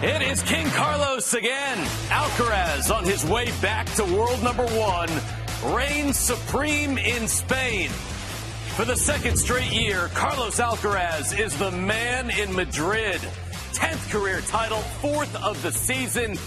It 0.00 0.22
is 0.22 0.42
King 0.42 0.68
Carlos 0.68 1.34
again. 1.34 1.76
Alcaraz 2.08 2.94
on 2.94 3.02
his 3.02 3.24
way 3.24 3.50
back 3.60 3.84
to 3.94 4.04
world 4.04 4.40
number 4.44 4.64
one 4.66 5.08
reigns 5.74 6.16
supreme 6.16 6.98
in 6.98 7.26
Spain. 7.26 7.90
For 8.76 8.84
the 8.84 8.94
second 8.94 9.36
straight 9.36 9.72
year, 9.72 10.08
Carlos 10.14 10.60
Alcaraz 10.60 11.36
is 11.36 11.58
the 11.58 11.72
man 11.72 12.30
in 12.30 12.54
Madrid. 12.54 13.20
10th 13.72 14.08
career 14.12 14.40
title, 14.42 14.78
fourth 15.02 15.34
of 15.42 15.60
the 15.64 15.72
season. 15.72 16.38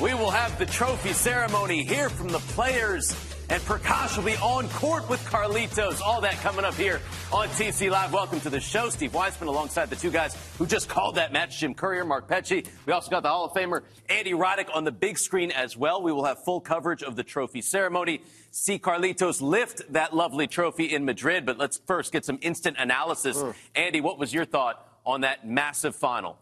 We 0.00 0.14
will 0.14 0.30
have 0.30 0.56
the 0.60 0.66
trophy 0.66 1.12
ceremony 1.12 1.82
here 1.82 2.10
from 2.10 2.28
the 2.28 2.38
players 2.38 3.12
and 3.50 3.60
Prakash 3.62 4.16
will 4.16 4.24
be 4.24 4.36
on 4.36 4.68
court 4.68 5.08
with 5.08 5.20
Carlitos. 5.24 6.00
All 6.00 6.20
that 6.20 6.34
coming 6.34 6.64
up 6.64 6.74
here 6.74 7.00
on 7.32 7.48
TC 7.48 7.90
Live. 7.90 8.12
Welcome 8.12 8.40
to 8.42 8.50
the 8.50 8.60
show. 8.60 8.90
Steve 8.90 9.12
Weissman 9.12 9.48
alongside 9.48 9.90
the 9.90 9.96
two 9.96 10.12
guys 10.12 10.36
who 10.56 10.66
just 10.66 10.88
called 10.88 11.16
that 11.16 11.32
match, 11.32 11.58
Jim 11.58 11.74
Courier, 11.74 12.04
Mark 12.04 12.28
Petchey. 12.28 12.64
We 12.86 12.92
also 12.92 13.10
got 13.10 13.24
the 13.24 13.28
Hall 13.28 13.44
of 13.44 13.52
Famer 13.52 13.82
Andy 14.08 14.34
Roddick 14.34 14.68
on 14.72 14.84
the 14.84 14.92
big 14.92 15.18
screen 15.18 15.50
as 15.50 15.76
well. 15.76 16.00
We 16.00 16.12
will 16.12 16.24
have 16.24 16.44
full 16.44 16.60
coverage 16.60 17.02
of 17.02 17.16
the 17.16 17.24
trophy 17.24 17.60
ceremony. 17.60 18.22
See 18.52 18.78
Carlitos 18.78 19.42
lift 19.42 19.82
that 19.92 20.14
lovely 20.14 20.46
trophy 20.46 20.84
in 20.84 21.04
Madrid. 21.04 21.44
But 21.44 21.58
let's 21.58 21.80
first 21.86 22.12
get 22.12 22.24
some 22.24 22.38
instant 22.42 22.76
analysis. 22.78 23.36
Mm. 23.36 23.54
Andy, 23.74 24.00
what 24.00 24.16
was 24.16 24.32
your 24.32 24.44
thought 24.44 24.86
on 25.04 25.22
that 25.22 25.46
massive 25.46 25.96
final? 25.96 26.38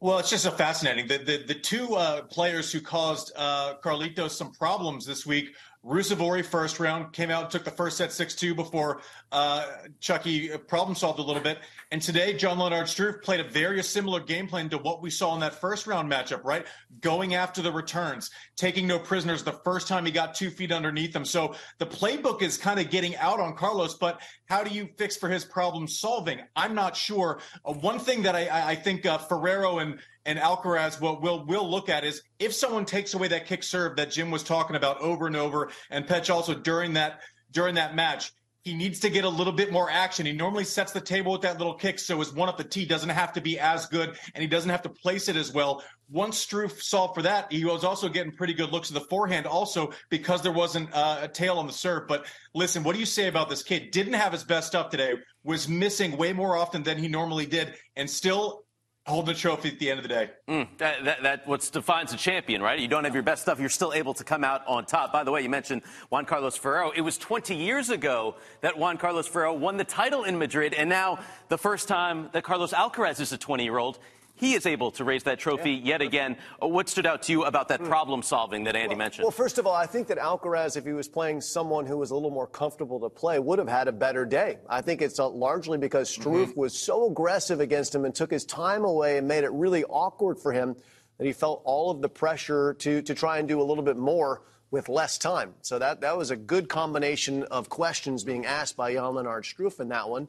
Well, 0.00 0.18
it's 0.18 0.30
just 0.30 0.42
so 0.42 0.50
fascinating. 0.50 1.06
The 1.06 1.18
the, 1.18 1.44
the 1.46 1.54
two 1.54 1.94
uh, 1.94 2.22
players 2.22 2.72
who 2.72 2.80
caused 2.80 3.30
uh, 3.36 3.74
Carlitos 3.84 4.30
some 4.30 4.50
problems 4.52 5.06
this 5.06 5.24
week 5.24 5.54
Ruusuvuori 5.84 6.44
first 6.44 6.78
round 6.78 7.12
came 7.12 7.30
out, 7.30 7.50
took 7.50 7.64
the 7.64 7.70
first 7.70 7.96
set 7.96 8.12
6 8.12 8.36
2 8.36 8.54
before 8.54 9.00
uh, 9.32 9.66
Chucky 9.98 10.48
problem 10.56 10.94
solved 10.94 11.18
a 11.18 11.22
little 11.22 11.42
bit. 11.42 11.58
And 11.90 12.00
today, 12.00 12.34
Jan-Lennard 12.34 12.86
Struff 12.86 13.20
played 13.22 13.40
a 13.40 13.44
very 13.44 13.82
similar 13.82 14.20
game 14.20 14.46
plan 14.46 14.68
to 14.70 14.78
what 14.78 15.02
we 15.02 15.10
saw 15.10 15.34
in 15.34 15.40
that 15.40 15.54
first 15.54 15.88
round 15.88 16.10
matchup, 16.10 16.44
right? 16.44 16.66
Going 17.00 17.34
after 17.34 17.62
the 17.62 17.72
returns, 17.72 18.30
taking 18.56 18.86
no 18.86 18.98
prisoners 18.98 19.42
the 19.42 19.52
first 19.52 19.88
time 19.88 20.06
he 20.06 20.12
got 20.12 20.36
two 20.36 20.50
feet 20.50 20.70
underneath 20.70 21.14
him. 21.14 21.24
So 21.24 21.56
the 21.78 21.86
playbook 21.86 22.42
is 22.42 22.56
kind 22.56 22.78
of 22.78 22.88
getting 22.88 23.16
out 23.16 23.40
on 23.40 23.56
Carlos, 23.56 23.94
but 23.94 24.20
how 24.46 24.62
do 24.62 24.70
you 24.70 24.88
fix 24.96 25.16
for 25.16 25.28
his 25.28 25.44
problem 25.44 25.88
solving? 25.88 26.40
I'm 26.54 26.76
not 26.76 26.96
sure. 26.96 27.40
Uh, 27.64 27.72
one 27.72 27.98
thing 27.98 28.22
that 28.22 28.36
I, 28.36 28.70
I 28.70 28.74
think 28.76 29.04
uh, 29.04 29.18
Ferrero 29.18 29.80
and 29.80 29.98
and 30.26 30.38
Alcaraz 30.38 31.00
what 31.00 31.22
we'll 31.22 31.44
we'll 31.46 31.68
look 31.68 31.88
at 31.88 32.04
is 32.04 32.22
if 32.38 32.54
someone 32.54 32.84
takes 32.84 33.14
away 33.14 33.28
that 33.28 33.46
kick 33.46 33.62
serve 33.62 33.96
that 33.96 34.10
Jim 34.10 34.30
was 34.30 34.42
talking 34.42 34.76
about 34.76 35.00
over 35.00 35.26
and 35.26 35.36
over, 35.36 35.70
and 35.90 36.06
Petch 36.06 36.32
also 36.32 36.54
during 36.54 36.92
that 36.94 37.20
during 37.50 37.74
that 37.74 37.94
match, 37.94 38.32
he 38.64 38.74
needs 38.74 39.00
to 39.00 39.10
get 39.10 39.24
a 39.24 39.28
little 39.28 39.52
bit 39.52 39.72
more 39.72 39.90
action. 39.90 40.24
He 40.24 40.32
normally 40.32 40.64
sets 40.64 40.92
the 40.92 41.00
table 41.00 41.32
with 41.32 41.42
that 41.42 41.58
little 41.58 41.74
kick, 41.74 41.98
so 41.98 42.18
his 42.20 42.32
one 42.32 42.48
up 42.48 42.56
the 42.56 42.64
tee 42.64 42.84
doesn't 42.84 43.08
have 43.08 43.32
to 43.32 43.40
be 43.40 43.58
as 43.58 43.86
good, 43.86 44.16
and 44.34 44.42
he 44.42 44.46
doesn't 44.46 44.70
have 44.70 44.82
to 44.82 44.88
place 44.88 45.28
it 45.28 45.36
as 45.36 45.52
well. 45.52 45.82
Once 46.10 46.44
Struff 46.44 46.80
solved 46.80 47.14
for 47.14 47.22
that, 47.22 47.50
he 47.50 47.64
was 47.64 47.82
also 47.82 48.08
getting 48.08 48.30
pretty 48.30 48.54
good 48.54 48.70
looks 48.70 48.88
at 48.90 48.94
the 48.94 49.08
forehand, 49.08 49.46
also 49.46 49.92
because 50.10 50.42
there 50.42 50.52
wasn't 50.52 50.88
uh, 50.92 51.18
a 51.22 51.28
tail 51.28 51.58
on 51.58 51.66
the 51.66 51.72
serve. 51.72 52.06
But 52.06 52.26
listen, 52.54 52.84
what 52.84 52.92
do 52.92 53.00
you 53.00 53.06
say 53.06 53.26
about 53.26 53.48
this 53.48 53.64
kid? 53.64 53.90
Didn't 53.90 54.12
have 54.12 54.32
his 54.32 54.44
best 54.44 54.68
stuff 54.68 54.90
today, 54.90 55.14
was 55.42 55.68
missing 55.68 56.16
way 56.16 56.32
more 56.32 56.56
often 56.56 56.84
than 56.84 56.98
he 56.98 57.08
normally 57.08 57.46
did, 57.46 57.74
and 57.96 58.08
still 58.08 58.61
hold 59.06 59.26
the 59.26 59.34
trophy 59.34 59.68
at 59.68 59.78
the 59.78 59.90
end 59.90 59.98
of 59.98 60.02
the 60.02 60.08
day. 60.08 60.30
Mm, 60.48 60.68
that, 60.78 61.04
that, 61.04 61.22
that 61.22 61.46
what 61.46 61.68
defines 61.72 62.12
a 62.12 62.16
champion, 62.16 62.62
right? 62.62 62.78
You 62.78 62.88
don't 62.88 63.04
have 63.04 63.14
your 63.14 63.22
best 63.22 63.42
stuff, 63.42 63.58
you're 63.58 63.68
still 63.68 63.92
able 63.92 64.14
to 64.14 64.24
come 64.24 64.44
out 64.44 64.62
on 64.66 64.84
top. 64.84 65.12
By 65.12 65.24
the 65.24 65.32
way, 65.32 65.42
you 65.42 65.48
mentioned 65.48 65.82
Juan 66.10 66.24
Carlos 66.24 66.56
Ferrero. 66.56 66.90
It 66.90 67.00
was 67.00 67.18
20 67.18 67.54
years 67.54 67.90
ago 67.90 68.36
that 68.60 68.78
Juan 68.78 68.96
Carlos 68.98 69.26
Ferrero 69.26 69.54
won 69.54 69.76
the 69.76 69.84
title 69.84 70.24
in 70.24 70.38
Madrid, 70.38 70.74
and 70.74 70.88
now 70.88 71.18
the 71.48 71.58
first 71.58 71.88
time 71.88 72.28
that 72.32 72.44
Carlos 72.44 72.72
Alcaraz 72.72 73.20
is 73.20 73.32
a 73.32 73.38
20 73.38 73.64
year 73.64 73.78
old 73.78 73.98
he 74.42 74.54
is 74.54 74.66
able 74.66 74.90
to 74.90 75.04
raise 75.04 75.22
that 75.22 75.38
trophy 75.38 75.70
yeah. 75.70 75.90
yet 75.90 76.02
again. 76.02 76.36
Uh, 76.60 76.66
what 76.66 76.88
stood 76.88 77.06
out 77.06 77.22
to 77.22 77.30
you 77.30 77.44
about 77.44 77.68
that 77.68 77.78
hmm. 77.78 77.86
problem 77.86 78.22
solving 78.22 78.64
that 78.64 78.74
Andy 78.74 78.88
well, 78.88 78.98
mentioned? 78.98 79.22
Well, 79.22 79.30
first 79.30 79.56
of 79.56 79.68
all, 79.68 79.74
I 79.74 79.86
think 79.86 80.08
that 80.08 80.18
Alcaraz, 80.18 80.76
if 80.76 80.84
he 80.84 80.92
was 80.92 81.08
playing 81.08 81.40
someone 81.40 81.86
who 81.86 81.96
was 81.96 82.10
a 82.10 82.14
little 82.14 82.32
more 82.32 82.48
comfortable 82.48 82.98
to 82.98 83.08
play, 83.08 83.38
would 83.38 83.60
have 83.60 83.68
had 83.68 83.86
a 83.86 83.92
better 83.92 84.26
day. 84.26 84.58
I 84.68 84.80
think 84.80 85.00
it's 85.00 85.20
uh, 85.20 85.28
largely 85.28 85.78
because 85.78 86.10
Struff 86.10 86.48
mm-hmm. 86.48 86.60
was 86.60 86.76
so 86.76 87.08
aggressive 87.08 87.60
against 87.60 87.94
him 87.94 88.04
and 88.04 88.12
took 88.12 88.32
his 88.32 88.44
time 88.44 88.84
away 88.84 89.16
and 89.16 89.28
made 89.28 89.44
it 89.44 89.52
really 89.52 89.84
awkward 89.84 90.40
for 90.40 90.50
him 90.50 90.74
that 91.18 91.24
he 91.24 91.32
felt 91.32 91.62
all 91.64 91.92
of 91.92 92.02
the 92.02 92.08
pressure 92.08 92.74
to, 92.80 93.00
to 93.02 93.14
try 93.14 93.38
and 93.38 93.46
do 93.46 93.60
a 93.60 93.62
little 93.62 93.84
bit 93.84 93.96
more 93.96 94.42
with 94.72 94.88
less 94.88 95.18
time. 95.18 95.54
So 95.60 95.78
that, 95.78 96.00
that 96.00 96.16
was 96.16 96.32
a 96.32 96.36
good 96.36 96.68
combination 96.68 97.44
of 97.44 97.68
questions 97.68 98.24
being 98.24 98.44
asked 98.44 98.76
by 98.76 98.94
Jan 98.94 99.14
Lennard 99.14 99.44
Struff 99.44 99.78
in 99.78 99.88
that 99.90 100.08
one. 100.08 100.26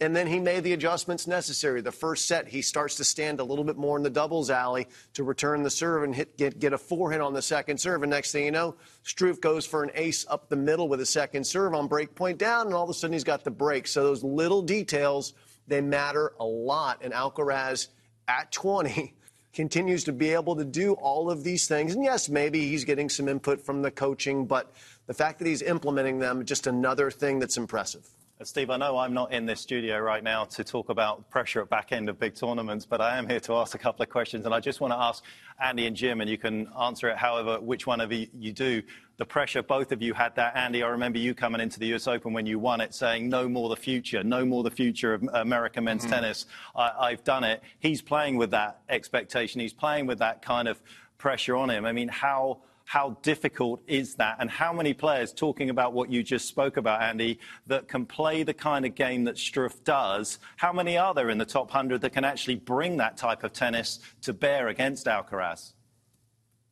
And 0.00 0.14
then 0.14 0.28
he 0.28 0.38
made 0.38 0.62
the 0.62 0.74
adjustments 0.74 1.26
necessary. 1.26 1.80
The 1.80 1.90
first 1.90 2.26
set, 2.26 2.46
he 2.46 2.62
starts 2.62 2.94
to 2.96 3.04
stand 3.04 3.40
a 3.40 3.44
little 3.44 3.64
bit 3.64 3.76
more 3.76 3.96
in 3.96 4.04
the 4.04 4.10
doubles 4.10 4.48
alley 4.48 4.86
to 5.14 5.24
return 5.24 5.64
the 5.64 5.70
serve 5.70 6.04
and 6.04 6.14
hit, 6.14 6.38
get, 6.38 6.60
get 6.60 6.72
a 6.72 6.78
forehand 6.78 7.20
on 7.20 7.32
the 7.32 7.42
second 7.42 7.78
serve. 7.78 8.04
And 8.04 8.10
next 8.10 8.30
thing 8.30 8.44
you 8.44 8.52
know, 8.52 8.76
Struff 9.04 9.40
goes 9.40 9.66
for 9.66 9.82
an 9.82 9.90
ace 9.94 10.24
up 10.30 10.48
the 10.48 10.56
middle 10.56 10.88
with 10.88 11.00
a 11.00 11.06
second 11.06 11.44
serve 11.44 11.74
on 11.74 11.88
break 11.88 12.14
point 12.14 12.38
down, 12.38 12.66
and 12.66 12.74
all 12.74 12.84
of 12.84 12.90
a 12.90 12.94
sudden 12.94 13.12
he's 13.12 13.24
got 13.24 13.42
the 13.42 13.50
break. 13.50 13.88
So 13.88 14.04
those 14.04 14.22
little 14.22 14.62
details, 14.62 15.34
they 15.66 15.80
matter 15.80 16.32
a 16.38 16.44
lot. 16.44 17.00
And 17.02 17.12
Alcaraz 17.12 17.88
at 18.28 18.52
20 18.52 19.16
continues 19.52 20.04
to 20.04 20.12
be 20.12 20.30
able 20.30 20.54
to 20.54 20.64
do 20.64 20.92
all 20.92 21.28
of 21.28 21.42
these 21.42 21.66
things. 21.66 21.96
And 21.96 22.04
yes, 22.04 22.28
maybe 22.28 22.68
he's 22.68 22.84
getting 22.84 23.08
some 23.08 23.26
input 23.26 23.66
from 23.66 23.82
the 23.82 23.90
coaching, 23.90 24.46
but 24.46 24.72
the 25.08 25.14
fact 25.14 25.40
that 25.40 25.48
he's 25.48 25.62
implementing 25.62 26.20
them, 26.20 26.44
just 26.44 26.68
another 26.68 27.10
thing 27.10 27.40
that's 27.40 27.56
impressive. 27.56 28.06
Steve, 28.44 28.70
I 28.70 28.76
know 28.76 28.96
I'm 28.96 29.14
not 29.14 29.32
in 29.32 29.46
this 29.46 29.60
studio 29.60 29.98
right 29.98 30.22
now 30.22 30.44
to 30.44 30.62
talk 30.62 30.90
about 30.90 31.28
pressure 31.28 31.60
at 31.60 31.68
back 31.70 31.90
end 31.90 32.08
of 32.08 32.20
big 32.20 32.36
tournaments, 32.36 32.86
but 32.86 33.00
I 33.00 33.18
am 33.18 33.28
here 33.28 33.40
to 33.40 33.54
ask 33.56 33.74
a 33.74 33.78
couple 33.78 34.04
of 34.04 34.10
questions. 34.10 34.44
And 34.46 34.54
I 34.54 34.60
just 34.60 34.80
want 34.80 34.92
to 34.92 34.96
ask 34.96 35.24
Andy 35.60 35.88
and 35.88 35.96
Jim, 35.96 36.20
and 36.20 36.30
you 36.30 36.38
can 36.38 36.68
answer 36.80 37.08
it 37.08 37.16
however, 37.16 37.58
which 37.58 37.88
one 37.88 38.00
of 38.00 38.12
you, 38.12 38.28
you 38.38 38.52
do. 38.52 38.80
The 39.16 39.24
pressure, 39.24 39.60
both 39.60 39.90
of 39.90 40.02
you 40.02 40.14
had 40.14 40.36
that. 40.36 40.56
Andy, 40.56 40.84
I 40.84 40.88
remember 40.88 41.18
you 41.18 41.34
coming 41.34 41.60
into 41.60 41.80
the 41.80 41.92
US 41.94 42.06
Open 42.06 42.32
when 42.32 42.46
you 42.46 42.60
won 42.60 42.80
it 42.80 42.94
saying, 42.94 43.28
no 43.28 43.48
more 43.48 43.68
the 43.68 43.76
future, 43.76 44.22
no 44.22 44.44
more 44.44 44.62
the 44.62 44.70
future 44.70 45.14
of 45.14 45.28
American 45.32 45.82
men's 45.82 46.02
mm-hmm. 46.02 46.12
tennis. 46.12 46.46
I, 46.76 46.92
I've 46.96 47.24
done 47.24 47.42
it. 47.42 47.60
He's 47.80 48.00
playing 48.00 48.36
with 48.36 48.52
that 48.52 48.82
expectation. 48.88 49.60
He's 49.60 49.72
playing 49.72 50.06
with 50.06 50.20
that 50.20 50.42
kind 50.42 50.68
of 50.68 50.80
pressure 51.18 51.56
on 51.56 51.70
him. 51.70 51.84
I 51.84 51.90
mean, 51.90 52.06
how 52.06 52.60
how 52.88 53.18
difficult 53.20 53.82
is 53.86 54.14
that? 54.14 54.38
And 54.40 54.50
how 54.50 54.72
many 54.72 54.94
players, 54.94 55.34
talking 55.34 55.68
about 55.68 55.92
what 55.92 56.10
you 56.10 56.22
just 56.22 56.48
spoke 56.48 56.78
about, 56.78 57.02
Andy, 57.02 57.38
that 57.66 57.86
can 57.86 58.06
play 58.06 58.44
the 58.44 58.54
kind 58.54 58.86
of 58.86 58.94
game 58.94 59.24
that 59.24 59.34
Struff 59.34 59.84
does, 59.84 60.38
how 60.56 60.72
many 60.72 60.96
are 60.96 61.12
there 61.12 61.28
in 61.28 61.36
the 61.36 61.44
top 61.44 61.66
100 61.66 62.00
that 62.00 62.14
can 62.14 62.24
actually 62.24 62.54
bring 62.54 62.96
that 62.96 63.18
type 63.18 63.44
of 63.44 63.52
tennis 63.52 64.00
to 64.22 64.32
bear 64.32 64.68
against 64.68 65.04
Alcaraz? 65.04 65.74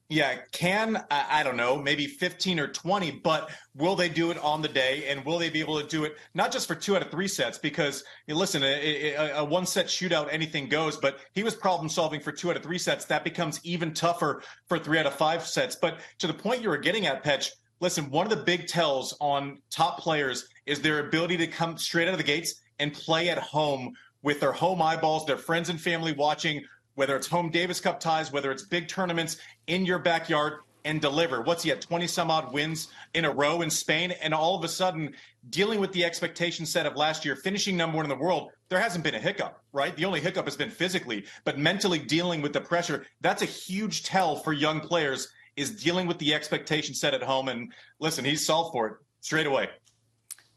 Yeah, 0.08 0.36
can 0.52 1.04
I 1.10 1.42
don't 1.42 1.56
know, 1.56 1.76
maybe 1.76 2.06
15 2.06 2.60
or 2.60 2.68
20, 2.68 3.10
but 3.24 3.50
will 3.74 3.96
they 3.96 4.08
do 4.08 4.30
it 4.30 4.38
on 4.38 4.62
the 4.62 4.68
day 4.68 5.08
and 5.08 5.24
will 5.24 5.36
they 5.36 5.50
be 5.50 5.58
able 5.58 5.80
to 5.80 5.86
do 5.86 6.04
it 6.04 6.16
not 6.32 6.52
just 6.52 6.68
for 6.68 6.76
two 6.76 6.94
out 6.94 7.02
of 7.02 7.10
three 7.10 7.26
sets 7.26 7.58
because 7.58 8.04
you 8.28 8.36
listen, 8.36 8.62
a, 8.62 9.14
a, 9.14 9.38
a, 9.38 9.44
one 9.44 9.66
set 9.66 9.86
shootout 9.86 10.28
anything 10.30 10.68
goes, 10.68 10.96
but 10.96 11.18
he 11.32 11.42
was 11.42 11.56
problem 11.56 11.88
solving 11.88 12.20
for 12.20 12.30
two 12.30 12.50
out 12.50 12.56
of 12.56 12.62
three 12.62 12.78
sets. 12.78 13.04
That 13.06 13.24
becomes 13.24 13.58
even 13.64 13.92
tougher 13.92 14.42
for 14.68 14.78
three 14.78 15.00
out 15.00 15.06
of 15.06 15.14
five 15.14 15.44
sets. 15.44 15.74
But 15.74 15.98
to 16.18 16.28
the 16.28 16.34
point 16.34 16.62
you 16.62 16.68
were 16.68 16.78
getting 16.78 17.06
at, 17.06 17.24
Petch, 17.24 17.50
listen, 17.80 18.08
one 18.08 18.26
of 18.26 18.30
the 18.30 18.44
big 18.44 18.68
tells 18.68 19.16
on 19.20 19.60
top 19.70 19.98
players 19.98 20.46
is 20.66 20.80
their 20.80 21.00
ability 21.00 21.36
to 21.38 21.48
come 21.48 21.76
straight 21.76 22.06
out 22.06 22.14
of 22.14 22.18
the 22.18 22.24
gates 22.24 22.62
and 22.78 22.94
play 22.94 23.28
at 23.28 23.38
home 23.38 23.92
with 24.22 24.38
their 24.38 24.52
home 24.52 24.80
eyeballs, 24.80 25.26
their 25.26 25.36
friends 25.36 25.68
and 25.68 25.80
family 25.80 26.12
watching 26.12 26.62
whether 26.96 27.14
it's 27.14 27.28
home 27.28 27.50
Davis 27.50 27.80
Cup 27.80 28.00
ties, 28.00 28.32
whether 28.32 28.50
it's 28.50 28.64
big 28.64 28.88
tournaments 28.88 29.36
in 29.68 29.86
your 29.86 30.00
backyard 30.00 30.60
and 30.84 31.00
deliver. 31.00 31.42
What's 31.42 31.62
he 31.62 31.70
at 31.70 31.80
20 31.80 32.06
some 32.06 32.30
odd 32.30 32.52
wins 32.52 32.88
in 33.14 33.24
a 33.24 33.30
row 33.30 33.62
in 33.62 33.70
Spain? 33.70 34.12
And 34.22 34.32
all 34.32 34.56
of 34.56 34.64
a 34.64 34.68
sudden, 34.68 35.14
dealing 35.50 35.80
with 35.80 35.92
the 35.92 36.04
expectation 36.04 36.64
set 36.64 36.86
of 36.86 36.96
last 36.96 37.24
year, 37.24 37.36
finishing 37.36 37.76
number 37.76 37.96
one 37.96 38.06
in 38.06 38.10
the 38.10 38.16
world, 38.16 38.50
there 38.68 38.80
hasn't 38.80 39.04
been 39.04 39.14
a 39.14 39.18
hiccup, 39.20 39.60
right? 39.72 39.96
The 39.96 40.04
only 40.04 40.20
hiccup 40.20 40.44
has 40.44 40.56
been 40.56 40.70
physically, 40.70 41.26
but 41.44 41.58
mentally 41.58 41.98
dealing 41.98 42.40
with 42.40 42.52
the 42.52 42.60
pressure. 42.60 43.04
That's 43.20 43.42
a 43.42 43.46
huge 43.46 44.04
tell 44.04 44.36
for 44.36 44.52
young 44.52 44.80
players 44.80 45.28
is 45.56 45.82
dealing 45.82 46.06
with 46.06 46.18
the 46.18 46.34
expectation 46.34 46.94
set 46.94 47.14
at 47.14 47.22
home. 47.22 47.48
And 47.48 47.72
listen, 47.98 48.24
he's 48.24 48.46
solved 48.46 48.72
for 48.72 48.86
it 48.86 48.94
straight 49.20 49.46
away. 49.46 49.68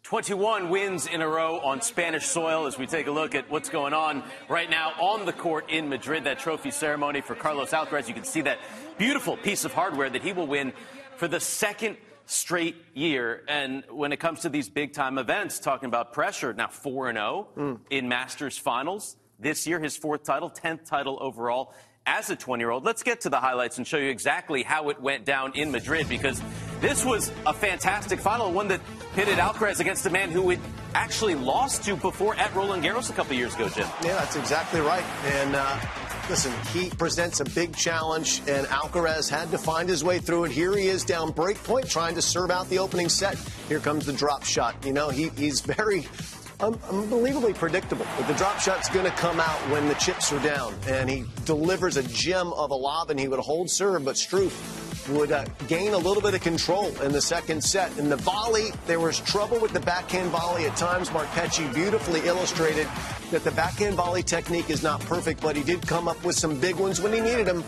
21 0.10 0.70
wins 0.70 1.06
in 1.06 1.22
a 1.22 1.28
row 1.28 1.60
on 1.60 1.84
Spanish 1.84 2.26
soil 2.26 2.66
as 2.66 2.80
we 2.80 2.88
take 2.88 3.06
a 3.06 3.12
look 3.12 3.36
at 3.36 3.48
what's 3.52 3.70
going 3.70 3.94
on 3.94 4.24
right 4.48 4.68
now 4.68 4.92
on 5.00 5.24
the 5.28 5.32
court 5.32 5.70
in 5.70 5.88
Madrid. 5.88 6.24
That 6.24 6.40
trophy 6.40 6.72
ceremony 6.72 7.22
for 7.22 7.36
Carlos 7.36 7.70
Alcaraz. 7.70 8.08
You 8.08 8.16
can 8.16 8.24
see 8.24 8.42
that 8.42 8.58
beautiful 8.98 9.38
piece 9.38 9.66
of 9.66 9.74
hardware 9.74 10.10
that 10.10 10.24
he 10.24 10.34
will 10.34 10.48
win 10.48 10.74
for 11.18 11.28
the 11.28 11.40
second 11.40 11.96
straight 12.26 12.76
year. 12.96 13.44
And 13.48 13.84
when 13.92 14.12
it 14.12 14.20
comes 14.20 14.40
to 14.40 14.50
these 14.50 14.68
big 14.68 14.94
time 14.94 15.20
events, 15.20 15.60
talking 15.60 15.86
about 15.86 16.12
pressure, 16.12 16.56
now 16.56 16.70
4 16.70 17.14
0 17.14 17.48
mm. 17.56 17.80
in 17.92 18.10
Masters 18.10 18.58
finals. 18.58 19.16
This 19.38 19.68
year, 19.68 19.80
his 19.80 19.96
fourth 19.96 20.24
title, 20.24 20.50
10th 20.50 20.86
title 20.86 21.20
overall 21.22 21.72
as 22.10 22.30
a 22.32 22.36
20 22.36 22.62
year 22.62 22.72
old. 22.72 22.84
Let's 22.84 23.04
get 23.04 23.22
to 23.22 23.30
the 23.30 23.40
highlights 23.40 23.78
and 23.78 23.86
show 23.86 23.98
you 23.98 24.10
exactly 24.10 24.64
how 24.64 24.90
it 24.90 25.00
went 25.00 25.26
down 25.26 25.54
in 25.54 25.72
Madrid 25.72 26.10
because 26.10 26.42
this 26.82 27.06
was 27.06 27.32
a 27.46 27.54
fantastic 27.54 28.20
final, 28.20 28.52
one 28.52 28.68
that 28.70 28.82
pitted 29.14 29.38
Alcaraz 29.38 29.80
against 29.80 30.06
a 30.08 30.10
man 30.10 30.32
who 30.32 30.50
had 30.50 30.60
actually 30.96 31.36
lost 31.36 31.84
to 31.84 31.96
before 31.96 32.36
at 32.36 32.54
Roland 32.56 32.84
Garros 32.84 33.10
a 33.10 33.14
couple 33.14 33.36
years 33.36 33.54
ago, 33.54 33.70
Jim. 33.70 33.88
Yeah, 34.04 34.16
that's 34.16 34.36
exactly 34.36 34.82
right. 34.82 35.04
And 35.26 35.56
uh, 35.56 35.80
Listen, 36.30 36.54
he 36.74 36.92
presents 36.92 37.40
a 37.40 37.44
big 37.44 37.76
challenge, 37.76 38.44
and 38.48 38.68
Alcaraz 38.68 39.28
had 39.28 39.50
to 39.50 39.58
find 39.58 39.90
his 39.90 40.04
way 40.04 40.20
through 40.20 40.44
it. 40.44 40.52
Here 40.52 40.78
he 40.78 40.86
is 40.86 41.04
down 41.04 41.32
break 41.32 41.58
point, 41.64 41.90
trying 41.90 42.14
to 42.14 42.22
serve 42.22 42.52
out 42.52 42.70
the 42.70 42.78
opening 42.78 43.10
set. 43.10 43.36
Here 43.68 43.80
comes 43.80 44.06
the 44.06 44.14
drop 44.14 44.44
shot. 44.44 44.76
You 44.86 44.94
know, 44.94 45.10
he, 45.10 45.30
he's 45.30 45.62
very 45.62 46.08
unbelievably 46.60 47.54
predictable. 47.54 48.06
But 48.18 48.28
the 48.28 48.34
drop 48.34 48.60
shot's 48.60 48.90
going 48.90 49.06
to 49.06 49.12
come 49.12 49.40
out 49.40 49.60
when 49.72 49.88
the 49.88 49.96
chips 49.96 50.32
are 50.32 50.40
down, 50.40 50.74
and 50.88 51.10
he 51.10 51.26
delivers 51.46 51.98
a 51.98 52.04
gem 52.04 52.54
of 52.54 52.72
a 52.72 52.76
lob, 52.76 53.10
and 53.10 53.20
he 53.20 53.28
would 53.28 53.40
hold 53.40 53.70
serve, 53.70 54.06
but 54.06 54.16
Struff 54.16 54.52
would 55.10 55.32
uh, 55.32 55.46
gain 55.68 55.94
a 55.94 55.98
little 55.98 56.22
bit 56.22 56.34
of 56.34 56.42
control 56.42 56.88
in 57.02 57.12
the 57.12 57.22
second 57.22 57.64
set. 57.64 57.98
In 57.98 58.10
the 58.10 58.18
volley, 58.18 58.72
there 58.86 59.00
was 59.00 59.20
trouble 59.20 59.60
with 59.60 59.72
the 59.74 59.80
backhand 59.80 60.30
volley 60.30 60.66
at 60.66 60.76
times. 60.76 61.10
Petchey 61.10 61.74
beautifully 61.74 62.22
illustrated 62.26 62.88
that 63.32 63.44
the 63.44 63.52
backhand 63.52 63.96
volley 63.96 64.24
technique 64.24 64.70
is 64.70 64.84
not 64.84 65.00
perfect, 65.02 65.42
but 65.42 65.56
he 65.56 65.64
did 65.64 65.86
come 65.88 66.08
up 66.08 66.24
with 66.24 66.36
some 66.36 66.60
big 66.60 66.76
ones 66.76 67.02
when 67.02 67.14
he 67.14 67.20
needed 67.20 67.46
them. 67.46 67.64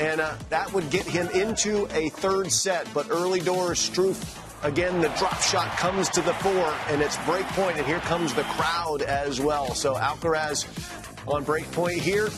And 0.00 0.20
uh, 0.20 0.34
that 0.50 0.72
would 0.72 0.90
get 0.90 1.06
him 1.06 1.28
into 1.30 1.86
a 1.92 2.08
third 2.10 2.50
set. 2.50 2.86
But 2.92 3.08
early 3.10 3.40
doors, 3.40 3.78
Struff 3.78 4.43
Again, 4.64 5.02
the 5.02 5.08
drop 5.18 5.42
shot 5.42 5.76
comes 5.76 6.08
to 6.08 6.22
the 6.22 6.32
fore, 6.32 6.74
and 6.88 7.02
it's 7.02 7.18
break 7.26 7.44
point, 7.48 7.76
and 7.76 7.86
here 7.86 8.00
comes 8.00 8.32
the 8.32 8.44
crowd 8.44 9.02
as 9.02 9.38
well. 9.38 9.74
So 9.74 9.94
Alcaraz 9.94 10.64
on 11.28 11.44
break 11.44 11.70
point 11.72 12.00
here, 12.00 12.30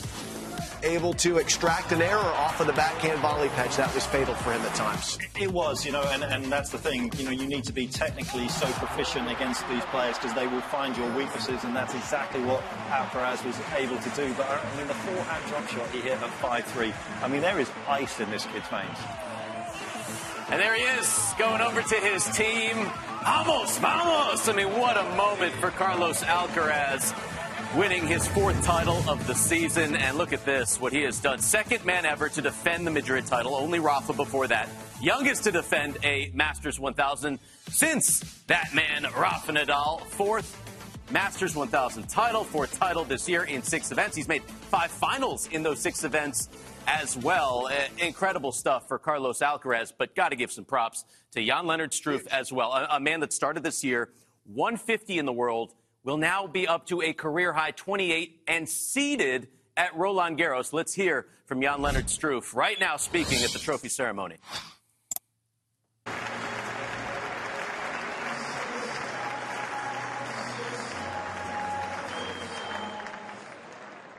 able 0.83 1.13
to 1.13 1.37
extract 1.37 1.93
an 1.93 2.01
error 2.01 2.19
off 2.19 2.59
of 2.59 2.67
the 2.67 2.73
backhand 2.73 3.21
volley 3.21 3.47
Petch. 3.49 3.77
That 3.77 3.95
was 3.95 4.05
fatal 4.05 4.35
for 4.35 4.51
him 4.51 4.61
at 4.61 4.75
times. 4.75 5.17
It 5.39 5.49
was, 5.49 5.85
you 5.85 5.93
know, 5.93 6.03
and, 6.03 6.21
and 6.21 6.51
that's 6.51 6.69
the 6.69 6.77
thing. 6.77 7.13
You 7.17 7.23
know, 7.23 7.31
you 7.31 7.47
need 7.47 7.63
to 7.63 7.73
be 7.73 7.87
technically 7.87 8.49
so 8.49 8.67
proficient 8.73 9.31
against 9.31 9.65
these 9.69 9.83
players 9.85 10.17
because 10.17 10.33
they 10.33 10.47
will 10.47 10.59
find 10.59 10.97
your 10.97 11.09
weaknesses, 11.15 11.63
and 11.63 11.73
that's 11.73 11.95
exactly 11.95 12.43
what 12.43 12.61
Alcaraz 12.89 13.45
was 13.45 13.57
able 13.77 13.97
to 13.99 14.09
do. 14.09 14.33
But 14.33 14.47
uh, 14.47 14.59
I 14.61 14.77
mean, 14.77 14.87
the 14.87 14.93
forehand 14.95 15.45
drop 15.47 15.65
shot 15.69 15.89
he 15.91 16.01
hit 16.01 16.21
at 16.21 16.29
5-3. 16.41 16.93
I 17.23 17.29
mean, 17.29 17.39
there 17.39 17.57
is 17.57 17.71
ice 17.87 18.19
in 18.19 18.29
this 18.29 18.45
kid's 18.47 18.67
veins. 18.67 18.97
And 20.49 20.61
there 20.61 20.75
he 20.75 20.81
is, 20.81 21.33
going 21.37 21.59
over 21.59 21.81
to 21.81 21.95
his 21.95 22.23
team. 22.35 22.89
Vamos, 23.23 23.77
vamos! 23.79 24.47
I 24.47 24.53
mean, 24.53 24.71
what 24.79 24.95
a 24.95 25.03
moment 25.15 25.53
for 25.55 25.71
Carlos 25.71 26.23
Alcaraz 26.23 27.13
winning 27.75 28.07
his 28.07 28.25
fourth 28.29 28.63
title 28.63 28.97
of 29.09 29.27
the 29.27 29.35
season. 29.35 29.97
And 29.97 30.17
look 30.17 30.31
at 30.31 30.45
this, 30.45 30.79
what 30.79 30.93
he 30.93 31.01
has 31.01 31.19
done. 31.19 31.39
Second 31.39 31.83
man 31.83 32.05
ever 32.05 32.29
to 32.29 32.41
defend 32.41 32.87
the 32.87 32.91
Madrid 32.91 33.25
title, 33.25 33.55
only 33.55 33.79
Rafa 33.79 34.13
before 34.13 34.47
that. 34.47 34.69
Youngest 35.01 35.43
to 35.43 35.51
defend 35.51 35.97
a 36.03 36.31
Masters 36.33 36.79
1000 36.79 37.39
since 37.67 38.21
that 38.47 38.73
man, 38.73 39.03
Rafa 39.03 39.51
Nadal. 39.51 40.01
Fourth 40.01 40.63
Masters 41.11 41.55
1000 41.55 42.07
title, 42.07 42.45
fourth 42.45 42.77
title 42.79 43.03
this 43.03 43.27
year 43.27 43.43
in 43.43 43.61
six 43.63 43.91
events. 43.91 44.15
He's 44.15 44.27
made 44.29 44.43
five 44.43 44.91
finals 44.91 45.47
in 45.47 45.61
those 45.61 45.79
six 45.79 46.05
events 46.05 46.47
as 46.87 47.17
well. 47.17 47.67
Uh, 47.71 47.75
incredible 47.99 48.51
stuff 48.51 48.87
for 48.87 48.97
Carlos 48.97 49.39
Alcaraz, 49.39 49.91
but 49.95 50.15
got 50.15 50.29
to 50.29 50.35
give 50.35 50.51
some 50.51 50.65
props 50.65 51.05
to 51.31 51.45
Jan 51.45 51.67
Lennard 51.67 51.91
Struff 51.91 52.25
as 52.27 52.51
well. 52.51 52.71
A, 52.71 52.87
a 52.91 52.99
man 52.99 53.19
that 53.19 53.33
started 53.33 53.61
this 53.61 53.83
year 53.83 54.09
150 54.45 55.19
in 55.19 55.25
the 55.25 55.33
world 55.33 55.73
will 56.03 56.17
now 56.17 56.47
be 56.47 56.67
up 56.67 56.85
to 56.87 57.01
a 57.01 57.13
career 57.13 57.51
high 57.51 57.71
28 57.71 58.41
and 58.47 58.67
seeded 58.67 59.49
at 59.75 59.95
Roland 59.95 60.39
Garros. 60.39 60.71
Let's 60.73 60.93
hear 60.93 61.27
from 61.45 61.61
Jan 61.61 61.81
Lennard 61.81 62.07
Struff 62.07 62.55
right 62.55 62.79
now 62.79 62.97
speaking 62.97 63.43
at 63.43 63.51
the 63.51 63.59
trophy 63.59 63.89
ceremony. 63.89 64.37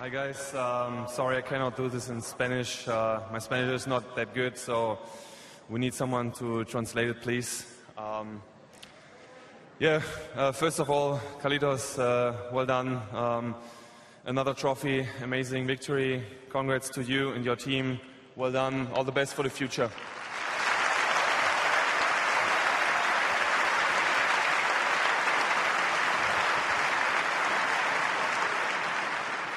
Hi 0.00 0.08
guys, 0.10 0.54
um, 0.54 1.08
sorry 1.08 1.38
I 1.38 1.40
cannot 1.40 1.76
do 1.76 1.88
this 1.88 2.08
in 2.08 2.20
Spanish. 2.20 2.86
Uh, 2.86 3.18
my 3.32 3.40
Spanish 3.40 3.74
is 3.74 3.88
not 3.88 4.14
that 4.14 4.32
good, 4.32 4.56
so 4.56 4.96
we 5.68 5.80
need 5.80 5.92
someone 5.92 6.30
to 6.34 6.62
translate 6.66 7.08
it, 7.08 7.20
please. 7.20 7.66
Um, 7.96 8.40
yeah, 9.80 10.00
uh, 10.36 10.52
first 10.52 10.78
of 10.78 10.88
all, 10.88 11.20
Carlitos, 11.42 11.98
uh, 11.98 12.32
well 12.52 12.64
done. 12.64 13.02
Um, 13.12 13.56
another 14.24 14.54
trophy, 14.54 15.04
amazing 15.20 15.66
victory. 15.66 16.22
Congrats 16.48 16.90
to 16.90 17.02
you 17.02 17.30
and 17.30 17.44
your 17.44 17.56
team. 17.56 17.98
Well 18.36 18.52
done. 18.52 18.86
All 18.94 19.02
the 19.02 19.10
best 19.10 19.34
for 19.34 19.42
the 19.42 19.50
future. 19.50 19.90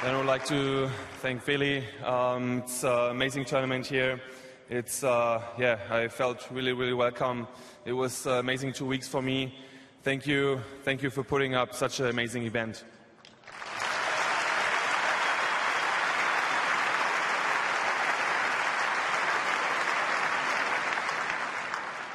And 0.03 0.15
I 0.15 0.17
would 0.17 0.25
like 0.25 0.45
to 0.45 0.89
thank 1.19 1.45
Feli. 1.45 1.83
Um, 2.03 2.63
it's 2.63 2.83
an 2.83 3.11
amazing 3.11 3.45
tournament 3.45 3.85
here. 3.85 4.19
It's, 4.67 5.03
uh, 5.03 5.43
yeah, 5.59 5.77
I 5.91 6.07
felt 6.07 6.47
really, 6.49 6.73
really 6.73 6.95
welcome. 6.95 7.47
It 7.85 7.93
was 7.93 8.25
uh, 8.25 8.39
amazing 8.39 8.73
two 8.73 8.87
weeks 8.87 9.07
for 9.07 9.21
me. 9.21 9.53
Thank 10.01 10.25
you. 10.25 10.59
Thank 10.81 11.03
you 11.03 11.11
for 11.11 11.23
putting 11.23 11.53
up 11.53 11.75
such 11.75 11.99
an 11.99 12.07
amazing 12.07 12.45
event. 12.45 12.83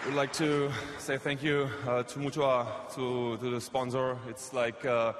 I 0.02 0.06
would 0.06 0.16
like 0.16 0.32
to 0.32 0.72
say 0.98 1.18
thank 1.18 1.40
you 1.40 1.70
uh, 1.86 2.02
to 2.02 2.18
Mutua, 2.18 2.66
to, 2.96 3.36
to, 3.36 3.50
the 3.50 3.60
sponsor. 3.60 4.18
It's 4.28 4.52
like 4.52 4.84
uh, 4.84 5.12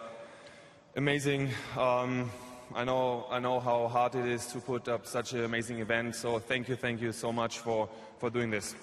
amazing. 0.97 1.51
Um, 1.79 2.29
I 2.75 2.85
know, 2.85 3.27
I 3.31 3.39
know 3.39 3.61
how 3.61 3.89
hard 3.89 4.15
it 4.15 4.27
is 4.27 4.47
to 4.49 4.59
put 4.59 4.89
up 4.89 5.07
such 5.07 5.33
an 5.33 5.45
amazing 5.45 5.79
event. 5.79 6.15
So 6.17 6.39
thank 6.39 6.69
you, 6.69 6.77
thank 6.77 7.01
you 7.01 7.13
so 7.13 7.33
much 7.33 7.59
for, 7.59 7.89
for 8.19 8.29
doing 8.29 8.51
this. 8.51 8.75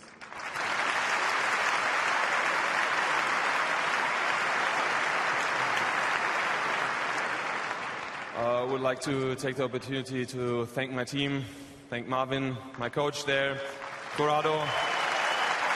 Uh, 8.35 8.61
I 8.61 8.63
would 8.63 8.81
like 8.81 8.99
to 9.01 9.35
take 9.35 9.57
the 9.57 9.65
opportunity 9.65 10.25
to 10.25 10.65
thank 10.67 10.91
my 10.91 11.03
team, 11.03 11.45
thank 11.89 12.07
Marvin, 12.07 12.57
my 12.79 12.89
coach 12.89 13.25
there, 13.25 13.59
Corrado, 14.15 14.63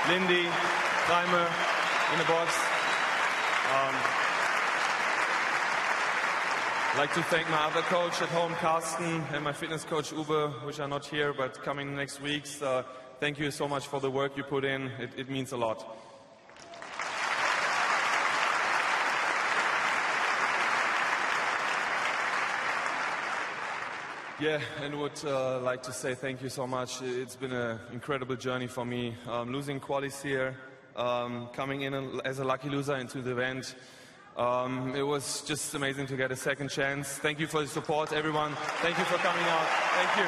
Lindy, 0.10 0.45
Reimer 1.07 1.48
in 2.13 2.19
the 2.19 2.25
box. 2.25 2.76
I'd 6.98 7.01
like 7.01 7.13
to 7.13 7.22
thank 7.25 7.48
my 7.51 7.63
other 7.63 7.84
coach 7.84 8.24
at 8.24 8.30
home, 8.30 8.54
Carsten, 8.54 9.24
and 9.32 9.44
my 9.44 9.54
fitness 9.54 9.84
coach, 9.84 10.10
Uwe, 10.10 10.66
which 10.66 10.80
are 10.80 10.88
not 10.88 11.06
here 11.06 11.32
but 11.32 11.62
coming 11.62 11.96
next 11.96 12.20
week. 12.24 12.46
Uh, 12.60 12.82
thank 13.20 13.38
you 13.38 13.51
so 13.51 13.68
much 13.68 13.86
for 13.86 14.00
the 14.00 14.10
work 14.10 14.36
you 14.36 14.42
put 14.42 14.66
in. 14.66 14.88
It, 15.00 15.12
it 15.16 15.30
means 15.30 15.51
a 15.51 15.58
lot. 15.58 15.96
Yeah, 24.39 24.60
and 24.82 25.00
would 25.00 25.24
uh, 25.24 25.60
like 25.60 25.84
to 25.84 25.94
say 25.94 26.16
thank 26.16 26.42
you 26.42 26.50
so 26.50 26.66
much. 26.66 27.04
It's 27.04 27.36
been 27.36 27.54
an 27.54 27.77
incredible 27.94 28.38
journey 28.38 28.66
for 28.66 28.86
me. 28.86 29.13
Um, 29.30 29.54
losing 29.54 29.80
qualies 29.80 30.20
here, 30.24 30.58
um, 30.96 31.50
coming 31.54 31.84
in 31.84 32.22
as 32.25 32.39
a 32.39 32.44
lucky 32.44 32.70
loser 32.70 32.96
into 32.96 33.22
the 33.22 33.34
event. 33.34 33.75
Um, 34.38 34.96
it 34.96 35.01
was 35.01 35.41
just 35.48 35.74
amazing 35.74 36.08
to 36.08 36.15
get 36.15 36.32
a 36.32 36.36
second 36.36 36.70
chance. 36.70 37.08
Thank 37.08 37.39
you 37.39 37.48
for 37.48 37.62
the 37.62 37.67
support, 37.67 38.13
everyone. 38.13 38.53
Thank 38.82 38.98
you 38.98 39.03
for 39.06 39.17
coming 39.17 39.44
out. 39.46 39.67
Thank 39.98 40.17
you. 40.17 40.27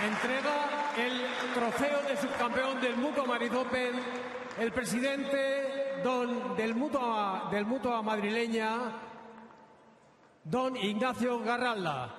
Entrega 0.00 0.94
el 0.96 1.54
trofeo 1.54 2.02
de 2.02 2.16
subcampeón 2.16 2.80
del 2.80 2.96
Mutua 2.96 3.26
Madrid 3.26 3.52
Open 3.56 4.00
el 4.58 4.72
presidente 4.72 6.00
don, 6.02 6.56
del, 6.56 6.74
Mutua, 6.74 7.48
del 7.50 7.64
Mutua 7.64 8.02
Madrileña, 8.02 8.92
don 10.44 10.76
Ignacio 10.76 11.38
Garralda. 11.40 12.17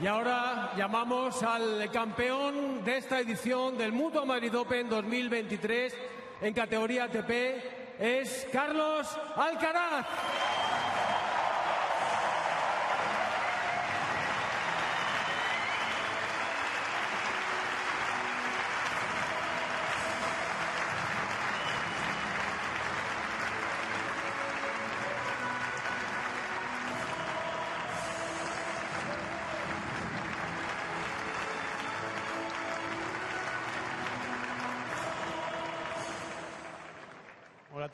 Y 0.00 0.08
ahora 0.08 0.72
llamamos 0.76 1.40
al 1.44 1.88
campeón 1.92 2.84
de 2.84 2.96
esta 2.96 3.20
edición 3.20 3.78
del 3.78 3.92
Mutua 3.92 4.24
Madrid 4.24 4.52
Open 4.56 4.88
2023 4.88 5.94
en 6.40 6.52
categoría 6.52 7.04
ATP, 7.04 7.30
es 8.00 8.48
Carlos 8.52 9.06
Alcaraz. 9.36 10.04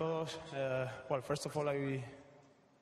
Uh, 0.00 0.24
well, 1.10 1.20
first 1.20 1.44
of 1.44 1.54
all, 1.54 1.68
I 1.68 2.02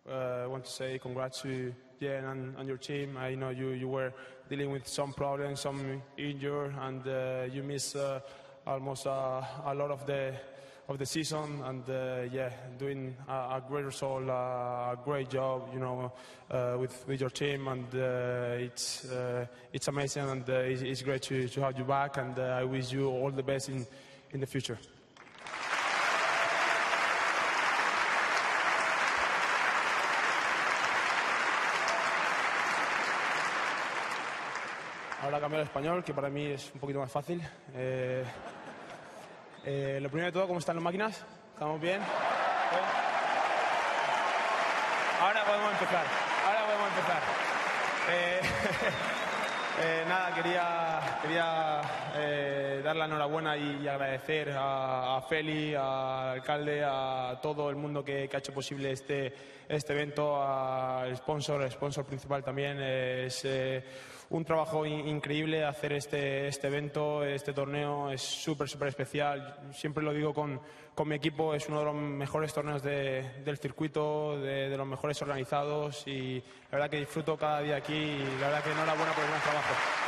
uh, 0.09 0.47
want 0.49 0.65
to 0.65 0.71
say 0.71 1.01
congrats 1.01 1.43
to 1.43 1.75
Jen 2.01 2.25
and, 2.25 2.57
and, 2.57 2.69
your 2.69 2.77
team. 2.77 3.17
I 3.17 3.35
know 3.35 3.51
you, 3.51 3.71
you 3.71 3.89
were 3.89 4.13
dealing 4.49 4.71
with 4.71 4.87
some 4.87 5.13
problems, 5.13 5.61
some 5.61 6.01
injury, 6.17 6.73
and 6.81 7.05
uh, 7.09 7.47
you 7.53 7.65
missed 7.65 7.97
almost 8.65 9.07
a 9.07 9.43
lot 9.75 9.91
of 9.91 10.07
the 10.07 10.33
of 10.89 10.99
the 10.99 11.07
season. 11.07 11.61
And 11.65 11.83
yeah, 12.33 12.51
doing 12.79 13.17
a, 13.29 13.33
a, 13.33 13.65
great 13.67 13.87
result, 13.87 14.29
a 14.29 14.97
great 15.05 15.29
job, 15.29 15.71
you 15.73 15.81
know, 15.81 16.13
with 16.79 17.05
with 17.09 17.21
your 17.21 17.31
team, 17.31 17.67
and 17.67 17.93
it's 18.63 19.07
it's 19.73 19.89
amazing, 19.89 20.31
and 20.31 20.49
it's, 20.49 20.83
it's, 20.83 21.03
great 21.03 21.23
to, 21.23 21.49
to 21.49 21.61
have 21.63 21.77
you 21.77 21.85
back. 21.85 22.17
And 22.17 22.39
I 22.39 22.63
wish 22.63 22.93
you 22.93 23.09
all 23.09 23.33
the 23.33 23.43
best 23.43 23.71
in 23.71 23.85
in 24.31 24.39
the 24.39 24.47
future. 24.47 24.79
Ahora 35.29 35.41
cambiar 35.41 35.61
al 35.61 35.67
español, 35.67 36.03
que 36.03 36.15
para 36.15 36.31
mí 36.31 36.47
es 36.47 36.71
un 36.73 36.81
poquito 36.81 37.01
más 37.01 37.13
fácil. 37.13 37.43
Eh, 37.75 38.25
eh, 39.63 39.99
lo 40.01 40.09
primero 40.09 40.29
de 40.29 40.33
todo, 40.33 40.47
¿cómo 40.47 40.59
están 40.59 40.77
las 40.77 40.83
máquinas? 40.83 41.23
¿Estamos 41.53 41.79
bien? 41.83 42.01
Ahora 45.21 45.45
podemos 45.45 45.73
empezar. 45.73 46.07
Ahora 46.47 46.65
podemos 46.65 46.89
empezar. 46.89 47.23
Eh, 48.11 48.41
nada, 50.09 50.35
quería, 50.35 51.19
quería 51.21 52.83
dar 52.83 52.97
la 52.97 53.05
enhorabuena 53.05 53.55
y, 53.55 53.87
agradecer 53.87 54.55
a, 54.59 55.23
Feli, 55.29 55.75
al 55.75 56.39
alcalde, 56.39 56.83
a 56.83 57.39
todo 57.43 57.69
el 57.69 57.77
mundo 57.77 58.03
que, 58.03 58.31
ha 58.33 58.39
hecho 58.39 58.55
posible 58.55 58.93
este, 58.93 59.35
este 59.69 59.93
evento, 59.93 60.43
al 60.43 61.15
sponsor, 61.19 61.61
el 61.61 61.71
sponsor 61.71 62.07
principal 62.07 62.43
también. 62.43 62.79
Un 64.31 64.45
trabajo 64.45 64.85
increíble 64.85 65.65
hacer 65.65 65.93
este, 65.95 66.49
este 66.49 66.67
evento, 66.67 67.25
este 67.25 67.53
torneo, 67.53 68.11
es 68.11 68.21
súper, 68.21 68.69
súper 68.69 68.89
especial. 68.89 69.59
Siempre 69.73 70.05
lo 70.05 70.13
digo 70.13 70.35
con, 70.35 70.61
con 70.95 71.09
mi 71.09 71.15
equipo, 71.15 71.55
es 71.55 71.69
uno 71.69 71.79
de 71.79 71.85
los 71.87 71.95
mejores 71.95 72.53
torneos 72.53 72.83
del 72.83 73.57
circuito, 73.59 74.39
de, 74.39 74.77
los 74.77 74.87
mejores 74.87 75.21
organizados 75.23 76.07
y 76.07 76.43
la 76.71 76.79
verdad 76.79 76.91
que 76.91 76.99
disfruto 76.99 77.37
cada 77.37 77.61
día 77.61 77.77
aquí 77.77 77.95
y 77.95 78.19
la 78.41 78.49
verdad 78.49 78.65
que 78.65 78.73
enhorabuena 78.73 79.13
por 79.13 79.25
el 79.25 79.31
buen 79.31 79.43
trabajo. 79.43 80.08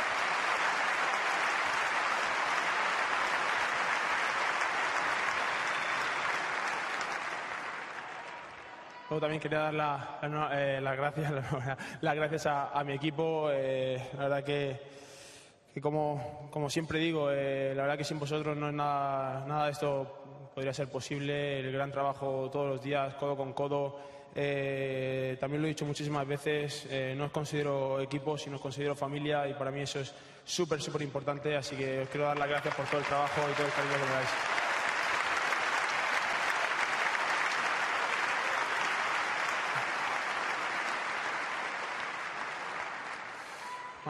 Luego 9.11 9.19
también 9.19 9.41
quería 9.41 9.59
dar 9.59 9.73
las 9.73 10.97
gracias, 10.97 11.33
las 12.01 12.15
gracias 12.15 12.45
a, 12.45 12.81
mi 12.85 12.93
equipo. 12.93 13.49
Eh, 13.51 14.01
la 14.13 14.29
verdad 14.29 14.43
que, 14.45 15.81
como, 15.81 16.47
como, 16.49 16.69
siempre 16.69 16.97
digo, 16.97 17.29
eh, 17.29 17.73
la 17.75 17.81
verdad 17.81 17.97
que 17.97 18.05
sin 18.05 18.19
vosotros 18.19 18.55
no 18.55 18.69
es 18.69 18.73
nada, 18.73 19.45
nada 19.45 19.65
de 19.65 19.73
esto 19.73 20.49
podría 20.55 20.73
ser 20.73 20.87
posible, 20.87 21.59
el 21.59 21.73
gran 21.73 21.91
trabajo 21.91 22.49
todos 22.49 22.69
los 22.69 22.81
días, 22.81 23.13
codo 23.15 23.35
con 23.35 23.51
codo. 23.51 23.99
Eh, 24.33 25.35
también 25.41 25.61
lo 25.61 25.67
he 25.67 25.71
dicho 25.71 25.85
muchísimas 25.85 26.25
veces, 26.25 26.87
eh, 26.89 27.13
no 27.17 27.25
os 27.25 27.31
considero 27.31 27.99
equipo, 27.99 28.37
sino 28.37 28.55
os 28.55 28.61
considero 28.61 28.95
familia 28.95 29.45
y 29.45 29.55
para 29.55 29.71
mí 29.71 29.81
eso 29.81 29.99
es 29.99 30.15
súper, 30.45 30.81
súper 30.81 31.01
importante, 31.01 31.57
así 31.57 31.75
que 31.75 31.99
os 32.03 32.07
quiero 32.07 32.27
dar 32.27 32.39
las 32.39 32.47
gracias 32.47 32.73
por 32.75 32.85
todo 32.85 33.01
el 33.01 33.05
trabajo 33.05 33.41
y 33.51 33.53
todo 33.55 33.67
el 33.67 33.73
cariño 33.73 33.93
que 33.93 34.05
me 34.05 34.15
dais. 34.15 34.60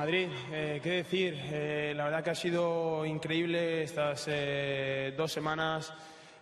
Madrid, 0.02 0.30
eh, 0.52 0.80
qué 0.82 0.90
decir, 1.04 1.36
la 1.96 2.06
verdad 2.06 2.24
que 2.24 2.32
ha 2.32 2.36
sido 2.36 3.06
increíble 3.06 3.84
estas 3.84 4.28
dos 5.16 5.32
semanas 5.32 5.94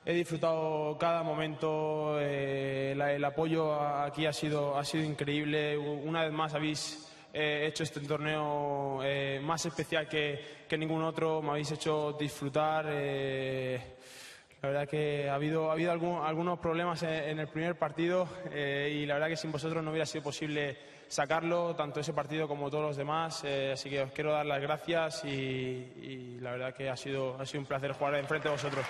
he 0.06 0.14
disfrutado 0.14 0.98
cada 0.98 1.24
momento, 1.24 2.18
eh, 2.20 2.94
el 2.94 3.24
apoyo 3.26 3.74
aquí 3.80 4.26
ha 4.26 4.34
sido, 4.34 4.78
ha 4.78 4.84
sido 4.84 5.04
increíble. 5.04 5.78
Una 5.78 6.24
vez 6.24 6.32
más 6.32 6.54
habéis 6.54 7.12
eh, 7.34 7.66
hecho 7.68 7.84
este 7.84 8.00
torneo 8.00 9.02
eh, 9.04 9.40
más 9.44 9.66
especial 9.66 10.08
que, 10.08 10.64
que, 10.68 10.78
ningún 10.78 11.04
otro, 11.04 11.42
me 11.42 11.52
habéis 11.52 11.72
hecho 11.72 12.14
disfrutar. 12.14 12.86
la 12.86 14.70
verdad 14.70 14.88
que 14.88 15.30
ha 15.30 15.36
habido, 15.36 15.70
ha 15.70 15.74
habido 15.74 15.92
algunos 15.92 16.60
problemas 16.60 17.04
en, 17.04 17.40
el 17.40 17.48
primer 17.48 17.78
partido 17.78 18.28
y 18.52 19.06
la 19.06 19.16
verdad 19.16 19.28
que 19.28 19.38
sin 19.38 19.52
vosotros 19.52 19.84
no 19.84 19.92
hubiera 19.92 20.06
sido 20.06 20.24
posible 20.24 20.99
sacarlo, 21.10 21.76
tanto 21.76 22.00
ese 22.00 22.14
partido 22.14 22.48
como 22.48 22.70
todos 22.70 22.86
los 22.86 22.96
demás. 22.96 23.44
así 23.74 23.90
que 23.90 24.02
os 24.02 24.12
quiero 24.12 24.32
dar 24.32 24.46
las 24.46 24.62
gracias 24.62 25.26
y, 25.26 25.28
y, 25.28 26.38
la 26.40 26.52
verdad 26.52 26.74
que 26.74 26.90
ha 26.90 26.96
sido, 26.96 27.36
ha 27.38 27.46
sido 27.46 27.60
un 27.60 27.66
placer 27.66 27.92
jugar 27.92 28.16
enfrente 28.16 28.48
de 28.48 28.54
vosotros. 28.54 28.86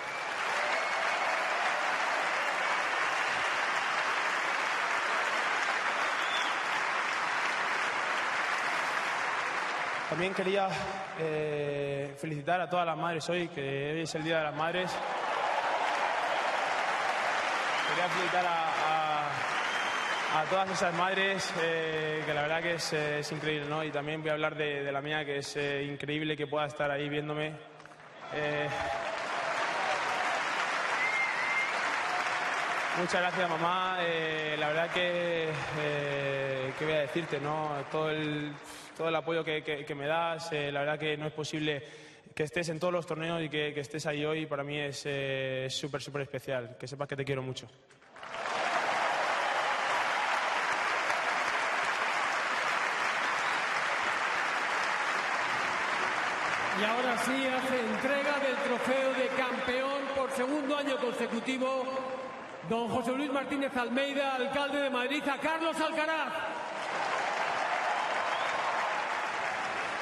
También 10.09 10.33
quería 10.33 10.67
eh, 11.19 12.15
felicitar 12.17 12.59
a 12.59 12.67
todas 12.67 12.83
las 12.83 12.97
madres 12.97 13.29
hoy, 13.29 13.47
que 13.47 13.91
hoy 13.93 14.01
es 14.01 14.15
el 14.15 14.23
Día 14.23 14.39
de 14.39 14.43
las 14.45 14.55
Madres. 14.55 14.91
Quería 17.89 18.09
felicitar 18.09 18.45
a, 18.47 19.08
todas 20.49 20.69
esas 20.71 20.93
madres, 20.95 21.51
eh, 21.61 22.23
que 22.25 22.33
la 22.33 22.41
verdad 22.43 22.61
que 22.61 22.75
es, 23.19 23.31
increíble, 23.31 23.67
¿no? 23.67 23.83
Y 23.83 23.91
también 23.91 24.21
voy 24.21 24.29
a 24.29 24.33
hablar 24.33 24.55
de, 24.55 24.91
la 24.91 25.01
mía, 25.01 25.25
que 25.25 25.37
es 25.37 25.55
eh, 25.55 25.83
increíble 25.83 26.37
que 26.37 26.47
pueda 26.47 26.65
estar 26.65 26.89
ahí 26.89 27.09
viéndome. 27.09 27.53
Muchas 32.97 33.21
gracias, 33.21 33.49
mamá. 33.49 33.97
la 34.57 34.67
verdad 34.67 34.91
que, 34.91 35.49
¿qué 36.77 36.85
voy 36.85 36.93
a 36.93 36.99
decirte? 36.99 37.39
No? 37.39 37.69
Todo 37.91 38.09
el, 38.11 38.53
todo 38.99 39.07
el 39.07 39.15
apoyo 39.15 39.45
que, 39.45 39.95
me 39.95 40.07
das. 40.07 40.51
Eh, 40.51 40.73
la 40.73 40.81
verdad 40.81 40.99
que 40.99 41.15
no 41.15 41.25
es 41.25 41.31
posible 41.31 41.81
que 42.35 42.43
estés 42.43 42.67
en 42.67 42.81
todos 42.81 42.91
los 42.91 43.07
torneos 43.07 43.41
y 43.41 43.47
que, 43.47 43.79
estés 43.79 44.05
ahí 44.05 44.25
hoy. 44.25 44.45
Para 44.45 44.61
mí 44.61 44.77
es 44.77 45.03
eh, 45.05 45.67
súper, 45.69 46.01
súper 46.01 46.23
especial. 46.23 46.75
Que 46.77 46.85
sepas 46.85 47.07
que 47.07 47.15
te 47.15 47.23
quiero 47.23 47.41
mucho. 47.41 47.65
Don 61.57 62.89
José 62.89 63.17
Luis 63.17 63.29
Martínez 63.29 63.75
Almeida, 63.75 64.37
alcalde 64.39 64.73
de 64.73 64.89
Madrid, 64.89 65.23
a 65.23 65.37
Carlos 65.37 65.75
Alcaraz. 65.75 66.31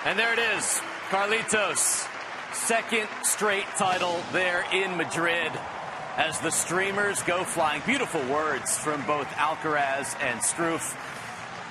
And 0.06 0.18
there 0.18 0.34
it 0.34 0.40
is, 0.40 0.82
Carlitos. 1.10 2.08
Second 2.54 3.08
straight 3.24 3.66
title 3.78 4.20
there 4.32 4.66
in 4.74 4.98
Madrid 4.98 5.52
as 6.18 6.40
the 6.40 6.50
streamers 6.50 7.22
go 7.24 7.44
flying. 7.44 7.82
Beautiful 7.86 8.22
words 8.26 8.78
from 8.78 9.06
both 9.06 9.28
Alcaraz 9.36 10.16
and 10.22 10.40
Struff 10.40 10.96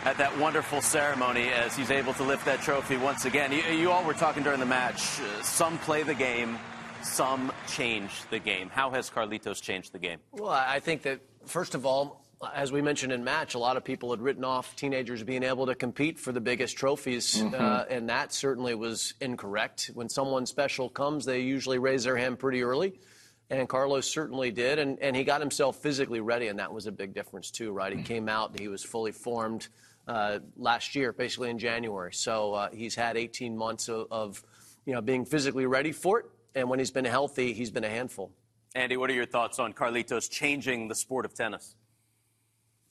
at 0.04 0.18
that 0.18 0.38
wonderful 0.38 0.80
ceremony 0.80 1.48
as 1.48 1.74
he's 1.74 1.90
able 1.90 2.14
to 2.14 2.22
lift 2.22 2.44
that 2.44 2.60
trophy 2.60 2.96
once 2.96 3.24
again. 3.24 3.50
You, 3.50 3.62
you 3.74 3.90
all 3.90 4.04
were 4.04 4.14
talking 4.14 4.44
during 4.44 4.60
the 4.60 4.66
match. 4.66 5.20
Uh, 5.20 5.42
some 5.42 5.78
play 5.78 6.04
the 6.04 6.14
game, 6.14 6.58
some 7.06 7.52
change 7.68 8.10
the 8.30 8.38
game. 8.38 8.68
How 8.68 8.90
has 8.90 9.08
Carlitos 9.08 9.60
changed 9.60 9.92
the 9.92 9.98
game? 9.98 10.18
Well, 10.32 10.50
I 10.50 10.80
think 10.80 11.02
that, 11.02 11.20
first 11.46 11.74
of 11.74 11.86
all, 11.86 12.26
as 12.54 12.70
we 12.70 12.82
mentioned 12.82 13.12
in 13.12 13.24
match, 13.24 13.54
a 13.54 13.58
lot 13.58 13.76
of 13.76 13.84
people 13.84 14.10
had 14.10 14.20
written 14.20 14.44
off 14.44 14.76
teenagers 14.76 15.22
being 15.22 15.42
able 15.42 15.66
to 15.66 15.74
compete 15.74 16.18
for 16.18 16.32
the 16.32 16.40
biggest 16.40 16.76
trophies, 16.76 17.36
mm-hmm. 17.36 17.54
uh, 17.54 17.84
and 17.88 18.08
that 18.08 18.32
certainly 18.32 18.74
was 18.74 19.14
incorrect. 19.20 19.90
When 19.94 20.08
someone 20.08 20.44
special 20.44 20.88
comes, 20.88 21.24
they 21.24 21.40
usually 21.40 21.78
raise 21.78 22.04
their 22.04 22.16
hand 22.16 22.38
pretty 22.38 22.62
early, 22.62 23.00
and 23.48 23.68
Carlos 23.68 24.06
certainly 24.10 24.50
did, 24.50 24.78
and, 24.78 24.98
and 25.00 25.16
he 25.16 25.24
got 25.24 25.40
himself 25.40 25.76
physically 25.76 26.20
ready, 26.20 26.48
and 26.48 26.58
that 26.58 26.72
was 26.72 26.86
a 26.86 26.92
big 26.92 27.14
difference 27.14 27.50
too, 27.50 27.72
right? 27.72 27.92
He 27.92 27.98
mm-hmm. 27.98 28.06
came 28.06 28.28
out, 28.28 28.58
he 28.58 28.68
was 28.68 28.84
fully 28.84 29.12
formed 29.12 29.68
uh, 30.06 30.40
last 30.56 30.94
year, 30.94 31.12
basically 31.12 31.50
in 31.50 31.58
January. 31.58 32.12
So 32.12 32.52
uh, 32.54 32.68
he's 32.72 32.94
had 32.94 33.16
18 33.16 33.56
months 33.56 33.88
of, 33.88 34.06
of, 34.10 34.44
you 34.84 34.92
know, 34.92 35.00
being 35.00 35.24
physically 35.24 35.66
ready 35.66 35.92
for 35.92 36.20
it, 36.20 36.26
and 36.56 36.68
when 36.68 36.80
he's 36.80 36.90
been 36.90 37.04
healthy, 37.04 37.52
he's 37.52 37.70
been 37.70 37.84
a 37.84 37.88
handful. 37.88 38.32
Andy, 38.74 38.96
what 38.96 39.10
are 39.10 39.14
your 39.14 39.26
thoughts 39.26 39.58
on 39.58 39.72
Carlitos 39.72 40.28
changing 40.28 40.88
the 40.88 40.94
sport 40.94 41.24
of 41.24 41.34
tennis? 41.34 41.76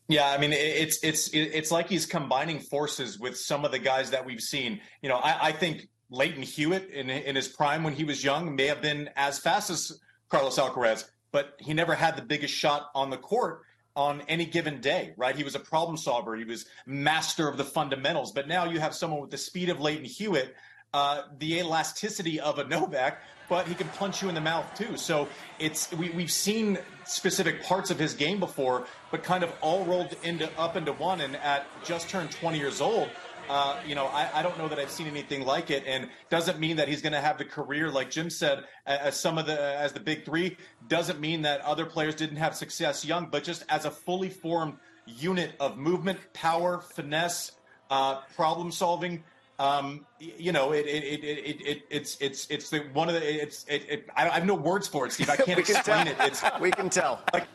Yeah, 0.07 0.29
I 0.29 0.37
mean 0.37 0.53
it's 0.53 1.03
it's 1.03 1.29
it's 1.33 1.71
like 1.71 1.89
he's 1.89 2.05
combining 2.05 2.59
forces 2.59 3.19
with 3.19 3.37
some 3.37 3.65
of 3.65 3.71
the 3.71 3.79
guys 3.79 4.11
that 4.11 4.23
we've 4.23 4.41
seen. 4.41 4.79
You 5.01 5.09
know, 5.09 5.17
I, 5.17 5.47
I 5.47 5.51
think 5.51 5.89
Lleyton 6.11 6.43
Hewitt 6.43 6.89
in 6.91 7.09
in 7.09 7.35
his 7.35 7.47
prime 7.47 7.83
when 7.83 7.93
he 7.93 8.03
was 8.03 8.23
young 8.23 8.55
may 8.55 8.67
have 8.67 8.83
been 8.83 9.09
as 9.15 9.39
fast 9.39 9.71
as 9.71 9.99
Carlos 10.29 10.59
Alcaraz, 10.59 11.05
but 11.31 11.55
he 11.59 11.73
never 11.73 11.95
had 11.95 12.15
the 12.17 12.21
biggest 12.21 12.53
shot 12.53 12.91
on 12.93 13.09
the 13.09 13.17
court 13.17 13.61
on 13.95 14.21
any 14.27 14.45
given 14.45 14.79
day, 14.79 15.13
right? 15.17 15.35
He 15.35 15.43
was 15.43 15.55
a 15.55 15.59
problem 15.59 15.97
solver. 15.97 16.35
He 16.35 16.43
was 16.43 16.65
master 16.85 17.47
of 17.47 17.57
the 17.57 17.63
fundamentals. 17.63 18.31
But 18.31 18.47
now 18.47 18.65
you 18.65 18.79
have 18.79 18.93
someone 18.93 19.21
with 19.21 19.31
the 19.31 19.37
speed 19.37 19.69
of 19.69 19.79
Lleyton 19.79 20.05
Hewitt, 20.05 20.53
uh, 20.95 21.23
the 21.39 21.59
elasticity 21.59 22.39
of 22.39 22.57
a 22.57 22.63
Novak, 22.63 23.21
but 23.49 23.67
he 23.67 23.75
can 23.75 23.89
punch 23.89 24.21
you 24.21 24.29
in 24.29 24.35
the 24.35 24.39
mouth 24.39 24.65
too. 24.77 24.95
So 24.95 25.27
it's 25.59 25.91
we, 25.91 26.09
we've 26.11 26.31
seen 26.31 26.77
specific 27.03 27.63
parts 27.63 27.91
of 27.91 27.99
his 27.99 28.13
game 28.13 28.39
before, 28.39 28.87
but 29.11 29.21
kind 29.21 29.43
of 29.43 29.51
all 29.59 29.83
rolled 29.83 30.15
into 30.23 30.49
up 30.57 30.77
into 30.77 30.93
one. 30.93 31.19
And 31.19 31.35
at 31.35 31.67
just 31.83 32.07
turned 32.07 32.31
20 32.31 32.57
years 32.57 32.79
old, 32.79 33.09
uh, 33.49 33.77
you 33.85 33.93
know, 33.93 34.05
I, 34.05 34.39
I, 34.39 34.41
don't 34.41 34.57
know 34.57 34.69
that 34.69 34.79
I've 34.79 34.89
seen 34.89 35.07
anything 35.07 35.45
like 35.45 35.69
it, 35.69 35.83
and 35.85 36.07
doesn't 36.29 36.59
mean 36.59 36.77
that 36.77 36.87
he's 36.87 37.01
going 37.01 37.11
to 37.11 37.19
have 37.19 37.37
the 37.37 37.43
career 37.43 37.91
like 37.91 38.09
Jim 38.09 38.29
said 38.29 38.63
as 38.85 39.19
some 39.19 39.37
of 39.37 39.47
the 39.47 39.59
as 39.77 39.91
the 39.91 39.99
big 39.99 40.23
three. 40.23 40.55
Doesn't 40.87 41.19
mean 41.19 41.41
that 41.41 41.59
other 41.59 41.85
players 41.85 42.15
didn't 42.15 42.37
have 42.37 42.55
success 42.55 43.03
young, 43.03 43.27
but 43.29 43.43
just 43.43 43.65
as 43.67 43.83
a 43.83 43.91
fully 43.91 44.29
formed 44.29 44.77
unit 45.05 45.55
of 45.59 45.77
movement, 45.77 46.19
power, 46.31 46.79
finesse, 46.79 47.51
uh, 47.89 48.21
problem 48.33 48.71
solving. 48.71 49.25
Um, 49.57 50.05
you 50.19 50.51
know, 50.51 50.73
it, 50.73 50.85
it, 50.85 51.03
it, 51.03 51.23
it, 51.23 51.61
it, 51.65 51.81
it's 51.89 52.17
it's 52.19 52.45
it's 52.49 52.69
the 52.69 52.79
one 52.91 53.07
of 53.07 53.15
the 53.15 53.43
it's 53.43 53.65
it, 53.69 53.85
it 53.89 54.09
I 54.15 54.27
have 54.27 54.45
no 54.45 54.53
words 54.55 54.87
for 54.87 55.05
it, 55.05 55.13
Steve. 55.13 55.29
I 55.29 55.35
can't 55.47 55.59
explain 55.59 56.07
it. 56.07 56.17
It's 56.19 56.43
we 56.59 56.71
can 56.71 56.89
tell. 56.89 57.21
Like 57.31 57.47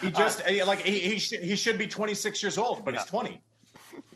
he 0.00 0.10
just 0.22 0.42
uh, 0.42 0.66
like 0.66 0.80
he 0.80 0.98
he, 0.98 1.18
sh- 1.18 1.40
he 1.40 1.54
should 1.54 1.78
be 1.78 1.86
26 1.86 2.42
years 2.42 2.58
old, 2.58 2.84
but 2.84 2.94
yeah. 2.94 3.00
he's 3.00 3.08
20. 3.08 3.40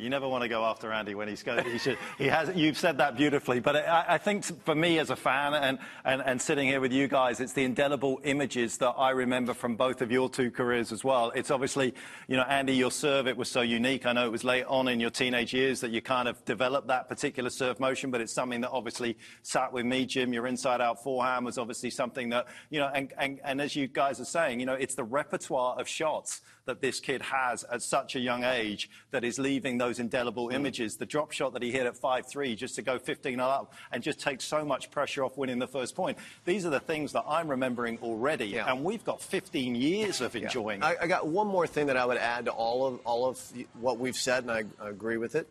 You 0.02 0.10
never 0.10 0.28
want 0.28 0.42
to 0.42 0.48
go 0.48 0.64
after 0.64 0.92
Andy 0.92 1.14
when 1.14 1.28
he's 1.28 1.44
going. 1.44 1.64
He 1.64 1.78
should, 1.78 1.96
he 2.18 2.26
has. 2.26 2.50
You've 2.56 2.76
said 2.76 2.98
that 2.98 3.16
beautifully, 3.16 3.60
but 3.60 3.76
I, 3.76 4.04
I 4.08 4.18
think 4.18 4.44
for 4.64 4.74
me 4.74 4.98
as 4.98 5.10
a 5.10 5.16
fan 5.16 5.54
and, 5.54 5.78
and, 6.04 6.20
and 6.22 6.42
sitting 6.42 6.66
here 6.66 6.80
with 6.80 6.92
you 6.92 7.06
guys, 7.06 7.38
it's 7.38 7.52
the 7.52 7.62
indelible 7.62 8.20
images 8.24 8.78
that 8.78 8.94
I 8.98 9.10
remember 9.10 9.54
from 9.54 9.76
both 9.76 10.02
of 10.02 10.10
your 10.10 10.28
two 10.28 10.50
careers 10.50 10.90
as 10.90 11.04
well. 11.04 11.30
It's 11.36 11.52
obviously, 11.52 11.94
you 12.26 12.36
know, 12.36 12.42
Andy, 12.42 12.74
your 12.74 12.90
serve 12.90 13.28
it 13.28 13.36
was 13.36 13.48
so 13.48 13.60
unique. 13.60 14.04
I 14.04 14.12
know 14.12 14.26
it 14.26 14.32
was 14.32 14.42
late 14.42 14.64
on 14.64 14.88
in 14.88 14.98
your 14.98 15.10
teenage 15.10 15.54
years 15.54 15.80
that 15.82 15.92
you 15.92 16.02
kind 16.02 16.26
of 16.26 16.44
developed 16.44 16.88
that 16.88 17.08
particular 17.08 17.48
serve 17.48 17.78
motion, 17.78 18.10
but 18.10 18.20
it's 18.20 18.32
something 18.32 18.60
that 18.62 18.70
obviously 18.70 19.16
sat 19.42 19.72
with 19.72 19.86
me, 19.86 20.04
Jim. 20.04 20.32
Your 20.32 20.48
inside-out 20.48 21.00
forehand 21.04 21.46
was 21.46 21.58
obviously 21.58 21.90
something 21.90 22.28
that 22.30 22.48
you 22.70 22.80
know, 22.80 22.90
and, 22.92 23.12
and, 23.18 23.40
and 23.44 23.60
as 23.60 23.76
you 23.76 23.86
guys 23.86 24.18
are 24.18 24.24
saying, 24.24 24.58
you 24.58 24.66
know, 24.66 24.74
it's 24.74 24.96
the 24.96 25.04
repertoire 25.04 25.78
of 25.78 25.86
shots 25.86 26.40
that 26.64 26.80
this 26.80 27.00
kid 27.00 27.22
has 27.22 27.64
at 27.64 27.82
such 27.82 28.14
a 28.16 28.20
young 28.20 28.44
age 28.44 28.88
that 29.10 29.24
is 29.24 29.38
leaving 29.38 29.78
those 29.78 29.98
indelible 29.98 30.48
mm. 30.48 30.54
images. 30.54 30.96
The 30.96 31.06
drop 31.06 31.32
shot 31.32 31.52
that 31.54 31.62
he 31.62 31.70
hit 31.70 31.86
at 31.86 31.94
5-3 31.94 32.56
just 32.56 32.76
to 32.76 32.82
go 32.82 32.98
15 32.98 33.40
up 33.40 33.74
and 33.90 34.02
just 34.02 34.20
take 34.20 34.40
so 34.40 34.64
much 34.64 34.90
pressure 34.90 35.24
off 35.24 35.36
winning 35.36 35.58
the 35.58 35.66
first 35.66 35.94
point. 35.94 36.18
These 36.44 36.64
are 36.66 36.70
the 36.70 36.80
things 36.80 37.12
that 37.12 37.24
I'm 37.26 37.48
remembering 37.48 37.98
already, 38.02 38.46
yeah. 38.46 38.70
and 38.70 38.84
we've 38.84 39.04
got 39.04 39.20
15 39.20 39.74
years 39.74 40.20
of 40.20 40.36
enjoying. 40.36 40.80
Yeah. 40.80 40.88
I, 40.88 40.96
I, 41.02 41.06
got 41.06 41.26
one 41.26 41.46
more 41.46 41.66
thing 41.66 41.86
that 41.86 41.96
I 41.96 42.04
would 42.04 42.16
add 42.16 42.46
to 42.46 42.52
all 42.52 42.86
of 42.86 43.00
all 43.04 43.28
of 43.28 43.40
what 43.80 43.98
we've 43.98 44.16
said, 44.16 44.44
and 44.44 44.50
I, 44.50 44.64
I 44.80 44.88
agree 44.88 45.16
with 45.16 45.34
it. 45.34 45.48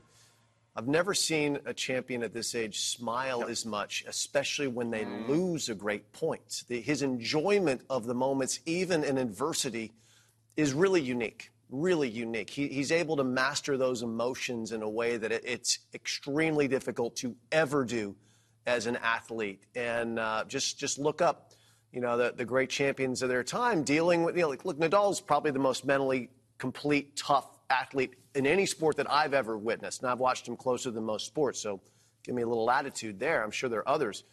I've 0.74 0.88
never 0.88 1.14
seen 1.14 1.60
a 1.66 1.74
champion 1.74 2.24
at 2.24 2.34
this 2.34 2.56
age 2.56 2.80
smile 2.80 3.44
as 3.44 3.66
much, 3.66 4.06
especially 4.08 4.68
when 4.68 4.90
they 4.90 5.04
mm. 5.04 5.28
lose 5.28 5.68
a 5.68 5.76
great 5.76 6.14
point. 6.14 6.64
The, 6.70 6.80
his 6.80 7.02
enjoyment 7.02 7.82
of 7.90 8.06
the 8.06 8.14
moments, 8.14 8.62
even 8.66 9.04
in 9.04 9.18
adversity, 9.18 9.92
is 10.58 10.74
really 10.74 11.02
unique, 11.02 11.52
really 11.70 12.10
unique. 12.10 12.50
He, 12.50 12.68
he's 12.68 12.92
able 12.92 13.18
to 13.18 13.24
master 13.24 13.78
those 13.78 14.02
emotions 14.02 14.72
in 14.72 14.82
a 14.82 14.90
way 14.90 15.18
that 15.18 15.32
it, 15.32 15.44
it's 15.46 15.80
extremely 15.94 16.68
difficult 16.68 17.16
to 17.18 17.36
ever 17.52 17.86
do 17.86 18.16
as 18.66 18.86
an 18.86 18.98
athlete. 18.98 19.64
And 19.76 20.20
uh, 20.20 20.44
just 20.48 20.78
just 20.78 21.00
look 21.00 21.22
up, 21.22 21.54
you 21.92 22.02
know, 22.02 22.18
the, 22.18 22.34
the 22.36 22.46
great 22.46 22.70
champions 22.70 23.22
of 23.22 23.30
their 23.30 23.44
time 23.44 23.84
dealing 23.84 24.24
with, 24.24 24.36
you 24.36 24.44
know, 24.44 24.50
like, 24.50 24.66
look, 24.66 24.78
Nadal's 24.78 25.22
probably 25.22 25.52
the 25.52 25.60
most 25.60 25.86
mentally 25.86 26.30
complete, 26.58 27.16
tough 27.16 27.58
athlete 27.70 28.16
in 28.36 28.46
any 28.46 28.66
sport 28.66 28.98
that 28.98 29.10
I've 29.10 29.34
ever 29.34 29.58
witnessed. 29.58 30.02
And 30.02 30.12
I've 30.12 30.20
watched 30.20 30.48
him 30.48 30.56
closer 30.56 30.92
than 30.92 31.04
most 31.04 31.26
sports, 31.26 31.60
so 31.60 31.82
give 32.24 32.36
me 32.36 32.44
a 32.44 32.48
little 32.48 32.66
latitude 32.66 33.20
there. 33.20 33.44
I'm 33.44 33.52
sure 33.52 33.70
there 33.70 33.80
are 33.80 33.90
others. 33.90 34.24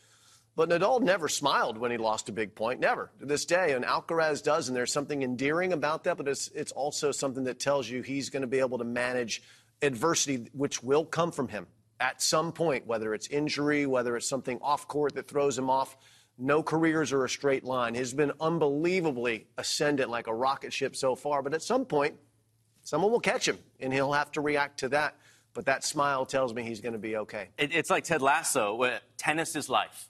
But 0.58 0.70
Nadal 0.70 1.00
never 1.00 1.28
smiled 1.28 1.78
when 1.78 1.92
he 1.92 1.98
lost 1.98 2.28
a 2.28 2.32
big 2.32 2.52
point, 2.56 2.80
never 2.80 3.12
to 3.20 3.26
this 3.26 3.44
day. 3.44 3.74
And 3.74 3.84
Alcaraz 3.84 4.42
does, 4.42 4.66
and 4.66 4.76
there's 4.76 4.92
something 4.92 5.22
endearing 5.22 5.72
about 5.72 6.02
that, 6.02 6.16
but 6.16 6.26
it's, 6.26 6.48
it's 6.48 6.72
also 6.72 7.12
something 7.12 7.44
that 7.44 7.60
tells 7.60 7.88
you 7.88 8.02
he's 8.02 8.28
going 8.28 8.40
to 8.40 8.48
be 8.48 8.58
able 8.58 8.78
to 8.78 8.84
manage 8.84 9.40
adversity, 9.82 10.48
which 10.54 10.82
will 10.82 11.04
come 11.04 11.30
from 11.30 11.46
him 11.46 11.68
at 12.00 12.20
some 12.20 12.50
point, 12.50 12.88
whether 12.88 13.14
it's 13.14 13.28
injury, 13.28 13.86
whether 13.86 14.16
it's 14.16 14.28
something 14.28 14.58
off 14.60 14.88
court 14.88 15.14
that 15.14 15.28
throws 15.28 15.56
him 15.56 15.70
off. 15.70 15.96
No 16.36 16.60
careers 16.60 17.12
are 17.12 17.24
a 17.24 17.28
straight 17.28 17.62
line. 17.62 17.94
He's 17.94 18.12
been 18.12 18.32
unbelievably 18.40 19.46
ascendant 19.58 20.10
like 20.10 20.26
a 20.26 20.34
rocket 20.34 20.72
ship 20.72 20.96
so 20.96 21.14
far, 21.14 21.40
but 21.40 21.54
at 21.54 21.62
some 21.62 21.84
point, 21.84 22.16
someone 22.82 23.12
will 23.12 23.20
catch 23.20 23.46
him, 23.46 23.58
and 23.78 23.92
he'll 23.92 24.12
have 24.12 24.32
to 24.32 24.40
react 24.40 24.80
to 24.80 24.88
that. 24.88 25.18
But 25.54 25.66
that 25.66 25.84
smile 25.84 26.26
tells 26.26 26.52
me 26.52 26.64
he's 26.64 26.80
going 26.80 26.94
to 26.94 26.98
be 26.98 27.16
okay. 27.18 27.50
It, 27.58 27.72
it's 27.72 27.90
like 27.90 28.02
Ted 28.02 28.22
Lasso. 28.22 28.74
Where 28.74 28.98
tennis 29.18 29.54
is 29.54 29.68
life 29.68 30.08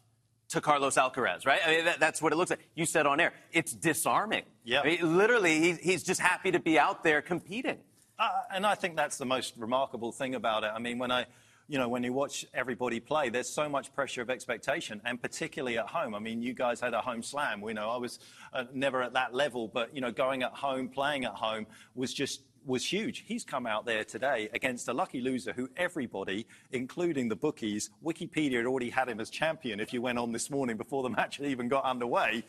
to 0.48 0.61
Carlos 0.61 0.96
Alcaraz, 0.96 1.46
right? 1.46 1.61
I 1.64 1.70
mean, 1.76 1.84
that, 1.84 2.00
that's 2.00 2.22
what 2.22 2.32
it 2.32 2.37
looks 2.37 2.50
like. 2.50 2.61
You 2.74 2.87
said 2.87 3.06
on 3.06 3.20
air, 3.20 3.32
it's 3.52 3.72
disarming. 3.72 4.44
Yeah. 4.64 4.80
I 4.80 4.84
mean, 4.84 5.16
literally, 5.16 5.61
he, 5.61 5.72
he's 5.74 6.02
just 6.02 6.20
happy 6.20 6.50
to 6.52 6.58
be 6.58 6.78
out 6.78 7.02
there 7.02 7.20
competing. 7.20 7.78
Uh, 8.18 8.30
and 8.52 8.66
I 8.66 8.74
think 8.74 8.96
that's 8.96 9.18
the 9.18 9.26
most 9.26 9.54
remarkable 9.56 10.11
thing 10.11 10.34
about 10.34 10.64
it. 10.64 10.70
I 10.74 10.78
mean, 10.78 10.98
when 10.98 11.11
I, 11.11 11.26
you 11.68 11.78
know, 11.78 11.88
when 11.88 12.02
you 12.02 12.14
watch 12.14 12.46
everybody 12.54 12.98
play, 12.98 13.28
there's 13.28 13.48
so 13.48 13.68
much 13.68 13.94
pressure 13.94 14.22
of 14.22 14.30
expectation, 14.30 15.02
and 15.04 15.20
particularly 15.20 15.76
at 15.76 15.87
home. 15.87 16.14
I 16.14 16.18
mean, 16.18 16.42
you 16.42 16.54
guys 16.54 16.80
had 16.80 16.94
a 16.94 17.00
home 17.02 17.22
slam. 17.22 17.61
We 17.61 17.74
know 17.74 17.90
I 17.90 17.98
was 17.98 18.18
uh, 18.54 18.64
never 18.72 19.02
at 19.02 19.12
that 19.12 19.34
level, 19.34 19.68
but 19.68 19.94
you 19.94 20.00
know, 20.00 20.11
going 20.11 20.42
at 20.42 20.52
home, 20.52 20.88
playing 20.88 21.26
at 21.26 21.34
home 21.34 21.66
was 21.94 22.12
just 22.14 22.40
was 22.68 22.85
huge. 22.85 23.24
He's 23.26 23.44
come 23.44 23.66
out 23.66 23.87
there 23.87 24.04
today 24.04 24.48
against 24.52 24.88
a 24.88 24.92
lucky 24.92 25.20
loser 25.20 25.52
who 25.52 25.68
everybody, 25.76 26.46
including 26.70 27.28
the 27.28 27.37
bookies, 27.37 27.90
Wikipedia 28.04 28.59
had 28.59 28.66
already 28.66 28.90
had 28.90 29.09
him 29.09 29.20
as 29.20 29.31
champion 29.31 29.81
if 29.81 29.92
you 29.92 30.02
went 30.02 30.18
on 30.18 30.31
this 30.33 30.50
morning 30.50 30.76
before 30.76 31.02
the 31.02 31.09
match 31.18 31.38
had 31.38 31.46
even 31.46 31.68
got 31.68 31.85
underway. 31.85 32.44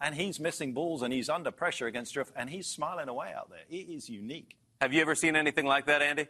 And 0.00 0.14
he's 0.14 0.38
missing 0.38 0.72
balls 0.72 1.02
and 1.02 1.12
he's 1.12 1.28
under 1.28 1.50
pressure 1.50 1.86
against 1.86 2.14
Struff 2.14 2.28
and 2.36 2.50
he's 2.50 2.66
smiling 2.66 3.08
away 3.08 3.32
out 3.36 3.50
there. 3.50 3.64
It 3.70 3.88
is 3.88 4.08
unique. 4.08 4.56
Have 4.80 4.92
you 4.92 5.00
ever 5.00 5.14
seen 5.14 5.36
anything 5.36 5.64
like 5.64 5.86
that, 5.86 6.02
Andy? 6.02 6.26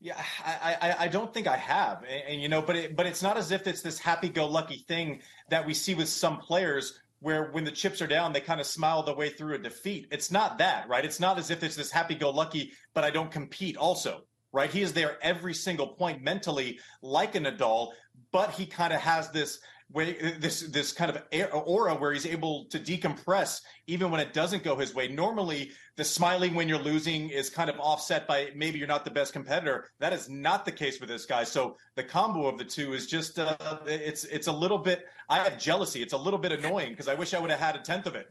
Yeah, 0.00 0.22
I, 0.44 0.76
I, 0.80 0.94
I, 1.04 1.08
don't 1.08 1.32
think 1.32 1.46
I 1.46 1.56
have, 1.56 2.04
and, 2.08 2.22
and 2.28 2.42
you 2.42 2.50
know, 2.50 2.60
but 2.60 2.76
it, 2.76 2.96
but 2.96 3.06
it's 3.06 3.22
not 3.22 3.38
as 3.38 3.50
if 3.50 3.66
it's 3.66 3.80
this 3.80 3.98
happy-go-lucky 3.98 4.84
thing 4.86 5.20
that 5.48 5.66
we 5.66 5.72
see 5.72 5.94
with 5.94 6.08
some 6.08 6.36
players 6.36 7.00
where 7.20 7.50
when 7.52 7.64
the 7.64 7.70
chips 7.70 8.02
are 8.02 8.06
down, 8.06 8.32
they 8.32 8.40
kind 8.40 8.60
of 8.60 8.66
smile 8.66 9.02
their 9.02 9.14
way 9.14 9.30
through 9.30 9.54
a 9.54 9.58
defeat. 9.58 10.08
It's 10.10 10.30
not 10.30 10.58
that, 10.58 10.88
right? 10.88 11.04
It's 11.04 11.20
not 11.20 11.38
as 11.38 11.50
if 11.50 11.62
it's 11.62 11.76
this 11.76 11.90
happy 11.90 12.14
go 12.14 12.30
lucky, 12.30 12.72
but 12.94 13.04
I 13.04 13.10
don't 13.10 13.30
compete 13.30 13.76
also, 13.76 14.22
right? 14.52 14.70
He 14.70 14.82
is 14.82 14.92
there 14.92 15.16
every 15.22 15.54
single 15.54 15.88
point 15.88 16.22
mentally, 16.22 16.78
like 17.02 17.34
a 17.34 17.40
Nadal, 17.40 17.92
but 18.32 18.50
he 18.50 18.66
kind 18.66 18.92
of 18.92 19.00
has 19.00 19.30
this 19.30 19.58
way 19.92 20.36
this 20.38 20.62
this 20.62 20.92
kind 20.92 21.10
of 21.10 21.22
aura 21.52 21.94
where 21.94 22.12
he's 22.12 22.26
able 22.26 22.64
to 22.66 22.78
decompress 22.78 23.60
even 23.86 24.10
when 24.10 24.20
it 24.20 24.32
doesn't 24.32 24.64
go 24.64 24.76
his 24.76 24.94
way. 24.94 25.08
Normally, 25.08 25.70
the 25.96 26.04
smiling 26.04 26.54
when 26.54 26.68
you're 26.68 26.78
losing 26.78 27.30
is 27.30 27.50
kind 27.50 27.70
of 27.70 27.78
offset 27.78 28.26
by 28.26 28.50
maybe 28.54 28.78
you're 28.78 28.88
not 28.88 29.04
the 29.04 29.10
best 29.10 29.32
competitor. 29.32 29.88
That 30.00 30.12
is 30.12 30.28
not 30.28 30.64
the 30.64 30.72
case 30.72 30.98
with 31.00 31.08
this 31.08 31.24
guy. 31.24 31.44
So 31.44 31.76
the 31.94 32.02
combo 32.02 32.46
of 32.46 32.58
the 32.58 32.64
two 32.64 32.94
is 32.94 33.06
just 33.06 33.38
uh, 33.38 33.56
it's 33.86 34.24
it's 34.24 34.48
a 34.48 34.52
little 34.52 34.78
bit. 34.78 35.04
I 35.28 35.38
have 35.38 35.58
jealousy. 35.58 36.02
It's 36.02 36.12
a 36.12 36.18
little 36.18 36.38
bit 36.38 36.52
annoying 36.52 36.90
because 36.90 37.08
I 37.08 37.14
wish 37.14 37.32
I 37.34 37.38
would 37.38 37.50
have 37.50 37.60
had 37.60 37.76
a 37.76 37.80
tenth 37.80 38.06
of 38.06 38.16
it. 38.16 38.28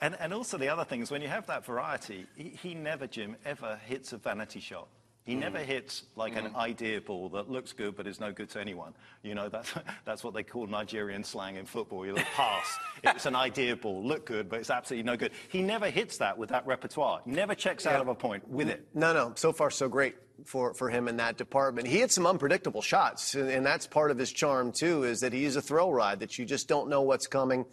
And 0.00 0.16
and 0.18 0.34
also 0.34 0.58
the 0.58 0.68
other 0.68 0.84
thing 0.84 1.02
is 1.02 1.10
when 1.10 1.22
you 1.22 1.28
have 1.28 1.46
that 1.46 1.64
variety, 1.64 2.26
he, 2.34 2.50
he 2.50 2.74
never 2.74 3.06
Jim 3.06 3.36
ever 3.44 3.78
hits 3.86 4.12
a 4.12 4.16
vanity 4.16 4.60
shot. 4.60 4.88
He 5.26 5.34
mm. 5.34 5.40
never 5.40 5.58
hits 5.58 6.04
like 6.14 6.34
mm. 6.34 6.46
an 6.46 6.56
idea 6.56 7.00
ball 7.00 7.28
that 7.30 7.50
looks 7.50 7.72
good 7.72 7.96
but 7.96 8.06
is 8.06 8.20
no 8.20 8.32
good 8.32 8.48
to 8.50 8.60
anyone. 8.60 8.94
You 9.22 9.34
know, 9.34 9.48
that's, 9.48 9.74
that's 10.04 10.24
what 10.24 10.32
they 10.32 10.44
call 10.44 10.66
Nigerian 10.66 11.24
slang 11.24 11.56
in 11.56 11.66
football. 11.66 12.06
You 12.06 12.14
look 12.14 12.24
pass. 12.34 12.78
it's 13.02 13.26
an 13.26 13.34
idea 13.34 13.76
ball, 13.76 14.02
look 14.02 14.24
good, 14.24 14.48
but 14.48 14.60
it's 14.60 14.70
absolutely 14.70 15.04
no 15.04 15.16
good. 15.16 15.32
He 15.48 15.62
never 15.62 15.90
hits 15.90 16.18
that 16.18 16.38
with 16.38 16.50
that 16.50 16.66
repertoire. 16.66 17.20
Never 17.26 17.54
checks 17.54 17.84
yeah. 17.84 17.94
out 17.94 18.00
of 18.00 18.08
a 18.08 18.14
point 18.14 18.48
with 18.48 18.68
it. 18.68 18.86
No, 18.94 19.12
no. 19.12 19.32
So 19.34 19.52
far, 19.52 19.70
so 19.70 19.88
great 19.88 20.16
for, 20.44 20.74
for 20.74 20.88
him 20.88 21.08
in 21.08 21.16
that 21.16 21.36
department. 21.36 21.88
He 21.88 21.98
hits 21.98 22.14
some 22.14 22.26
unpredictable 22.26 22.82
shots, 22.82 23.34
and 23.34 23.66
that's 23.66 23.86
part 23.86 24.10
of 24.10 24.18
his 24.18 24.32
charm, 24.32 24.72
too, 24.72 25.02
is 25.04 25.20
that 25.20 25.32
he's 25.32 25.56
a 25.56 25.62
thrill 25.62 25.92
ride, 25.92 26.20
that 26.20 26.38
you 26.38 26.44
just 26.44 26.68
don't 26.68 26.88
know 26.88 27.02
what's 27.02 27.26
coming. 27.26 27.64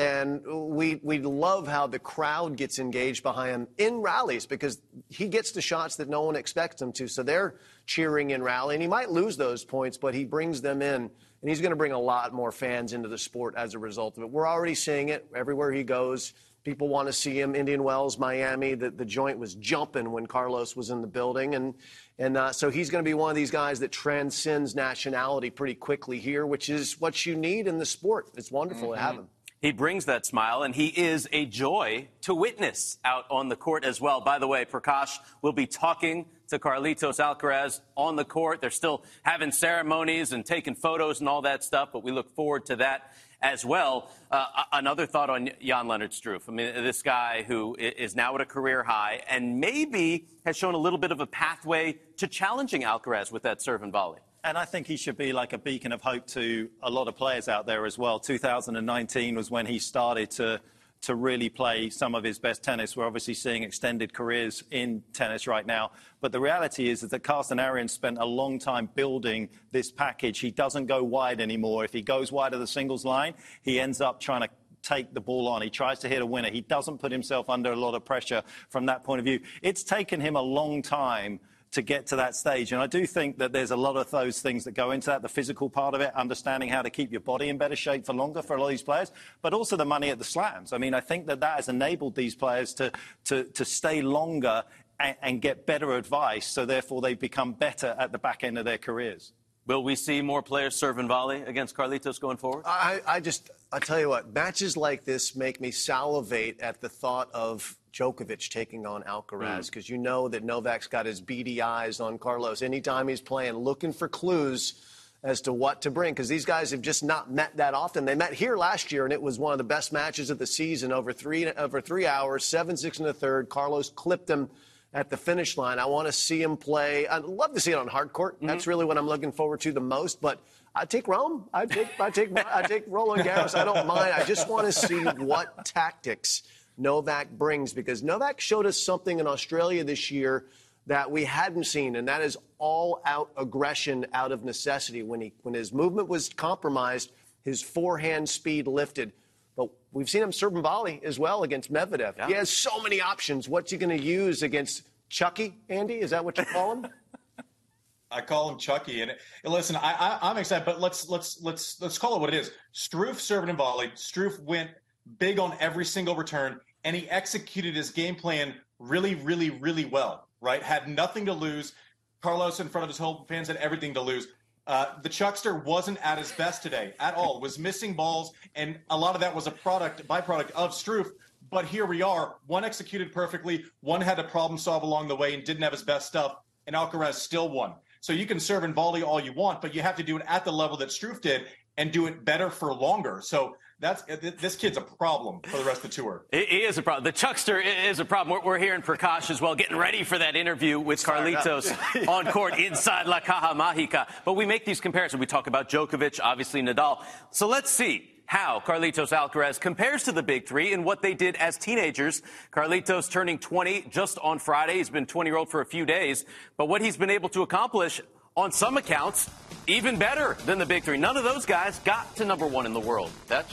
And 0.00 0.40
we, 0.46 0.98
we 1.02 1.18
love 1.18 1.68
how 1.68 1.86
the 1.86 1.98
crowd 1.98 2.56
gets 2.56 2.78
engaged 2.78 3.22
behind 3.22 3.50
him 3.50 3.68
in 3.76 4.00
rallies 4.00 4.46
because 4.46 4.80
he 5.10 5.28
gets 5.28 5.52
the 5.52 5.60
shots 5.60 5.96
that 5.96 6.08
no 6.08 6.22
one 6.22 6.36
expects 6.36 6.80
him 6.80 6.90
to. 6.92 7.06
So 7.06 7.22
they're 7.22 7.56
cheering 7.84 8.30
in 8.30 8.42
rally. 8.42 8.76
And 8.76 8.80
he 8.80 8.88
might 8.88 9.10
lose 9.10 9.36
those 9.36 9.62
points, 9.62 9.98
but 9.98 10.14
he 10.14 10.24
brings 10.24 10.62
them 10.62 10.80
in. 10.80 11.02
And 11.02 11.48
he's 11.50 11.60
going 11.60 11.72
to 11.72 11.76
bring 11.76 11.92
a 11.92 11.98
lot 11.98 12.32
more 12.32 12.50
fans 12.50 12.94
into 12.94 13.10
the 13.10 13.18
sport 13.18 13.54
as 13.58 13.74
a 13.74 13.78
result 13.78 14.16
of 14.16 14.22
it. 14.22 14.30
We're 14.30 14.48
already 14.48 14.74
seeing 14.74 15.10
it 15.10 15.26
everywhere 15.36 15.70
he 15.70 15.84
goes. 15.84 16.32
People 16.64 16.88
want 16.88 17.08
to 17.08 17.12
see 17.12 17.38
him. 17.38 17.54
Indian 17.54 17.82
Wells, 17.82 18.18
Miami, 18.18 18.72
the, 18.72 18.90
the 18.90 19.04
joint 19.04 19.38
was 19.38 19.54
jumping 19.56 20.12
when 20.12 20.26
Carlos 20.26 20.76
was 20.76 20.88
in 20.88 21.02
the 21.02 21.06
building. 21.08 21.54
And, 21.54 21.74
and 22.18 22.38
uh, 22.38 22.52
so 22.52 22.70
he's 22.70 22.88
going 22.88 23.04
to 23.04 23.08
be 23.08 23.14
one 23.14 23.28
of 23.28 23.36
these 23.36 23.50
guys 23.50 23.80
that 23.80 23.92
transcends 23.92 24.74
nationality 24.74 25.50
pretty 25.50 25.74
quickly 25.74 26.18
here, 26.18 26.46
which 26.46 26.70
is 26.70 26.98
what 26.98 27.26
you 27.26 27.36
need 27.36 27.68
in 27.68 27.76
the 27.76 27.86
sport. 27.86 28.30
It's 28.38 28.50
wonderful 28.50 28.88
mm-hmm. 28.88 28.96
to 28.96 29.00
have 29.00 29.14
him. 29.16 29.28
He 29.60 29.72
brings 29.72 30.06
that 30.06 30.24
smile, 30.24 30.62
and 30.62 30.74
he 30.74 30.86
is 30.86 31.28
a 31.32 31.44
joy 31.44 32.08
to 32.22 32.34
witness 32.34 32.96
out 33.04 33.26
on 33.30 33.50
the 33.50 33.56
court 33.56 33.84
as 33.84 34.00
well. 34.00 34.22
By 34.22 34.38
the 34.38 34.46
way, 34.46 34.64
Prakash 34.64 35.18
will 35.42 35.52
be 35.52 35.66
talking 35.66 36.24
to 36.48 36.58
Carlitos 36.58 37.20
Alcaraz 37.20 37.80
on 37.94 38.16
the 38.16 38.24
court. 38.24 38.62
They're 38.62 38.70
still 38.70 39.04
having 39.22 39.52
ceremonies 39.52 40.32
and 40.32 40.46
taking 40.46 40.74
photos 40.74 41.20
and 41.20 41.28
all 41.28 41.42
that 41.42 41.62
stuff, 41.62 41.90
but 41.92 42.02
we 42.02 42.10
look 42.10 42.34
forward 42.34 42.64
to 42.66 42.76
that 42.76 43.12
as 43.42 43.62
well. 43.62 44.10
Uh, 44.30 44.46
another 44.72 45.04
thought 45.04 45.28
on 45.28 45.50
Jan 45.62 45.86
Lennard 45.86 46.12
Struff. 46.12 46.48
I 46.48 46.52
mean, 46.52 46.72
this 46.82 47.02
guy 47.02 47.44
who 47.46 47.76
is 47.78 48.16
now 48.16 48.34
at 48.34 48.40
a 48.40 48.46
career 48.46 48.82
high 48.82 49.22
and 49.28 49.60
maybe 49.60 50.26
has 50.46 50.56
shown 50.56 50.72
a 50.72 50.78
little 50.78 50.98
bit 50.98 51.12
of 51.12 51.20
a 51.20 51.26
pathway 51.26 51.98
to 52.16 52.26
challenging 52.26 52.82
Alcaraz 52.82 53.30
with 53.30 53.42
that 53.42 53.60
serve 53.60 53.82
and 53.82 53.92
volley. 53.92 54.20
And 54.42 54.56
I 54.56 54.64
think 54.64 54.86
he 54.86 54.96
should 54.96 55.18
be 55.18 55.32
like 55.32 55.52
a 55.52 55.58
beacon 55.58 55.92
of 55.92 56.00
hope 56.00 56.26
to 56.28 56.70
a 56.82 56.90
lot 56.90 57.08
of 57.08 57.16
players 57.16 57.46
out 57.48 57.66
there 57.66 57.84
as 57.84 57.98
well. 57.98 58.18
2019 58.18 59.36
was 59.36 59.50
when 59.50 59.66
he 59.66 59.78
started 59.78 60.30
to 60.32 60.60
to 61.02 61.14
really 61.14 61.48
play 61.48 61.88
some 61.88 62.14
of 62.14 62.22
his 62.22 62.38
best 62.38 62.62
tennis. 62.62 62.94
We're 62.94 63.06
obviously 63.06 63.32
seeing 63.32 63.62
extended 63.62 64.12
careers 64.12 64.62
in 64.70 65.02
tennis 65.14 65.46
right 65.46 65.64
now. 65.64 65.92
But 66.20 66.30
the 66.30 66.40
reality 66.40 66.90
is, 66.90 67.00
that 67.00 67.22
Carsten 67.22 67.56
Arriens 67.56 67.88
spent 67.88 68.18
a 68.18 68.24
long 68.26 68.58
time 68.58 68.90
building 68.94 69.48
this 69.72 69.90
package. 69.90 70.40
He 70.40 70.50
doesn't 70.50 70.86
go 70.86 71.02
wide 71.02 71.40
anymore. 71.40 71.86
If 71.86 71.92
he 71.94 72.02
goes 72.02 72.30
wide 72.30 72.52
of 72.52 72.60
the 72.60 72.66
singles 72.66 73.06
line, 73.06 73.32
he 73.62 73.80
ends 73.80 74.02
up 74.02 74.20
trying 74.20 74.42
to 74.42 74.48
take 74.82 75.14
the 75.14 75.20
ball 75.20 75.48
on. 75.48 75.62
He 75.62 75.70
tries 75.70 75.98
to 76.00 76.08
hit 76.08 76.20
a 76.20 76.26
winner. 76.26 76.50
He 76.50 76.60
doesn't 76.60 76.98
put 76.98 77.12
himself 77.12 77.48
under 77.48 77.72
a 77.72 77.76
lot 77.76 77.94
of 77.94 78.04
pressure 78.04 78.42
from 78.68 78.86
that 78.86 79.02
point 79.02 79.20
of 79.20 79.24
view. 79.24 79.40
It's 79.62 79.82
taken 79.82 80.20
him 80.20 80.36
a 80.36 80.42
long 80.42 80.82
time 80.82 81.40
to 81.72 81.82
get 81.82 82.06
to 82.08 82.16
that 82.16 82.34
stage. 82.34 82.72
And 82.72 82.82
I 82.82 82.86
do 82.86 83.06
think 83.06 83.38
that 83.38 83.52
there's 83.52 83.70
a 83.70 83.76
lot 83.76 83.96
of 83.96 84.10
those 84.10 84.40
things 84.40 84.64
that 84.64 84.72
go 84.72 84.90
into 84.90 85.06
that, 85.06 85.22
the 85.22 85.28
physical 85.28 85.70
part 85.70 85.94
of 85.94 86.00
it, 86.00 86.12
understanding 86.16 86.68
how 86.68 86.82
to 86.82 86.90
keep 86.90 87.12
your 87.12 87.20
body 87.20 87.48
in 87.48 87.58
better 87.58 87.76
shape 87.76 88.04
for 88.04 88.12
longer 88.12 88.42
for 88.42 88.56
a 88.56 88.60
lot 88.60 88.66
of 88.66 88.70
these 88.70 88.82
players, 88.82 89.12
but 89.40 89.54
also 89.54 89.76
the 89.76 89.84
money 89.84 90.10
at 90.10 90.18
the 90.18 90.24
slams. 90.24 90.72
I 90.72 90.78
mean, 90.78 90.94
I 90.94 91.00
think 91.00 91.26
that 91.26 91.40
that 91.40 91.56
has 91.56 91.68
enabled 91.68 92.16
these 92.16 92.34
players 92.34 92.74
to, 92.74 92.90
to, 93.26 93.44
to 93.44 93.64
stay 93.64 94.02
longer 94.02 94.64
and, 94.98 95.16
and 95.22 95.40
get 95.40 95.64
better 95.64 95.96
advice, 95.96 96.46
so 96.46 96.66
therefore 96.66 97.00
they 97.00 97.14
become 97.14 97.52
better 97.52 97.94
at 97.98 98.10
the 98.10 98.18
back 98.18 98.42
end 98.42 98.58
of 98.58 98.64
their 98.64 98.78
careers. 98.78 99.32
Will 99.66 99.84
we 99.84 99.94
see 99.94 100.20
more 100.22 100.42
players 100.42 100.74
serve 100.74 100.98
and 100.98 101.06
volley 101.06 101.42
against 101.42 101.76
Carlitos 101.76 102.20
going 102.20 102.38
forward? 102.38 102.64
I, 102.66 103.00
I 103.06 103.20
just, 103.20 103.50
I 103.70 103.78
tell 103.78 104.00
you 104.00 104.08
what, 104.08 104.34
matches 104.34 104.76
like 104.76 105.04
this 105.04 105.36
make 105.36 105.60
me 105.60 105.70
salivate 105.70 106.60
at 106.60 106.80
the 106.80 106.88
thought 106.88 107.30
of 107.32 107.76
Djokovic 107.92 108.48
taking 108.50 108.86
on 108.86 109.02
Alcaraz 109.02 109.66
because 109.66 109.86
mm. 109.86 109.90
you 109.90 109.98
know 109.98 110.28
that 110.28 110.44
Novak's 110.44 110.86
got 110.86 111.06
his 111.06 111.20
beady 111.20 111.62
eyes 111.62 112.00
on 112.00 112.18
Carlos 112.18 112.62
anytime 112.62 113.08
he's 113.08 113.20
playing, 113.20 113.54
looking 113.54 113.92
for 113.92 114.08
clues 114.08 114.74
as 115.22 115.42
to 115.42 115.52
what 115.52 115.82
to 115.82 115.90
bring 115.90 116.14
because 116.14 116.28
these 116.28 116.44
guys 116.44 116.70
have 116.70 116.80
just 116.80 117.04
not 117.04 117.30
met 117.30 117.56
that 117.58 117.74
often. 117.74 118.04
They 118.04 118.14
met 118.14 118.32
here 118.32 118.56
last 118.56 118.90
year, 118.90 119.04
and 119.04 119.12
it 119.12 119.20
was 119.20 119.38
one 119.38 119.52
of 119.52 119.58
the 119.58 119.64
best 119.64 119.92
matches 119.92 120.30
of 120.30 120.38
the 120.38 120.46
season 120.46 120.92
over 120.92 121.12
three 121.12 121.46
over 121.52 121.80
three 121.80 122.06
hours, 122.06 122.44
seven 122.44 122.76
six 122.76 122.98
in 122.98 123.04
the 123.04 123.14
third. 123.14 123.48
Carlos 123.48 123.90
clipped 123.90 124.30
him 124.30 124.48
at 124.92 125.10
the 125.10 125.16
finish 125.16 125.56
line. 125.56 125.78
I 125.78 125.86
want 125.86 126.08
to 126.08 126.12
see 126.12 126.42
him 126.42 126.56
play. 126.56 127.06
I'd 127.06 127.24
love 127.24 127.54
to 127.54 127.60
see 127.60 127.72
it 127.72 127.78
on 127.78 127.86
hard 127.86 128.12
court. 128.12 128.36
Mm-hmm. 128.36 128.46
That's 128.46 128.66
really 128.66 128.84
what 128.84 128.98
I'm 128.98 129.06
looking 129.06 129.32
forward 129.32 129.60
to 129.60 129.72
the 129.72 129.80
most. 129.80 130.20
But 130.20 130.40
I 130.74 130.84
take 130.84 131.06
Rome. 131.06 131.48
I 131.52 131.66
take 131.66 131.88
I 132.00 132.10
take 132.10 132.36
I 132.36 132.62
take 132.62 132.84
Roland 132.86 133.22
Garros. 133.22 133.54
I 133.54 133.64
don't 133.64 133.86
mind. 133.86 134.12
I 134.12 134.24
just 134.24 134.48
want 134.48 134.66
to 134.66 134.72
see 134.72 135.00
what 135.02 135.64
tactics 135.64 136.42
Novak 136.80 137.30
brings 137.30 137.72
because 137.72 138.02
Novak 138.02 138.40
showed 138.40 138.66
us 138.66 138.78
something 138.78 139.20
in 139.20 139.26
Australia 139.26 139.84
this 139.84 140.10
year 140.10 140.46
that 140.86 141.10
we 141.10 141.24
hadn't 141.24 141.64
seen, 141.64 141.94
and 141.94 142.08
that 142.08 142.22
is 142.22 142.38
all 142.58 143.02
out 143.04 143.30
aggression 143.36 144.06
out 144.14 144.32
of 144.32 144.44
necessity. 144.44 145.02
When 145.02 145.20
he 145.20 145.32
when 145.42 145.54
his 145.54 145.72
movement 145.72 146.08
was 146.08 146.30
compromised, 146.30 147.12
his 147.44 147.62
forehand 147.62 148.28
speed 148.28 148.66
lifted. 148.66 149.12
But 149.56 149.68
we've 149.92 150.08
seen 150.08 150.22
him 150.22 150.32
serve 150.32 150.54
and 150.54 150.62
volley 150.62 151.00
as 151.04 151.18
well 151.18 151.42
against 151.42 151.70
Medvedev. 151.70 152.16
Yeah. 152.16 152.26
He 152.28 152.32
has 152.32 152.48
so 152.48 152.82
many 152.82 153.00
options. 153.00 153.48
What's 153.48 153.70
he 153.70 153.76
going 153.76 153.96
to 153.96 154.02
use 154.02 154.42
against 154.42 154.82
Chucky? 155.10 155.58
Andy, 155.68 156.00
is 156.00 156.10
that 156.10 156.24
what 156.24 156.38
you 156.38 156.44
call 156.46 156.76
him? 156.76 156.86
I 158.10 158.22
call 158.22 158.50
him 158.50 158.58
Chucky. 158.58 159.02
And, 159.02 159.12
and 159.44 159.52
listen, 159.52 159.76
I, 159.76 160.18
I, 160.22 160.30
am 160.30 160.38
excited, 160.38 160.64
but 160.64 160.80
let's 160.80 161.08
let's 161.10 161.42
let's 161.42 161.80
let's 161.80 161.98
call 161.98 162.16
it 162.16 162.20
what 162.20 162.32
it 162.32 162.38
is. 162.40 162.50
Struff 162.74 163.16
serving 163.16 163.50
and 163.50 163.58
volley. 163.58 163.88
Struff 163.94 164.42
went 164.42 164.70
big 165.18 165.38
on 165.38 165.54
every 165.60 165.84
single 165.84 166.16
return 166.16 166.58
and 166.84 166.96
he 166.96 167.08
executed 167.10 167.74
his 167.74 167.90
game 167.90 168.14
plan 168.14 168.54
really, 168.78 169.14
really, 169.14 169.50
really 169.50 169.84
well. 169.84 170.28
Right, 170.40 170.62
had 170.62 170.88
nothing 170.88 171.26
to 171.26 171.34
lose. 171.34 171.74
Carlos 172.22 172.60
in 172.60 172.68
front 172.68 172.84
of 172.84 172.88
his 172.88 172.98
home 172.98 173.24
fans 173.28 173.48
had 173.48 173.58
everything 173.58 173.92
to 173.94 174.00
lose. 174.00 174.28
Uh, 174.66 174.86
the 175.02 175.08
Chuckster 175.08 175.54
wasn't 175.54 175.98
at 176.04 176.16
his 176.16 176.32
best 176.32 176.62
today 176.62 176.94
at 176.98 177.14
all. 177.14 177.40
Was 177.40 177.58
missing 177.58 177.94
balls, 177.94 178.32
and 178.54 178.78
a 178.88 178.96
lot 178.96 179.14
of 179.14 179.20
that 179.20 179.34
was 179.34 179.46
a 179.46 179.50
product, 179.50 180.06
byproduct 180.06 180.50
of 180.52 180.70
Struff. 180.70 181.08
But 181.50 181.64
here 181.64 181.86
we 181.86 182.02
are. 182.02 182.36
One 182.46 182.64
executed 182.64 183.12
perfectly. 183.12 183.64
One 183.80 184.00
had 184.00 184.16
to 184.16 184.24
problem 184.24 184.58
solve 184.58 184.82
along 184.82 185.08
the 185.08 185.16
way 185.16 185.34
and 185.34 185.44
didn't 185.44 185.62
have 185.62 185.72
his 185.72 185.82
best 185.82 186.06
stuff. 186.06 186.36
And 186.66 186.76
Alcaraz 186.76 187.14
still 187.14 187.48
won. 187.48 187.74
So 188.00 188.12
you 188.12 188.26
can 188.26 188.38
serve 188.38 188.64
and 188.64 188.74
volley 188.74 189.02
all 189.02 189.20
you 189.20 189.32
want, 189.32 189.60
but 189.60 189.74
you 189.74 189.82
have 189.82 189.96
to 189.96 190.02
do 190.02 190.16
it 190.16 190.22
at 190.26 190.44
the 190.44 190.52
level 190.52 190.76
that 190.78 190.88
Struff 190.88 191.20
did 191.20 191.46
and 191.76 191.90
do 191.90 192.06
it 192.06 192.24
better 192.24 192.48
for 192.48 192.72
longer. 192.72 193.20
So 193.22 193.56
that's 193.80 194.02
uh, 194.10 194.30
this 194.38 194.56
kid's 194.56 194.76
a 194.76 194.82
problem 194.82 195.40
for 195.40 195.56
the 195.56 195.64
rest 195.64 195.84
of 195.84 195.90
the 195.90 195.96
tour. 195.96 196.24
He 196.30 196.38
is 196.38 196.76
a 196.76 196.82
problem. 196.82 197.04
The 197.04 197.12
Chuckster 197.12 197.58
is 197.60 197.98
a 197.98 198.04
problem. 198.04 198.38
We're, 198.38 198.44
we're 198.44 198.58
hearing 198.58 198.82
Prakash 198.82 199.30
as 199.30 199.40
well, 199.40 199.54
getting 199.54 199.76
ready 199.76 200.04
for 200.04 200.18
that 200.18 200.36
interview 200.36 200.78
with 200.78 201.02
Carlitos 201.02 201.74
on 202.08 202.26
court 202.26 202.58
inside 202.58 203.06
La 203.06 203.20
Caja 203.20 203.54
Mágica. 203.54 204.06
But 204.24 204.34
we 204.34 204.44
make 204.44 204.66
these 204.66 204.80
comparisons. 204.80 205.18
We 205.18 205.26
talk 205.26 205.46
about 205.46 205.70
Djokovic, 205.70 206.20
obviously 206.22 206.60
Nadal. 206.60 207.02
So 207.30 207.48
let's 207.48 207.70
see 207.70 208.10
how 208.26 208.62
Carlitos 208.64 209.16
Alcaraz 209.16 209.58
compares 209.58 210.04
to 210.04 210.12
the 210.12 210.22
big 210.22 210.46
three 210.46 210.72
and 210.72 210.84
what 210.84 211.00
they 211.00 211.14
did 211.14 211.34
as 211.36 211.56
teenagers. 211.56 212.22
Carlitos 212.52 213.10
turning 213.10 213.38
20 213.38 213.86
just 213.90 214.18
on 214.18 214.38
Friday. 214.38 214.74
He's 214.74 214.90
been 214.90 215.06
20 215.06 215.30
year 215.30 215.36
old 215.36 215.50
for 215.50 215.62
a 215.62 215.66
few 215.66 215.86
days, 215.86 216.26
but 216.58 216.68
what 216.68 216.82
he's 216.82 216.96
been 216.96 217.10
able 217.10 217.30
to 217.30 217.42
accomplish 217.42 218.00
on 218.36 218.52
some 218.52 218.76
accounts, 218.76 219.28
even 219.66 219.98
better 219.98 220.36
than 220.46 220.58
the 220.58 220.66
big 220.66 220.84
three. 220.84 220.98
None 220.98 221.16
of 221.16 221.24
those 221.24 221.46
guys 221.46 221.78
got 221.80 222.14
to 222.16 222.24
number 222.24 222.46
one 222.46 222.66
in 222.66 222.72
the 222.72 222.80
world. 222.80 223.10
That's 223.26 223.52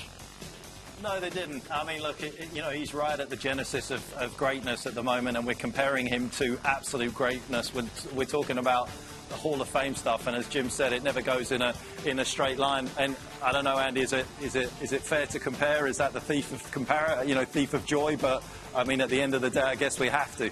no, 1.04 1.20
they 1.20 1.30
didn't. 1.30 1.64
I 1.72 1.84
mean, 1.84 2.02
look, 2.02 2.22
it, 2.22 2.50
you 2.54 2.62
know, 2.62 2.70
he's 2.70 2.94
right 2.94 3.20
at 3.20 3.30
the 3.30 3.36
genesis 3.36 3.92
of, 3.92 4.14
of, 4.16 4.36
greatness 4.38 4.86
at 4.86 4.96
the 4.96 5.04
moment, 5.04 5.38
and 5.38 5.46
we're 5.46 5.54
comparing 5.56 6.08
him 6.08 6.30
to 6.32 6.58
absolute 6.66 7.14
greatness. 7.14 7.74
We're, 7.74 7.86
we're 8.16 8.26
talking 8.26 8.58
about 8.58 8.90
the 9.30 9.36
Hall 9.36 9.62
of 9.62 9.68
Fame 9.68 9.96
stuff, 9.96 10.28
and 10.28 10.36
as 10.36 10.48
Jim 10.48 10.70
said, 10.70 10.94
it 10.94 11.04
never 11.04 11.22
goes 11.22 11.52
in 11.52 11.62
a 11.62 11.74
in 12.06 12.20
a 12.20 12.26
straight 12.26 12.58
line. 12.58 12.90
And 12.98 13.16
I 13.44 13.52
don't 13.52 13.66
know, 13.66 13.78
Andy, 13.78 14.02
is 14.02 14.14
it 14.14 14.26
is 14.42 14.56
it 14.56 14.72
is 14.82 14.94
it 14.94 15.02
fair 15.02 15.26
to 15.28 15.40
compare? 15.40 15.88
Is 15.88 15.98
that 15.98 16.14
the 16.14 16.22
thief 16.22 16.52
of 16.52 16.72
compare? 16.72 17.24
You 17.26 17.36
know, 17.36 17.46
thief 17.46 17.74
of 17.74 17.86
joy? 17.86 18.18
But 18.18 18.44
I 18.76 18.84
mean, 18.84 19.02
at 19.02 19.10
the 19.10 19.22
end 19.22 19.36
of 19.36 19.42
the 19.42 19.50
day, 19.50 19.62
I 19.62 19.76
guess 19.76 20.00
we 20.00 20.08
have 20.08 20.36
to. 20.38 20.50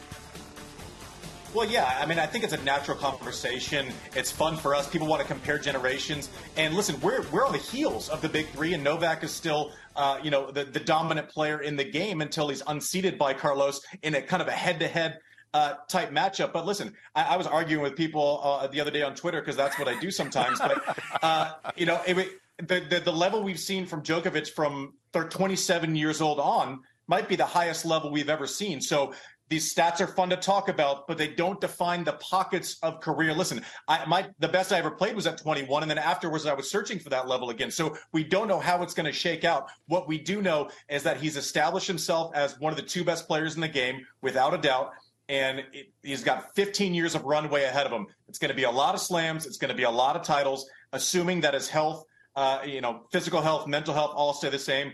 Well, 1.55 1.71
yeah. 1.71 1.97
I 2.01 2.05
mean, 2.05 2.19
I 2.19 2.25
think 2.25 2.43
it's 2.43 2.51
a 2.51 2.61
natural 2.63 2.97
conversation. 2.97 3.87
It's 4.13 4.29
fun 4.29 4.57
for 4.57 4.75
us. 4.75 4.89
People 4.89 5.07
want 5.07 5.21
to 5.21 5.27
compare 5.27 5.57
generations. 5.57 6.29
And 6.57 6.73
listen, 6.73 6.99
we're 6.99 7.21
we're 7.31 7.45
on 7.45 7.53
the 7.53 7.59
heels 7.59 8.09
of 8.09 8.21
the 8.21 8.27
big 8.27 8.49
three, 8.49 8.73
and 8.73 8.83
Novak 8.83 9.23
is 9.23 9.31
still, 9.31 9.71
uh, 9.95 10.19
you 10.21 10.31
know, 10.31 10.51
the, 10.51 10.65
the 10.65 10.81
dominant 10.81 11.29
player 11.29 11.61
in 11.61 11.77
the 11.77 11.85
game 11.85 12.19
until 12.19 12.49
he's 12.49 12.61
unseated 12.67 13.17
by 13.17 13.33
Carlos 13.33 13.79
in 14.03 14.15
a 14.15 14.21
kind 14.21 14.41
of 14.41 14.49
a 14.49 14.51
head-to-head 14.51 15.17
uh, 15.53 15.75
type 15.87 16.11
matchup. 16.11 16.51
But 16.51 16.65
listen, 16.65 16.93
I, 17.15 17.23
I 17.23 17.37
was 17.37 17.47
arguing 17.47 17.83
with 17.83 17.95
people 17.95 18.41
uh, 18.43 18.67
the 18.67 18.81
other 18.81 18.91
day 18.91 19.03
on 19.03 19.15
Twitter 19.15 19.39
because 19.39 19.55
that's 19.55 19.79
what 19.79 19.87
I 19.87 19.97
do 20.01 20.11
sometimes. 20.11 20.59
But 20.59 20.83
uh, 21.23 21.53
you 21.77 21.85
know, 21.85 22.01
it, 22.05 22.17
the, 22.57 22.81
the, 22.81 22.99
the 22.99 23.13
level 23.13 23.41
we've 23.41 23.61
seen 23.61 23.85
from 23.85 24.03
Djokovic 24.03 24.49
from 24.49 24.95
27 25.13 25.95
years 25.95 26.19
old 26.19 26.41
on 26.41 26.81
might 27.07 27.29
be 27.29 27.35
the 27.35 27.45
highest 27.45 27.85
level 27.85 28.11
we've 28.11 28.29
ever 28.29 28.47
seen. 28.47 28.81
So 28.81 29.13
these 29.49 29.73
stats 29.73 30.01
are 30.01 30.07
fun 30.07 30.29
to 30.29 30.37
talk 30.37 30.69
about, 30.69 31.07
but 31.07 31.17
they 31.17 31.27
don't 31.27 31.61
define 31.61 32.03
the 32.03 32.13
pockets 32.13 32.77
of 32.81 32.99
career. 32.99 33.33
Listen, 33.33 33.61
I, 33.87 34.03
my 34.05 34.27
the 34.39 34.47
best 34.47 34.71
I 34.73 34.79
ever 34.79 34.91
played 34.91 35.15
was 35.15 35.27
at 35.27 35.37
21, 35.37 35.83
and 35.83 35.89
then 35.89 35.99
afterwards 35.99 36.45
I 36.45 36.53
was 36.53 36.69
searching 36.69 36.99
for 36.99 37.09
that 37.09 37.27
level 37.27 37.51
again. 37.51 37.69
So 37.69 37.95
we 38.11 38.23
don't 38.23 38.47
know 38.47 38.59
how 38.59 38.81
it's 38.81 38.93
going 38.93 39.05
to 39.05 39.11
shake 39.11 39.43
out. 39.43 39.69
What 39.87 40.07
we 40.07 40.17
do 40.17 40.41
know 40.41 40.69
is 40.89 41.03
that 41.03 41.17
he's 41.17 41.37
established 41.37 41.87
himself 41.87 42.31
as 42.33 42.59
one 42.59 42.73
of 42.73 42.77
the 42.77 42.83
two 42.83 43.03
best 43.03 43.27
players 43.27 43.55
in 43.55 43.61
the 43.61 43.67
game, 43.67 44.05
without 44.21 44.53
a 44.53 44.57
doubt. 44.57 44.91
And 45.29 45.59
it, 45.73 45.91
he's 46.03 46.23
got 46.23 46.53
15 46.55 46.93
years 46.93 47.15
of 47.15 47.23
runway 47.23 47.63
ahead 47.63 47.85
of 47.85 47.91
him. 47.91 48.07
It's 48.27 48.39
going 48.39 48.49
to 48.49 48.55
be 48.55 48.63
a 48.63 48.71
lot 48.71 48.95
of 48.95 49.01
slams. 49.01 49.45
It's 49.45 49.57
going 49.57 49.69
to 49.69 49.75
be 49.75 49.83
a 49.83 49.91
lot 49.91 50.15
of 50.15 50.23
titles, 50.23 50.67
assuming 50.91 51.41
that 51.41 51.53
his 51.53 51.67
health, 51.67 52.03
uh, 52.35 52.59
you 52.65 52.81
know, 52.81 53.05
physical 53.11 53.41
health, 53.41 53.67
mental 53.67 53.93
health, 53.93 54.11
all 54.15 54.33
stay 54.33 54.49
the 54.49 54.59
same 54.59 54.91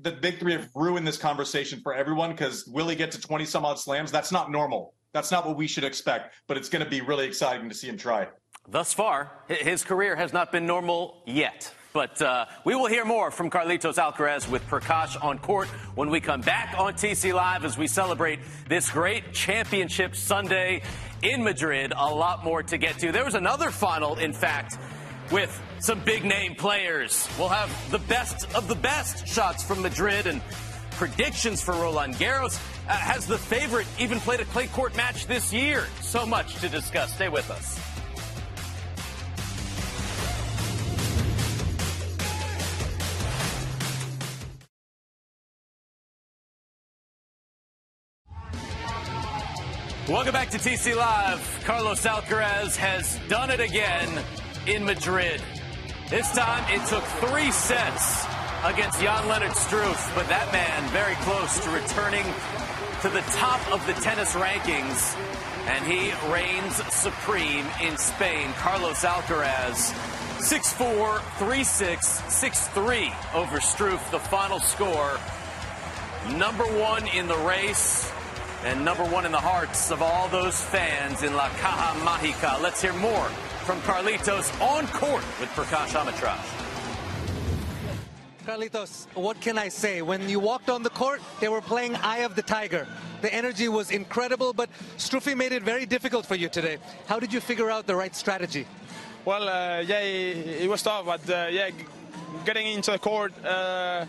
the 0.00 0.12
big 0.12 0.38
three 0.38 0.52
have 0.52 0.68
ruined 0.74 1.06
this 1.06 1.16
conversation 1.16 1.80
for 1.80 1.94
everyone 1.94 2.30
because 2.30 2.66
will 2.66 2.88
he 2.88 2.96
get 2.96 3.10
to 3.12 3.20
20 3.20 3.44
some 3.44 3.64
odd 3.64 3.78
slams? 3.78 4.10
That's 4.10 4.32
not 4.32 4.50
normal. 4.50 4.94
That's 5.12 5.30
not 5.30 5.46
what 5.46 5.56
we 5.56 5.66
should 5.66 5.84
expect, 5.84 6.34
but 6.46 6.56
it's 6.56 6.68
going 6.68 6.84
to 6.84 6.90
be 6.90 7.00
really 7.00 7.26
exciting 7.26 7.68
to 7.68 7.74
see 7.74 7.88
him 7.88 7.98
try. 7.98 8.28
Thus 8.68 8.92
far, 8.94 9.30
his 9.48 9.84
career 9.84 10.16
has 10.16 10.32
not 10.32 10.52
been 10.52 10.66
normal 10.66 11.22
yet. 11.26 11.72
But 11.92 12.22
uh, 12.22 12.46
we 12.64 12.74
will 12.74 12.86
hear 12.86 13.04
more 13.04 13.30
from 13.30 13.50
Carlitos 13.50 13.98
Alcaraz 13.98 14.48
with 14.48 14.66
Prakash 14.66 15.22
on 15.22 15.38
court 15.38 15.68
when 15.94 16.08
we 16.08 16.20
come 16.20 16.40
back 16.40 16.74
on 16.78 16.94
TC 16.94 17.34
Live 17.34 17.66
as 17.66 17.76
we 17.76 17.86
celebrate 17.86 18.40
this 18.66 18.88
great 18.88 19.34
championship 19.34 20.16
Sunday 20.16 20.82
in 21.22 21.44
Madrid. 21.44 21.92
A 21.94 22.14
lot 22.14 22.44
more 22.44 22.62
to 22.62 22.78
get 22.78 22.98
to. 23.00 23.12
There 23.12 23.26
was 23.26 23.34
another 23.34 23.70
final, 23.70 24.16
in 24.16 24.32
fact, 24.32 24.78
with 25.30 25.60
some 25.78 26.00
big 26.00 26.24
name 26.24 26.54
players. 26.54 27.28
We'll 27.38 27.48
have 27.48 27.70
the 27.90 27.98
best 28.00 28.52
of 28.54 28.68
the 28.68 28.74
best 28.74 29.26
shots 29.26 29.62
from 29.62 29.82
Madrid 29.82 30.26
and 30.26 30.40
predictions 30.92 31.62
for 31.62 31.72
Roland 31.72 32.14
Garros. 32.14 32.60
Uh, 32.88 32.92
has 32.92 33.26
the 33.26 33.38
favorite 33.38 33.86
even 33.98 34.20
played 34.20 34.40
a 34.40 34.44
clay 34.46 34.66
court 34.68 34.96
match 34.96 35.26
this 35.26 35.52
year? 35.52 35.86
So 36.00 36.26
much 36.26 36.54
to 36.56 36.68
discuss. 36.68 37.12
Stay 37.14 37.28
with 37.28 37.50
us. 37.50 37.78
Welcome 50.08 50.32
back 50.32 50.50
to 50.50 50.58
TC 50.58 50.94
Live. 50.94 51.62
Carlos 51.64 52.04
Alcaraz 52.04 52.76
has 52.76 53.18
done 53.28 53.50
it 53.50 53.60
again 53.60 54.22
in 54.66 54.84
Madrid. 54.84 55.40
This 56.08 56.30
time 56.32 56.64
it 56.68 56.86
took 56.86 57.02
three 57.24 57.50
sets 57.50 58.24
against 58.64 59.00
Jan 59.00 59.26
Lennard 59.28 59.52
Struff, 59.52 60.14
but 60.14 60.28
that 60.28 60.52
man 60.52 60.88
very 60.90 61.14
close 61.16 61.58
to 61.64 61.70
returning 61.70 62.24
to 63.00 63.08
the 63.08 63.22
top 63.32 63.60
of 63.72 63.84
the 63.86 63.92
tennis 63.94 64.34
rankings, 64.34 65.16
and 65.66 65.84
he 65.84 66.12
reigns 66.32 66.76
supreme 66.92 67.66
in 67.82 67.96
Spain. 67.96 68.52
Carlos 68.58 69.04
Alcaraz, 69.04 69.92
6-4, 70.38 71.18
3-6, 71.38 71.96
6-3 72.74 73.34
over 73.34 73.58
Struff, 73.58 74.10
the 74.10 74.20
final 74.20 74.60
score. 74.60 75.18
Number 76.36 76.64
one 76.64 77.08
in 77.08 77.26
the 77.26 77.38
race 77.38 78.12
and 78.64 78.84
number 78.84 79.04
one 79.04 79.26
in 79.26 79.32
the 79.32 79.40
hearts 79.40 79.90
of 79.90 80.02
all 80.02 80.28
those 80.28 80.60
fans 80.60 81.24
in 81.24 81.34
La 81.34 81.48
Caja 81.48 81.98
Mágica. 82.04 82.62
Let's 82.62 82.80
hear 82.80 82.92
more 82.92 83.28
from 83.62 83.80
Carlitos 83.82 84.50
on 84.60 84.86
court 84.88 85.22
with 85.38 85.48
Prakash 85.50 85.94
Amritraj. 85.94 86.38
Carlitos, 88.44 89.06
what 89.14 89.40
can 89.40 89.56
I 89.56 89.68
say? 89.68 90.02
When 90.02 90.28
you 90.28 90.40
walked 90.40 90.68
on 90.68 90.82
the 90.82 90.90
court, 90.90 91.20
they 91.38 91.48
were 91.48 91.60
playing 91.60 91.94
Eye 91.96 92.24
of 92.24 92.34
the 92.34 92.42
Tiger. 92.42 92.88
The 93.20 93.32
energy 93.32 93.68
was 93.68 93.92
incredible, 93.92 94.52
but 94.52 94.68
Struffy 94.96 95.36
made 95.36 95.52
it 95.52 95.62
very 95.62 95.86
difficult 95.86 96.26
for 96.26 96.34
you 96.34 96.48
today. 96.48 96.78
How 97.06 97.20
did 97.20 97.32
you 97.32 97.40
figure 97.40 97.70
out 97.70 97.86
the 97.86 97.94
right 97.94 98.14
strategy? 98.16 98.66
Well, 99.24 99.48
uh, 99.48 99.80
yeah, 99.80 100.00
it, 100.00 100.62
it, 100.62 100.68
was 100.68 100.82
tough, 100.82 101.06
but 101.06 101.30
uh, 101.30 101.46
yeah, 101.48 101.70
getting 102.44 102.66
into 102.66 102.90
the 102.90 102.98
court 102.98 103.32
uh, 103.44 104.06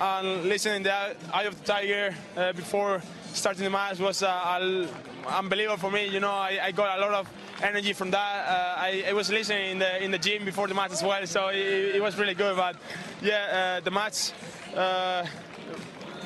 and 0.00 0.44
listening 0.44 0.82
to 0.84 0.88
the 0.88 1.36
Eye 1.36 1.42
of 1.42 1.58
the 1.58 1.64
Tiger 1.66 2.14
uh, 2.38 2.54
before 2.54 3.02
starting 3.34 3.64
the 3.64 3.70
match 3.70 3.98
was 3.98 4.22
uh, 4.22 4.88
unbelievable 5.26 5.76
for 5.76 5.90
me. 5.90 6.08
You 6.08 6.20
know, 6.20 6.30
I, 6.30 6.58
I, 6.62 6.72
got 6.72 6.98
a 6.98 7.00
lot 7.00 7.12
of 7.12 7.28
energy 7.64 7.92
from 7.92 8.10
that. 8.10 8.46
Uh, 8.46 8.74
I, 8.78 9.04
I, 9.08 9.12
was 9.12 9.30
listening 9.30 9.72
in 9.72 9.78
the 9.78 10.04
in 10.04 10.10
the 10.10 10.18
gym 10.18 10.44
before 10.44 10.68
the 10.68 10.74
match 10.74 10.92
as 10.92 11.02
well, 11.02 11.26
so 11.26 11.48
it, 11.48 11.96
it 11.96 12.02
was 12.02 12.16
really 12.16 12.34
good. 12.34 12.56
But 12.56 12.76
yeah, 13.22 13.78
uh, 13.78 13.80
the 13.80 13.90
match. 13.90 14.32
Uh, 14.76 15.26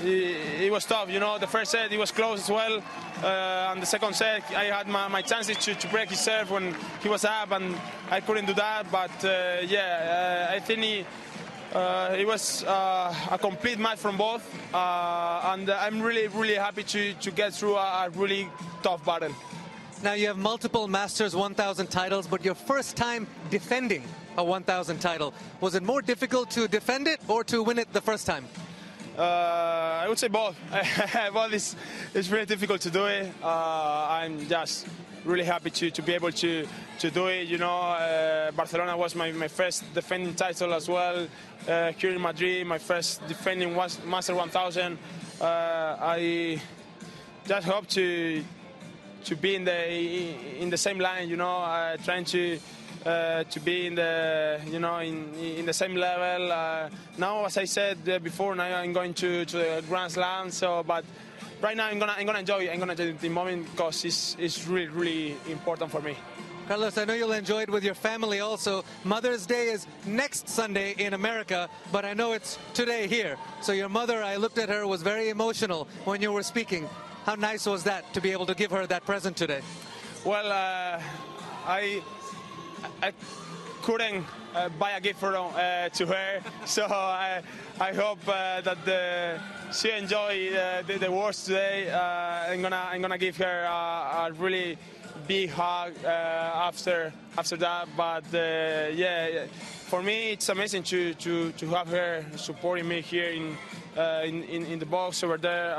it, 0.02 0.62
it, 0.62 0.72
was 0.72 0.84
tough, 0.84 1.10
you 1.10 1.18
know. 1.18 1.38
The 1.38 1.46
first 1.46 1.70
set 1.70 1.92
it 1.92 1.98
was 1.98 2.12
close 2.12 2.42
as 2.42 2.50
well, 2.50 2.82
uh, 3.22 3.72
and 3.72 3.82
the 3.82 3.86
second 3.86 4.14
set 4.14 4.42
I 4.54 4.64
had 4.64 4.86
my, 4.86 5.08
my 5.08 5.22
chances 5.22 5.56
to, 5.58 5.74
to 5.74 5.88
break 5.88 6.10
his 6.10 6.20
serve 6.20 6.50
when 6.50 6.74
he 7.02 7.08
was 7.08 7.24
up, 7.24 7.50
and 7.50 7.74
I 8.10 8.20
couldn't 8.20 8.46
do 8.46 8.54
that. 8.54 8.90
But 8.92 9.24
uh, 9.24 9.56
yeah, 9.66 10.52
I 10.54 10.60
think 10.60 10.82
he, 10.82 11.04
uh, 11.74 12.14
it 12.16 12.26
was 12.26 12.64
uh, 12.64 13.14
a 13.30 13.38
complete 13.38 13.78
match 13.78 13.98
from 13.98 14.16
both, 14.16 14.44
uh, 14.72 15.52
and 15.52 15.68
I'm 15.68 16.00
really, 16.00 16.28
really 16.28 16.54
happy 16.54 16.84
to, 16.84 17.14
to 17.14 17.30
get 17.30 17.52
through 17.52 17.76
a, 17.76 18.06
a, 18.06 18.10
really 18.10 18.48
tough 18.82 19.04
battle. 19.04 19.34
Now 20.00 20.12
you 20.12 20.28
have 20.28 20.38
multiple 20.38 20.86
Masters 20.86 21.34
1000 21.34 21.88
titles, 21.88 22.28
but 22.28 22.44
your 22.44 22.54
first 22.54 22.96
time 22.96 23.26
defending 23.50 24.04
a 24.36 24.44
1000 24.44 25.00
title. 25.00 25.34
Was 25.60 25.74
it 25.74 25.82
more 25.82 26.00
difficult 26.02 26.50
to 26.52 26.68
defend 26.68 27.08
it 27.08 27.18
or 27.26 27.42
to 27.44 27.64
win 27.64 27.80
it 27.80 27.92
the 27.92 28.00
first 28.00 28.24
time? 28.24 28.46
Uh, 29.18 29.22
I 30.00 30.08
would 30.08 30.16
say 30.16 30.28
both. 30.28 30.56
both 31.34 31.52
is, 31.52 31.74
it's 32.14 32.28
really 32.28 32.46
difficult 32.46 32.80
to 32.82 32.90
do 32.90 33.06
it. 33.06 33.32
Uh, 33.42 34.06
I'm 34.08 34.46
just 34.46 34.86
really 35.24 35.42
happy 35.42 35.70
to, 35.70 35.90
to 35.90 36.02
be 36.02 36.14
able 36.14 36.30
to, 36.30 36.68
to 37.00 37.10
do 37.10 37.26
it. 37.26 37.48
You 37.48 37.58
know, 37.58 37.80
uh, 37.80 38.52
Barcelona 38.52 38.96
was 38.96 39.16
my, 39.16 39.32
my 39.32 39.48
first 39.48 39.82
defending 39.94 40.32
title 40.36 40.74
as 40.74 40.88
well. 40.88 41.26
Uh, 41.66 41.90
here 41.90 42.12
in 42.12 42.22
Madrid, 42.22 42.64
my 42.68 42.78
first 42.78 43.26
defending 43.26 43.74
was 43.74 43.98
Master 44.04 44.36
1000. 44.36 44.96
Uh, 45.40 45.44
I 45.44 46.62
just 47.48 47.66
hope 47.66 47.88
to 47.88 48.44
to 49.24 49.36
be 49.36 49.54
in 49.54 49.64
the 49.64 50.60
in 50.60 50.70
the 50.70 50.76
same 50.76 50.98
line. 50.98 51.28
You 51.28 51.36
know, 51.36 51.58
uh, 51.58 51.96
trying 51.98 52.24
to. 52.26 52.58
Uh, 53.06 53.44
to 53.44 53.60
be 53.60 53.86
in 53.86 53.94
the 53.94 54.60
you 54.66 54.80
know 54.80 54.98
in 54.98 55.32
in 55.34 55.64
the 55.64 55.72
same 55.72 55.94
level 55.94 56.50
uh, 56.50 56.90
now 57.16 57.44
as 57.44 57.56
I 57.56 57.64
said 57.64 57.96
uh, 58.08 58.18
before 58.18 58.56
now 58.56 58.76
I'm 58.76 58.92
going 58.92 59.14
to 59.14 59.44
to 59.44 59.56
the 59.56 59.84
Grand 59.88 60.10
Slam 60.10 60.50
so 60.50 60.82
but 60.82 61.04
right 61.62 61.76
now 61.76 61.86
I'm 61.86 62.00
gonna 62.00 62.16
I'm 62.18 62.26
gonna 62.26 62.40
enjoy 62.40 62.68
I'm 62.68 62.80
gonna 62.80 62.92
enjoy 62.92 63.12
the 63.12 63.28
moment 63.28 63.70
because 63.70 64.04
it's 64.04 64.36
it's 64.40 64.66
really 64.66 64.88
really 64.88 65.36
important 65.48 65.92
for 65.92 66.02
me. 66.02 66.16
Carlos, 66.68 66.98
I 66.98 67.06
know 67.06 67.14
you'll 67.14 67.32
enjoy 67.32 67.62
it 67.62 67.70
with 67.70 67.82
your 67.82 67.94
family 67.94 68.40
also. 68.40 68.84
Mother's 69.02 69.46
Day 69.46 69.70
is 69.70 69.86
next 70.04 70.50
Sunday 70.50 70.94
in 70.98 71.14
America, 71.14 71.66
but 71.90 72.04
I 72.04 72.12
know 72.12 72.32
it's 72.32 72.58
today 72.74 73.06
here. 73.06 73.38
So 73.62 73.72
your 73.72 73.88
mother, 73.88 74.22
I 74.22 74.36
looked 74.36 74.58
at 74.58 74.68
her, 74.68 74.86
was 74.86 75.00
very 75.00 75.30
emotional 75.30 75.88
when 76.04 76.20
you 76.20 76.30
were 76.30 76.42
speaking. 76.42 76.86
How 77.28 77.34
nice 77.34 77.66
was 77.66 77.84
that 77.84 78.14
to 78.14 78.22
be 78.22 78.32
able 78.32 78.46
to 78.46 78.54
give 78.54 78.70
her 78.70 78.86
that 78.86 79.04
present 79.04 79.36
today? 79.36 79.60
Well, 80.24 80.46
uh, 80.46 80.98
I, 81.66 82.02
I 83.02 83.12
couldn't 83.82 84.24
uh, 84.54 84.70
buy 84.70 84.92
a 84.92 85.00
gift 85.02 85.20
for, 85.20 85.36
uh, 85.36 85.90
to 85.90 86.06
her, 86.06 86.40
so 86.64 86.86
I, 86.86 87.42
I 87.78 87.92
hope 87.92 88.26
uh, 88.26 88.62
that 88.62 88.82
the, 88.86 89.38
she 89.74 89.90
enjoy 89.90 90.54
uh, 90.56 90.80
the, 90.86 90.96
the 90.96 91.12
words 91.12 91.44
today. 91.44 91.90
Uh, 91.90 92.50
I'm 92.50 92.62
gonna 92.62 92.88
I'm 92.90 93.02
gonna 93.02 93.18
give 93.18 93.36
her 93.36 93.64
a 93.64 94.32
really 94.32 94.78
big 95.26 95.50
hug 95.50 96.02
after 96.06 97.12
after 97.36 97.58
that. 97.58 97.88
But 97.94 98.24
yeah, 98.32 99.48
for 99.88 100.02
me 100.02 100.30
it's 100.30 100.48
amazing 100.48 100.84
to, 100.84 101.12
to, 101.12 101.52
to 101.52 101.66
have 101.68 101.88
her 101.88 102.24
supporting 102.36 102.88
me 102.88 103.02
here 103.02 103.28
in 103.28 103.54
in, 104.24 104.44
in, 104.44 104.64
in, 104.64 104.78
the 104.78 104.86
box 104.86 105.22
over 105.22 105.36
there. 105.36 105.74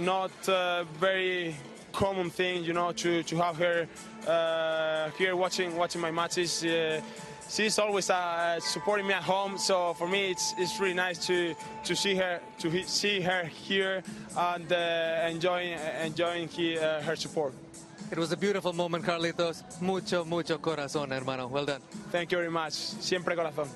Not 0.00 0.30
a 0.48 0.86
very 0.98 1.54
common 1.92 2.30
thing, 2.30 2.64
you 2.64 2.72
know, 2.72 2.92
to, 2.92 3.22
to 3.22 3.36
have 3.36 3.56
her 3.56 3.86
uh, 4.26 5.10
here 5.18 5.36
watching 5.36 5.76
watching 5.76 6.00
my 6.00 6.10
matches. 6.10 6.64
Uh, 6.64 7.00
she's 7.48 7.78
always 7.78 8.10
uh, 8.10 8.58
supporting 8.60 9.06
me 9.06 9.14
at 9.14 9.22
home. 9.22 9.58
So 9.58 9.94
for 9.94 10.08
me, 10.08 10.30
it's 10.30 10.54
it's 10.58 10.80
really 10.80 10.94
nice 10.94 11.26
to 11.26 11.54
to 11.84 11.96
see 11.96 12.14
her 12.16 12.40
to 12.58 12.82
see 12.84 13.20
her 13.20 13.44
here 13.44 14.02
and 14.36 14.72
uh, 14.72 15.28
enjoying 15.28 15.78
enjoying 16.04 16.48
he, 16.48 16.78
uh, 16.78 17.02
her 17.02 17.16
support. 17.16 17.54
It 18.10 18.18
was 18.18 18.32
a 18.32 18.36
beautiful 18.36 18.72
moment, 18.72 19.04
Carlitos. 19.04 19.62
Mucho, 19.80 20.24
mucho 20.24 20.58
corazón, 20.58 21.10
hermano. 21.12 21.46
Well 21.46 21.64
done. 21.64 21.80
Thank 22.10 22.32
you 22.32 22.38
very 22.38 22.50
much. 22.50 22.72
Siempre 22.72 23.36
corazón. 23.36 23.68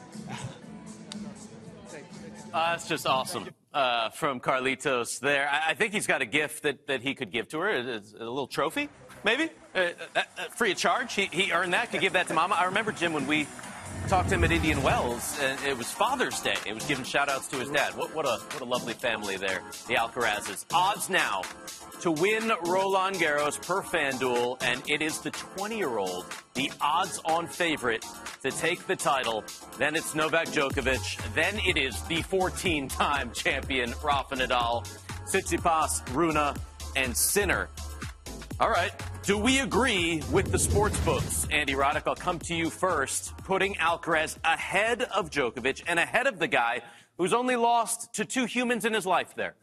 Uh, 2.52 2.70
that's 2.70 2.88
just 2.88 3.06
awesome 3.06 3.48
uh, 3.74 4.08
from 4.10 4.40
Carlitos 4.40 5.18
there. 5.18 5.48
I, 5.50 5.70
I, 5.70 5.74
think 5.74 5.92
he's 5.92 6.06
got 6.06 6.22
a 6.22 6.26
gift 6.26 6.62
that, 6.62 6.86
that 6.86 7.02
he 7.02 7.14
could 7.14 7.32
give 7.32 7.48
to 7.48 7.58
her, 7.58 7.70
a, 7.70 7.96
a 7.96 8.00
little 8.18 8.46
trophy, 8.46 8.88
maybe, 9.24 9.50
uh, 9.74 9.78
uh, 9.78 10.22
uh, 10.38 10.44
free 10.54 10.70
of 10.70 10.78
charge. 10.78 11.12
He, 11.12 11.26
he 11.26 11.52
earned 11.52 11.72
that, 11.72 11.90
could 11.90 12.00
give 12.00 12.12
that 12.12 12.28
to 12.28 12.34
Mama. 12.34 12.54
I 12.54 12.64
remember, 12.66 12.92
Jim, 12.92 13.12
when 13.12 13.26
we 13.26 13.48
talked 14.08 14.28
to 14.28 14.36
him 14.36 14.44
at 14.44 14.52
Indian 14.52 14.82
Wells, 14.82 15.38
and 15.42 15.58
it 15.64 15.76
was 15.76 15.90
Father's 15.90 16.40
Day. 16.40 16.56
It 16.66 16.74
was 16.74 16.84
giving 16.84 17.04
shout 17.04 17.28
outs 17.28 17.48
to 17.48 17.56
his 17.56 17.70
dad. 17.70 17.96
What, 17.96 18.14
what, 18.14 18.26
a, 18.26 18.38
what 18.52 18.60
a 18.60 18.64
lovely 18.64 18.94
family 18.94 19.36
there, 19.36 19.62
the 19.88 19.94
Alcarazes. 19.94 20.64
Odds 20.72 21.10
now 21.10 21.42
to 22.04 22.10
win 22.10 22.52
Roland 22.66 23.16
Garros 23.16 23.58
per 23.66 23.80
FanDuel, 23.80 24.62
and 24.62 24.82
it 24.86 25.00
is 25.00 25.20
the 25.20 25.30
20 25.30 25.78
year 25.78 25.96
old, 25.96 26.26
the 26.52 26.70
odds 26.78 27.18
on 27.24 27.46
favorite 27.46 28.04
to 28.42 28.50
take 28.50 28.86
the 28.86 28.94
title. 28.94 29.42
Then 29.78 29.96
it's 29.96 30.14
Novak 30.14 30.48
Djokovic. 30.48 31.34
Then 31.34 31.58
it 31.60 31.78
is 31.78 32.02
the 32.02 32.20
14 32.20 32.88
time 32.88 33.32
champion 33.32 33.94
Rafa 34.04 34.36
Nadal, 34.36 34.86
Tsitsipas, 35.24 36.14
Rune, 36.14 36.54
and 36.94 37.16
Sinner. 37.16 37.70
All 38.60 38.68
right. 38.68 38.92
Do 39.22 39.38
we 39.38 39.60
agree 39.60 40.22
with 40.30 40.52
the 40.52 40.58
sports 40.58 41.00
books? 41.06 41.46
Andy 41.50 41.72
Roddick, 41.72 42.02
I'll 42.06 42.14
come 42.14 42.38
to 42.40 42.54
you 42.54 42.68
first, 42.68 43.34
putting 43.38 43.76
Alcaraz 43.76 44.36
ahead 44.44 45.04
of 45.04 45.30
Djokovic 45.30 45.82
and 45.86 45.98
ahead 45.98 46.26
of 46.26 46.38
the 46.38 46.48
guy 46.48 46.82
who's 47.16 47.32
only 47.32 47.56
lost 47.56 48.12
to 48.12 48.26
two 48.26 48.44
humans 48.44 48.84
in 48.84 48.92
his 48.92 49.06
life 49.06 49.34
there. 49.36 49.54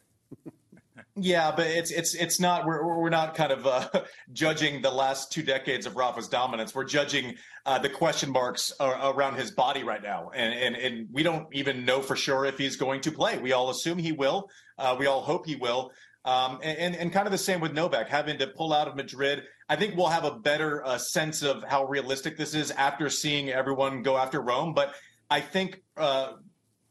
Yeah, 1.21 1.53
but 1.55 1.67
it's 1.67 1.91
it's 1.91 2.15
it's 2.15 2.39
not 2.39 2.65
we're 2.65 2.83
we're 2.83 3.09
not 3.09 3.35
kind 3.35 3.51
of 3.51 3.67
uh, 3.67 3.87
judging 4.33 4.81
the 4.81 4.89
last 4.89 5.31
two 5.31 5.43
decades 5.43 5.85
of 5.85 5.95
Rafa's 5.95 6.27
dominance. 6.27 6.73
We're 6.73 6.83
judging 6.83 7.35
uh, 7.65 7.77
the 7.77 7.89
question 7.89 8.31
marks 8.31 8.73
around 8.79 9.35
his 9.35 9.51
body 9.51 9.83
right 9.83 10.01
now, 10.01 10.31
and, 10.33 10.51
and 10.53 10.75
and 10.75 11.07
we 11.11 11.21
don't 11.21 11.47
even 11.53 11.85
know 11.85 12.01
for 12.01 12.15
sure 12.15 12.45
if 12.45 12.57
he's 12.57 12.75
going 12.75 13.01
to 13.01 13.11
play. 13.11 13.37
We 13.37 13.51
all 13.53 13.69
assume 13.69 13.99
he 13.99 14.11
will. 14.11 14.49
Uh, 14.79 14.95
we 14.97 15.05
all 15.05 15.21
hope 15.21 15.45
he 15.45 15.55
will. 15.55 15.91
Um, 16.23 16.59
and, 16.61 16.95
and 16.95 17.11
kind 17.11 17.25
of 17.25 17.31
the 17.31 17.37
same 17.39 17.61
with 17.61 17.73
Novak, 17.73 18.07
having 18.07 18.37
to 18.39 18.47
pull 18.47 18.73
out 18.73 18.87
of 18.87 18.95
Madrid. 18.95 19.43
I 19.67 19.75
think 19.75 19.95
we'll 19.95 20.07
have 20.07 20.23
a 20.23 20.31
better 20.31 20.85
uh, 20.85 20.99
sense 20.99 21.41
of 21.41 21.63
how 21.63 21.85
realistic 21.85 22.37
this 22.37 22.53
is 22.53 22.69
after 22.69 23.09
seeing 23.09 23.49
everyone 23.49 24.03
go 24.03 24.17
after 24.17 24.39
Rome. 24.39 24.75
But 24.75 24.93
I 25.31 25.41
think 25.41 25.81
uh, 25.97 26.33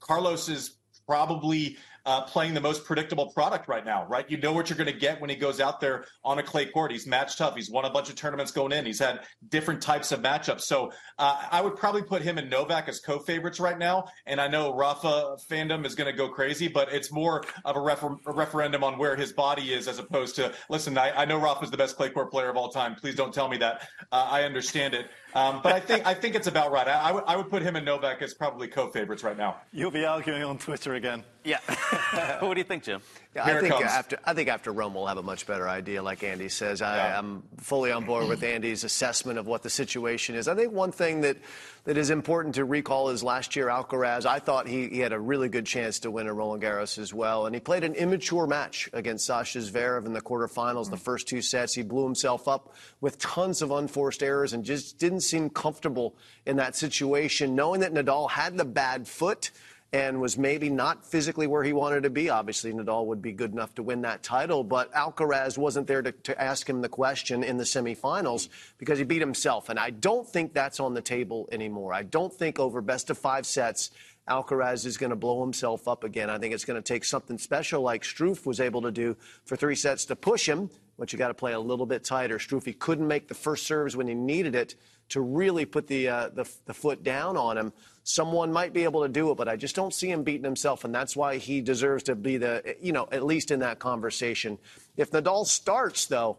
Carlos 0.00 0.48
is 0.48 0.78
probably 1.06 1.76
uh, 2.06 2.22
playing 2.22 2.54
the 2.54 2.60
most 2.60 2.84
predictable 2.84 3.30
product 3.32 3.68
right 3.68 3.84
now, 3.84 4.06
right? 4.06 4.28
You 4.30 4.36
know 4.38 4.52
what 4.52 4.70
you're 4.70 4.76
going 4.76 4.92
to 4.92 4.98
get 4.98 5.20
when 5.20 5.30
he 5.30 5.36
goes 5.36 5.60
out 5.60 5.80
there 5.80 6.04
on 6.24 6.38
a 6.38 6.42
clay 6.42 6.66
court. 6.66 6.92
He's 6.92 7.06
match 7.06 7.36
tough. 7.36 7.54
He's 7.54 7.70
won 7.70 7.84
a 7.84 7.90
bunch 7.90 8.08
of 8.08 8.16
tournaments 8.16 8.52
going 8.52 8.72
in. 8.72 8.86
He's 8.86 8.98
had 8.98 9.20
different 9.48 9.82
types 9.82 10.12
of 10.12 10.20
matchups. 10.20 10.62
So 10.62 10.92
uh, 11.18 11.44
I 11.50 11.60
would 11.60 11.76
probably 11.76 12.02
put 12.02 12.22
him 12.22 12.38
and 12.38 12.48
Novak 12.50 12.88
as 12.88 13.00
co-favorites 13.00 13.60
right 13.60 13.78
now. 13.78 14.04
And 14.26 14.40
I 14.40 14.48
know 14.48 14.74
Rafa 14.74 15.36
fandom 15.50 15.84
is 15.84 15.94
going 15.94 16.10
to 16.10 16.16
go 16.16 16.28
crazy, 16.28 16.68
but 16.68 16.92
it's 16.92 17.12
more 17.12 17.44
of 17.64 17.76
a, 17.76 17.80
refer- 17.80 18.16
a, 18.26 18.32
referendum 18.32 18.84
on 18.84 18.98
where 18.98 19.16
his 19.16 19.32
body 19.32 19.72
is 19.72 19.88
as 19.88 19.98
opposed 19.98 20.36
to, 20.36 20.52
listen, 20.68 20.96
I, 20.96 21.10
I 21.22 21.24
know 21.24 21.38
Rafa's 21.38 21.70
the 21.70 21.76
best 21.76 21.96
clay 21.96 22.10
court 22.10 22.30
player 22.30 22.48
of 22.48 22.56
all 22.56 22.70
time. 22.70 22.94
Please 22.94 23.14
don't 23.14 23.32
tell 23.32 23.48
me 23.48 23.56
that. 23.58 23.88
Uh, 24.12 24.28
I 24.30 24.44
understand 24.44 24.94
it. 24.94 25.06
Um, 25.34 25.60
but 25.62 25.72
I 25.72 25.80
think 25.80 26.06
I 26.06 26.14
think 26.14 26.34
it's 26.34 26.46
about 26.46 26.72
right. 26.72 26.88
I, 26.88 27.08
I, 27.08 27.12
would, 27.12 27.24
I 27.26 27.36
would 27.36 27.50
put 27.50 27.62
him 27.62 27.76
and 27.76 27.84
Novak 27.84 28.22
as 28.22 28.34
probably 28.34 28.68
co-favorites 28.68 29.22
right 29.22 29.36
now. 29.36 29.56
You'll 29.72 29.90
be 29.90 30.04
arguing 30.04 30.42
on 30.42 30.58
Twitter 30.58 30.94
again. 30.94 31.24
Yeah. 31.44 31.58
what 32.40 32.54
do 32.54 32.60
you 32.60 32.64
think, 32.64 32.82
Jim? 32.82 33.00
Yeah, 33.34 33.44
I 33.44 33.60
think 33.60 33.72
after 33.72 34.18
I 34.24 34.34
think 34.34 34.48
after 34.48 34.72
Rome 34.72 34.92
we'll 34.92 35.06
have 35.06 35.16
a 35.16 35.22
much 35.22 35.46
better 35.46 35.68
idea, 35.68 36.02
like 36.02 36.24
Andy 36.24 36.48
says. 36.48 36.82
I, 36.82 36.96
yeah. 36.96 37.18
I'm 37.18 37.44
fully 37.58 37.92
on 37.92 38.04
board 38.04 38.26
with 38.26 38.42
Andy's 38.42 38.82
assessment 38.82 39.38
of 39.38 39.46
what 39.46 39.62
the 39.62 39.70
situation 39.70 40.34
is. 40.34 40.48
I 40.48 40.56
think 40.56 40.72
one 40.72 40.90
thing 40.90 41.20
that 41.20 41.36
that 41.84 41.96
is 41.96 42.10
important 42.10 42.56
to 42.56 42.64
recall 42.64 43.10
is 43.10 43.22
last 43.22 43.54
year 43.54 43.68
Alcaraz. 43.68 44.26
I 44.26 44.40
thought 44.40 44.66
he, 44.66 44.88
he 44.88 44.98
had 44.98 45.12
a 45.12 45.20
really 45.20 45.48
good 45.48 45.64
chance 45.64 46.00
to 46.00 46.10
win 46.10 46.26
a 46.26 46.32
Roland 46.32 46.60
Garros 46.60 46.98
as 46.98 47.14
well, 47.14 47.46
and 47.46 47.54
he 47.54 47.60
played 47.60 47.84
an 47.84 47.94
immature 47.94 48.48
match 48.48 48.90
against 48.92 49.26
Sasha 49.26 49.60
Zverev 49.60 50.06
in 50.06 50.12
the 50.12 50.20
quarterfinals. 50.20 50.82
Mm-hmm. 50.82 50.90
The 50.90 50.96
first 50.96 51.28
two 51.28 51.40
sets, 51.40 51.72
he 51.72 51.82
blew 51.82 52.02
himself 52.02 52.48
up 52.48 52.74
with 53.00 53.16
tons 53.18 53.62
of 53.62 53.70
unforced 53.70 54.24
errors 54.24 54.52
and 54.54 54.64
just 54.64 54.98
didn't 54.98 55.20
seem 55.20 55.50
comfortable 55.50 56.16
in 56.46 56.56
that 56.56 56.74
situation, 56.74 57.54
knowing 57.54 57.80
that 57.80 57.94
Nadal 57.94 58.28
had 58.28 58.58
the 58.58 58.64
bad 58.64 59.06
foot 59.06 59.52
and 59.92 60.20
was 60.20 60.38
maybe 60.38 60.70
not 60.70 61.04
physically 61.04 61.48
where 61.48 61.64
he 61.64 61.72
wanted 61.72 62.04
to 62.04 62.10
be. 62.10 62.30
Obviously, 62.30 62.72
Nadal 62.72 63.06
would 63.06 63.20
be 63.20 63.32
good 63.32 63.52
enough 63.52 63.74
to 63.74 63.82
win 63.82 64.02
that 64.02 64.22
title, 64.22 64.62
but 64.62 64.92
Alcaraz 64.92 65.58
wasn't 65.58 65.88
there 65.88 66.00
to, 66.02 66.12
to, 66.12 66.40
ask 66.40 66.68
him 66.68 66.80
the 66.80 66.88
question 66.88 67.42
in 67.42 67.56
the 67.56 67.64
semifinals 67.64 68.48
because 68.78 68.98
he 68.98 69.04
beat 69.04 69.20
himself. 69.20 69.68
And 69.68 69.78
I 69.78 69.90
don't 69.90 70.26
think 70.26 70.54
that's 70.54 70.78
on 70.78 70.94
the 70.94 71.02
table 71.02 71.48
anymore. 71.50 71.92
I 71.92 72.04
don't 72.04 72.32
think 72.32 72.60
over 72.60 72.80
best 72.80 73.10
of 73.10 73.18
five 73.18 73.46
sets, 73.46 73.90
Alcaraz 74.28 74.86
is 74.86 74.96
going 74.96 75.10
to 75.10 75.16
blow 75.16 75.40
himself 75.40 75.88
up 75.88 76.04
again. 76.04 76.30
I 76.30 76.38
think 76.38 76.54
it's 76.54 76.64
going 76.64 76.80
to 76.80 76.86
take 76.86 77.04
something 77.04 77.36
special 77.36 77.82
like 77.82 78.02
Struff 78.02 78.46
was 78.46 78.60
able 78.60 78.82
to 78.82 78.92
do 78.92 79.16
for 79.44 79.56
three 79.56 79.74
sets 79.74 80.04
to 80.06 80.16
push 80.16 80.48
him, 80.48 80.70
but 80.98 81.12
you 81.12 81.18
got 81.18 81.28
to 81.28 81.34
play 81.34 81.52
a 81.52 81.58
little 81.58 81.86
bit 81.86 82.04
tighter. 82.04 82.38
Struff, 82.38 82.64
he 82.64 82.72
couldn't 82.72 83.08
make 83.08 83.26
the 83.26 83.34
first 83.34 83.66
serves 83.66 83.96
when 83.96 84.06
he 84.06 84.14
needed 84.14 84.54
it 84.54 84.76
to 85.10 85.20
really 85.20 85.64
put 85.64 85.86
the, 85.86 86.08
uh, 86.08 86.28
the, 86.30 86.50
the 86.66 86.74
foot 86.74 87.02
down 87.02 87.36
on 87.36 87.58
him 87.58 87.72
someone 88.02 88.52
might 88.52 88.72
be 88.72 88.84
able 88.84 89.02
to 89.02 89.08
do 89.08 89.30
it, 89.30 89.36
but 89.36 89.48
I 89.48 89.56
just 89.56 89.76
don't 89.76 89.94
see 89.94 90.10
him 90.10 90.22
beating 90.22 90.44
himself, 90.44 90.84
and 90.84 90.94
that's 90.94 91.16
why 91.16 91.36
he 91.36 91.60
deserves 91.60 92.04
to 92.04 92.14
be 92.14 92.36
the, 92.36 92.76
you 92.80 92.92
know, 92.92 93.08
at 93.12 93.24
least 93.24 93.50
in 93.50 93.60
that 93.60 93.78
conversation. 93.78 94.58
If 94.96 95.10
Nadal 95.10 95.46
starts, 95.46 96.06
though, 96.06 96.38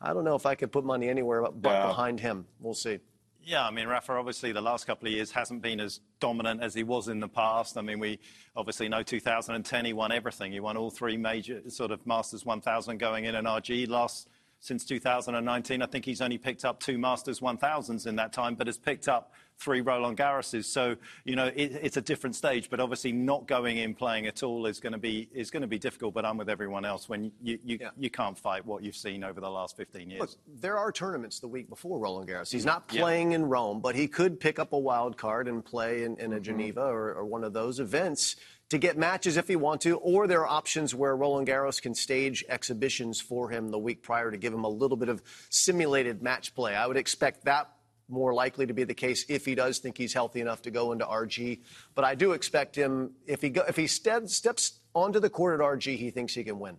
I 0.00 0.12
don't 0.12 0.24
know 0.24 0.34
if 0.34 0.46
I 0.46 0.54
could 0.54 0.72
put 0.72 0.84
money 0.84 1.08
anywhere 1.08 1.42
but 1.42 1.70
yeah. 1.70 1.86
behind 1.86 2.20
him. 2.20 2.46
We'll 2.60 2.74
see. 2.74 3.00
Yeah, 3.42 3.64
I 3.64 3.70
mean, 3.70 3.86
Rafa, 3.86 4.12
obviously, 4.12 4.50
the 4.52 4.60
last 4.60 4.86
couple 4.86 5.06
of 5.06 5.14
years 5.14 5.30
hasn't 5.30 5.62
been 5.62 5.78
as 5.78 6.00
dominant 6.18 6.62
as 6.62 6.74
he 6.74 6.82
was 6.82 7.06
in 7.06 7.20
the 7.20 7.28
past. 7.28 7.78
I 7.78 7.80
mean, 7.80 8.00
we 8.00 8.18
obviously 8.56 8.88
know 8.88 9.04
2010 9.04 9.84
he 9.84 9.92
won 9.92 10.10
everything. 10.10 10.50
He 10.50 10.58
won 10.58 10.76
all 10.76 10.90
three 10.90 11.16
major 11.16 11.62
sort 11.70 11.92
of 11.92 12.04
Masters 12.06 12.44
1000 12.44 12.98
going 12.98 13.24
in 13.24 13.36
and 13.36 13.46
RG. 13.46 13.88
Last 13.88 14.28
since 14.66 14.84
2019, 14.84 15.80
I 15.80 15.86
think 15.86 16.04
he's 16.04 16.20
only 16.20 16.38
picked 16.38 16.64
up 16.64 16.80
two 16.80 16.98
Masters 16.98 17.38
1000s 17.38 18.06
in 18.08 18.16
that 18.16 18.32
time, 18.32 18.56
but 18.56 18.66
has 18.66 18.76
picked 18.76 19.08
up 19.08 19.32
three 19.58 19.80
Roland 19.80 20.18
Garroses. 20.18 20.64
So, 20.64 20.96
you 21.24 21.36
know, 21.36 21.46
it, 21.46 21.78
it's 21.80 21.96
a 21.96 22.00
different 22.00 22.34
stage, 22.34 22.68
but 22.68 22.80
obviously 22.80 23.12
not 23.12 23.46
going 23.46 23.78
in 23.78 23.94
playing 23.94 24.26
at 24.26 24.42
all 24.42 24.66
is 24.66 24.80
going 24.80 24.92
to 24.92 24.98
be 24.98 25.28
is 25.32 25.52
going 25.52 25.60
to 25.60 25.68
be 25.68 25.78
difficult. 25.78 26.14
But 26.14 26.24
I'm 26.24 26.36
with 26.36 26.48
everyone 26.48 26.84
else 26.84 27.08
when 27.08 27.30
you 27.40 27.58
you, 27.64 27.78
yeah. 27.80 27.90
you 27.96 28.10
can't 28.10 28.36
fight 28.36 28.66
what 28.66 28.82
you've 28.82 28.96
seen 28.96 29.22
over 29.22 29.40
the 29.40 29.48
last 29.48 29.76
15 29.76 30.10
years. 30.10 30.20
Look, 30.20 30.30
there 30.60 30.76
are 30.76 30.90
tournaments 30.90 31.38
the 31.38 31.48
week 31.48 31.68
before 31.68 32.00
Roland 32.00 32.28
Garros. 32.28 32.50
He's 32.50 32.66
not 32.66 32.88
playing 32.88 33.30
yeah. 33.30 33.36
in 33.36 33.44
Rome, 33.44 33.80
but 33.80 33.94
he 33.94 34.08
could 34.08 34.40
pick 34.40 34.58
up 34.58 34.72
a 34.72 34.78
wild 34.78 35.16
card 35.16 35.46
and 35.46 35.64
play 35.64 36.02
in, 36.02 36.16
in 36.16 36.32
a 36.32 36.36
mm-hmm. 36.36 36.42
Geneva 36.42 36.82
or, 36.82 37.14
or 37.14 37.24
one 37.24 37.44
of 37.44 37.52
those 37.52 37.78
events 37.78 38.36
to 38.70 38.78
get 38.78 38.96
matches 38.98 39.36
if 39.36 39.46
he 39.46 39.56
want 39.56 39.80
to, 39.82 39.96
or 39.98 40.26
there 40.26 40.40
are 40.40 40.48
options 40.48 40.94
where 40.94 41.16
Roland 41.16 41.46
Garros 41.46 41.80
can 41.80 41.94
stage 41.94 42.44
exhibitions 42.48 43.20
for 43.20 43.48
him 43.50 43.68
the 43.68 43.78
week 43.78 44.02
prior 44.02 44.30
to 44.30 44.36
give 44.36 44.52
him 44.52 44.64
a 44.64 44.68
little 44.68 44.96
bit 44.96 45.08
of 45.08 45.22
simulated 45.50 46.22
match 46.22 46.54
play. 46.54 46.74
I 46.74 46.86
would 46.86 46.96
expect 46.96 47.44
that 47.44 47.70
more 48.08 48.32
likely 48.34 48.66
to 48.66 48.74
be 48.74 48.84
the 48.84 48.94
case 48.94 49.24
if 49.28 49.44
he 49.44 49.54
does 49.54 49.78
think 49.78 49.98
he's 49.98 50.12
healthy 50.12 50.40
enough 50.40 50.62
to 50.62 50.70
go 50.70 50.92
into 50.92 51.04
RG. 51.04 51.60
But 51.94 52.04
I 52.04 52.14
do 52.14 52.32
expect 52.32 52.76
him 52.76 53.12
if 53.26 53.42
he 53.42 53.50
go, 53.50 53.62
if 53.68 53.76
he 53.76 53.86
ste- 53.86 54.28
steps 54.28 54.80
onto 54.94 55.20
the 55.20 55.30
court 55.30 55.60
at 55.60 55.64
RG, 55.64 55.96
he 55.96 56.10
thinks 56.10 56.34
he 56.34 56.44
can 56.44 56.58
win. 56.58 56.76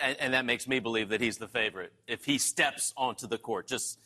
And, 0.00 0.16
and, 0.20 0.34
that 0.34 0.44
makes 0.44 0.68
me 0.68 0.78
believe 0.78 1.08
that 1.08 1.20
he's 1.20 1.38
the 1.38 1.48
favorite 1.48 1.92
if 2.06 2.24
he 2.24 2.38
steps 2.38 2.92
onto 2.96 3.26
the 3.26 3.38
court. 3.38 3.66
Just 3.66 3.98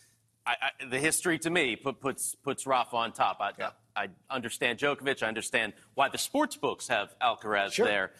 I, 0.47 0.55
I, 0.63 0.85
the 0.87 0.99
history 0.99 1.39
to 1.41 1.51
me 1.51 1.77
put, 1.77 2.01
puts 2.01 2.35
puts 2.35 2.67
Rafa 2.67 2.97
on 2.97 3.13
top. 3.13 3.39
I, 3.41 3.51
yeah. 3.59 3.71
I, 3.95 4.09
understand 4.31 4.79
Djokovic. 4.79 5.23
I 5.23 5.29
understand 5.29 5.73
why 5.95 6.09
the 6.09 6.19
sports 6.19 6.57
books 6.57 6.89
have 6.89 7.15
Alcaraz 7.21 7.73
sure. 7.73 7.87
there. 7.87 8.13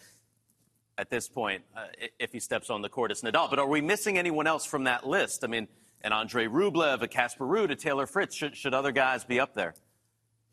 At 0.95 1.09
this 1.09 1.27
point, 1.27 1.63
uh, 1.75 1.85
if 2.19 2.31
he 2.31 2.39
steps 2.39 2.69
on 2.69 2.83
the 2.83 2.89
court, 2.89 3.09
it's 3.09 3.23
Nadal. 3.23 3.49
But 3.49 3.57
are 3.57 3.67
we 3.67 3.81
missing 3.81 4.19
anyone 4.19 4.45
else 4.45 4.63
from 4.63 4.83
that 4.83 5.07
list? 5.07 5.43
I 5.43 5.47
mean 5.47 5.67
and 6.03 6.13
Andre 6.13 6.47
Rublev, 6.47 7.01
a 7.01 7.07
Casper 7.07 7.45
Ruud, 7.45 7.71
a 7.71 7.75
Taylor 7.75 8.05
Fritz. 8.05 8.35
Should, 8.35 8.57
should 8.57 8.73
other 8.73 8.91
guys 8.91 9.23
be 9.23 9.39
up 9.39 9.55
there? 9.55 9.73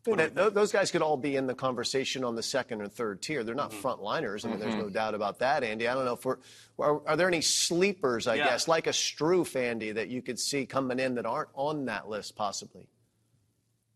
those 0.03 0.71
guys 0.71 0.89
could 0.89 1.03
all 1.03 1.17
be 1.17 1.35
in 1.35 1.45
the 1.45 1.53
conversation 1.53 2.23
on 2.23 2.33
the 2.33 2.41
second 2.41 2.81
or 2.81 2.87
third 2.87 3.21
tier. 3.21 3.43
They're 3.43 3.53
not 3.53 3.69
mm-hmm. 3.69 3.87
frontliners. 3.87 4.43
I 4.43 4.47
mean, 4.47 4.57
mm-hmm. 4.57 4.63
there's 4.63 4.75
no 4.75 4.85
mm-hmm. 4.85 4.93
doubt 4.93 5.13
about 5.13 5.37
that, 5.39 5.63
Andy. 5.63 5.87
I 5.87 5.93
don't 5.93 6.05
know 6.05 6.13
if 6.13 6.25
we're 6.25 6.37
are, 6.79 7.07
are 7.07 7.15
there 7.15 7.27
any 7.27 7.41
sleepers, 7.41 8.25
I 8.25 8.35
yeah. 8.35 8.45
guess, 8.45 8.67
like 8.67 8.87
a 8.87 8.91
Struff, 8.91 9.55
Andy, 9.55 9.91
that 9.91 10.07
you 10.07 10.23
could 10.23 10.39
see 10.39 10.65
coming 10.65 10.99
in 10.99 11.15
that 11.15 11.27
aren't 11.27 11.49
on 11.53 11.85
that 11.85 12.09
list, 12.09 12.35
possibly? 12.35 12.87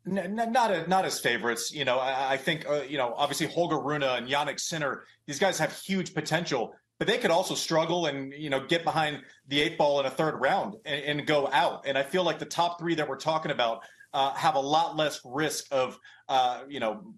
N- 0.08 0.36
not 0.36 0.72
a, 0.72 0.88
not 0.88 1.06
as 1.06 1.20
favorites. 1.20 1.74
You 1.74 1.86
know, 1.86 1.98
I, 1.98 2.34
I 2.34 2.38
think 2.38 2.68
uh, 2.70 2.84
you 2.88 2.98
know 2.98 3.14
obviously 3.18 3.48
Holger 3.48 3.80
Rune 3.80 4.04
and 4.04 4.28
Jannik 4.28 4.60
Sinner. 4.60 5.06
These 5.26 5.40
guys 5.40 5.58
have 5.60 5.74
huge 5.74 6.14
potential 6.14 6.76
but 6.98 7.08
they 7.08 7.18
could 7.18 7.32
also 7.32 7.56
struggle 7.56 8.06
and 8.06 8.34
you 8.34 8.50
know 8.50 8.66
get 8.66 8.84
behind 8.84 9.22
the 9.48 9.62
eight 9.62 9.78
ball 9.78 10.00
in 10.00 10.06
a 10.06 10.10
third 10.10 10.40
round 10.40 10.76
and, 10.86 11.20
and 11.20 11.28
go 11.28 11.50
out. 11.52 11.86
And 11.86 11.98
I 11.98 12.04
feel 12.04 12.24
like 12.24 12.40
the 12.40 12.46
top 12.46 12.80
three 12.80 12.96
that 12.96 13.08
we're 13.08 13.18
talking 13.18 13.52
about 13.52 13.84
uh, 14.14 14.34
have 14.34 14.56
a 14.56 14.60
lot 14.60 14.96
less 14.96 15.20
risk 15.26 15.66
of 15.72 15.98
uh, 16.30 16.62
you 16.68 16.80
know 16.80 17.14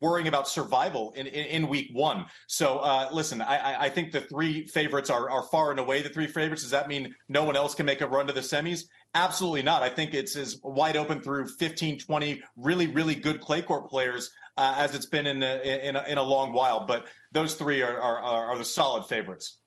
worrying 0.00 0.28
about 0.28 0.46
survival 0.46 1.12
in, 1.16 1.26
in, 1.26 1.46
in 1.46 1.68
week 1.68 1.88
one. 1.92 2.26
So 2.46 2.78
uh, 2.78 3.08
listen, 3.10 3.40
I, 3.40 3.84
I, 3.84 3.88
think 3.88 4.12
the 4.12 4.20
three 4.20 4.66
favorites 4.66 5.08
are, 5.08 5.30
are 5.30 5.44
far 5.44 5.70
and 5.70 5.80
away 5.80 6.02
the 6.02 6.10
three 6.10 6.26
favorites. 6.26 6.60
Does 6.60 6.72
that 6.72 6.88
mean 6.88 7.14
no 7.30 7.44
one 7.44 7.56
else 7.56 7.74
can 7.74 7.86
make 7.86 8.02
a 8.02 8.06
run 8.06 8.26
to 8.26 8.34
the 8.34 8.40
semis? 8.40 8.82
Absolutely 9.14 9.62
not. 9.62 9.82
I 9.82 9.88
think 9.88 10.12
it's 10.12 10.34
as 10.34 10.60
wide 10.62 10.96
open 10.96 11.20
through 11.20 11.46
15, 11.46 12.00
20 12.00 12.42
really, 12.56 12.88
really 12.88 13.14
good 13.14 13.40
clay 13.40 13.62
court 13.62 13.88
players 13.88 14.30
uh, 14.56 14.74
as 14.76 14.94
it's 14.94 15.06
been 15.06 15.26
in 15.26 15.42
a, 15.42 15.88
in, 15.88 15.94
a, 15.94 16.02
in 16.08 16.18
a 16.18 16.22
long 16.22 16.52
while. 16.52 16.84
But 16.84 17.06
those 17.30 17.54
three 17.54 17.82
are, 17.82 17.98
are, 17.98 18.18
are 18.18 18.58
the 18.58 18.64
solid 18.64 19.06
favorites. 19.06 19.58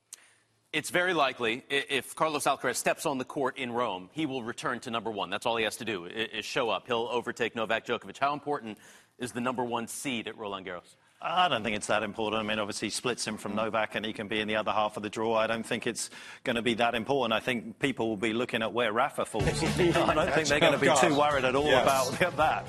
It's 0.74 0.90
very 0.90 1.14
likely 1.14 1.64
if 1.70 2.14
Carlos 2.14 2.44
Alcaraz 2.44 2.76
steps 2.76 3.06
on 3.06 3.18
the 3.18 3.26
court 3.26 3.58
in 3.58 3.72
Rome, 3.72 4.10
he 4.12 4.26
will 4.26 4.44
return 4.44 4.82
to 4.82 4.92
number 4.92 5.10
one. 5.10 5.30
That's 5.30 5.46
all 5.46 5.56
he 5.56 5.64
has 5.64 5.78
to 5.78 5.86
do 5.86 6.06
is 6.06 6.44
show 6.44 6.70
up. 6.70 6.88
He'll 6.88 7.08
overtake 7.10 7.56
Novak 7.56 7.86
Djokovic. 7.86 8.18
How 8.18 8.34
important 8.34 8.78
is 9.18 9.32
the 9.32 9.40
number 9.40 9.64
one 9.64 9.88
seed 9.88 10.28
at 10.28 10.38
Roland 10.38 10.66
Garros? 10.66 10.96
I 11.20 11.48
don't 11.48 11.64
think 11.64 11.76
it's 11.76 11.88
that 11.88 12.04
important. 12.04 12.44
I 12.44 12.48
mean, 12.48 12.60
obviously, 12.60 12.92
splits 12.92 13.26
him 13.26 13.38
from 13.38 13.56
Novak 13.56 13.96
and 13.96 14.06
he 14.06 14.14
can 14.14 14.28
be 14.28 14.40
in 14.40 14.48
the 14.48 14.56
other 14.56 14.72
half 14.72 14.98
of 14.98 15.04
the 15.04 15.10
draw. 15.10 15.36
I 15.36 15.48
don't 15.48 15.66
think 15.66 15.88
it's 15.88 16.12
going 16.44 16.58
to 16.58 16.62
be 16.62 16.76
that 16.76 16.94
important. 16.94 17.34
I 17.34 17.40
think 17.40 17.80
people 17.80 18.08
will 18.08 18.18
be 18.18 18.34
looking 18.34 18.62
at 18.62 18.72
where 18.72 18.94
Rafa 18.94 19.26
falls. 19.26 19.44
I 19.64 20.14
don't 20.14 20.32
think 20.32 20.48
they're 20.48 20.60
going 20.60 20.74
to 20.74 20.80
be 20.80 20.94
too 21.00 21.18
worried 21.18 21.44
at 21.44 21.56
all 21.56 21.66
yes. 21.66 22.10
about 22.12 22.38
that. 22.38 22.68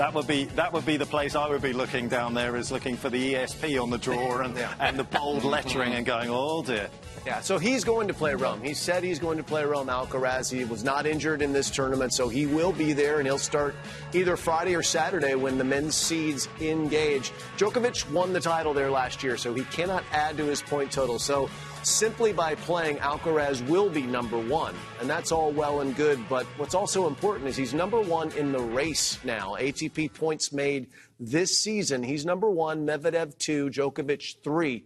That 0.00 0.14
would 0.14 0.26
be 0.26 0.44
that 0.56 0.72
would 0.72 0.86
be 0.86 0.96
the 0.96 1.04
place 1.04 1.34
I 1.34 1.46
would 1.46 1.60
be 1.60 1.74
looking 1.74 2.08
down 2.08 2.32
there 2.32 2.56
is 2.56 2.72
looking 2.72 2.96
for 2.96 3.10
the 3.10 3.34
ESP 3.34 3.78
on 3.82 3.90
the 3.90 3.98
drawer 3.98 4.40
and, 4.40 4.56
yeah. 4.56 4.72
and 4.80 4.98
the 4.98 5.04
bold 5.04 5.44
lettering 5.44 5.92
and 5.92 6.06
going, 6.06 6.30
oh 6.30 6.62
dear. 6.62 6.88
Yeah, 7.26 7.42
so 7.42 7.58
he's 7.58 7.84
going 7.84 8.08
to 8.08 8.14
play 8.14 8.34
Rome. 8.34 8.62
He 8.62 8.72
said 8.72 9.04
he's 9.04 9.18
going 9.18 9.36
to 9.36 9.44
play 9.44 9.62
Rome. 9.62 9.88
Alcaraz, 9.88 10.50
he 10.50 10.64
was 10.64 10.82
not 10.82 11.04
injured 11.04 11.42
in 11.42 11.52
this 11.52 11.70
tournament, 11.70 12.14
so 12.14 12.30
he 12.30 12.46
will 12.46 12.72
be 12.72 12.94
there, 12.94 13.18
and 13.18 13.26
he'll 13.26 13.36
start 13.36 13.74
either 14.14 14.38
Friday 14.38 14.74
or 14.74 14.82
Saturday 14.82 15.34
when 15.34 15.58
the 15.58 15.64
men's 15.64 15.94
seeds 15.94 16.48
engage. 16.62 17.30
Djokovic 17.58 18.10
won 18.10 18.32
the 18.32 18.40
title 18.40 18.72
there 18.72 18.90
last 18.90 19.22
year, 19.22 19.36
so 19.36 19.52
he 19.52 19.64
cannot 19.64 20.02
add 20.12 20.38
to 20.38 20.46
his 20.46 20.62
point 20.62 20.90
total. 20.90 21.18
So 21.18 21.50
simply 21.82 22.32
by 22.32 22.54
playing, 22.54 22.96
Alcaraz 22.98 23.66
will 23.68 23.88
be 23.88 24.02
number 24.02 24.38
one, 24.38 24.74
and 25.00 25.08
that's 25.08 25.32
all 25.32 25.50
well 25.52 25.80
and 25.80 25.96
good. 25.96 26.18
But 26.28 26.46
what's 26.56 26.74
also 26.74 27.06
important 27.06 27.48
is 27.48 27.56
he's 27.56 27.74
number 27.74 28.00
one 28.00 28.30
in 28.32 28.52
the 28.52 28.60
race 28.60 29.18
now. 29.24 29.56
ATP 29.58 30.14
points 30.14 30.52
made 30.52 30.86
this 31.18 31.58
season. 31.58 32.02
He's 32.02 32.24
number 32.24 32.50
one, 32.50 32.86
Medvedev 32.86 33.36
two, 33.38 33.70
Djokovic 33.70 34.42
three. 34.42 34.84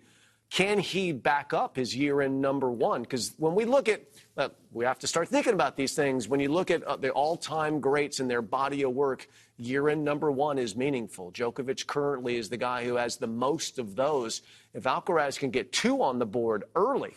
Can 0.54 0.78
he 0.78 1.10
back 1.10 1.52
up 1.52 1.74
his 1.74 1.96
year 1.96 2.22
in 2.22 2.40
number 2.40 2.70
one? 2.70 3.02
Because 3.02 3.34
when 3.38 3.56
we 3.56 3.64
look 3.64 3.88
at, 3.88 4.02
uh, 4.36 4.50
we 4.70 4.84
have 4.84 5.00
to 5.00 5.08
start 5.08 5.26
thinking 5.26 5.52
about 5.52 5.76
these 5.76 5.96
things. 5.96 6.28
When 6.28 6.38
you 6.38 6.48
look 6.48 6.70
at 6.70 6.84
uh, 6.84 6.94
the 6.94 7.10
all 7.10 7.36
time 7.36 7.80
greats 7.80 8.20
and 8.20 8.30
their 8.30 8.40
body 8.40 8.82
of 8.82 8.92
work, 8.92 9.26
year 9.56 9.88
in 9.88 10.04
number 10.04 10.30
one 10.30 10.56
is 10.60 10.76
meaningful. 10.76 11.32
Djokovic 11.32 11.88
currently 11.88 12.36
is 12.36 12.50
the 12.50 12.56
guy 12.56 12.84
who 12.84 12.94
has 12.94 13.16
the 13.16 13.26
most 13.26 13.80
of 13.80 13.96
those. 13.96 14.42
If 14.74 14.84
Alcaraz 14.84 15.40
can 15.40 15.50
get 15.50 15.72
two 15.72 16.00
on 16.04 16.20
the 16.20 16.26
board 16.26 16.62
early, 16.76 17.14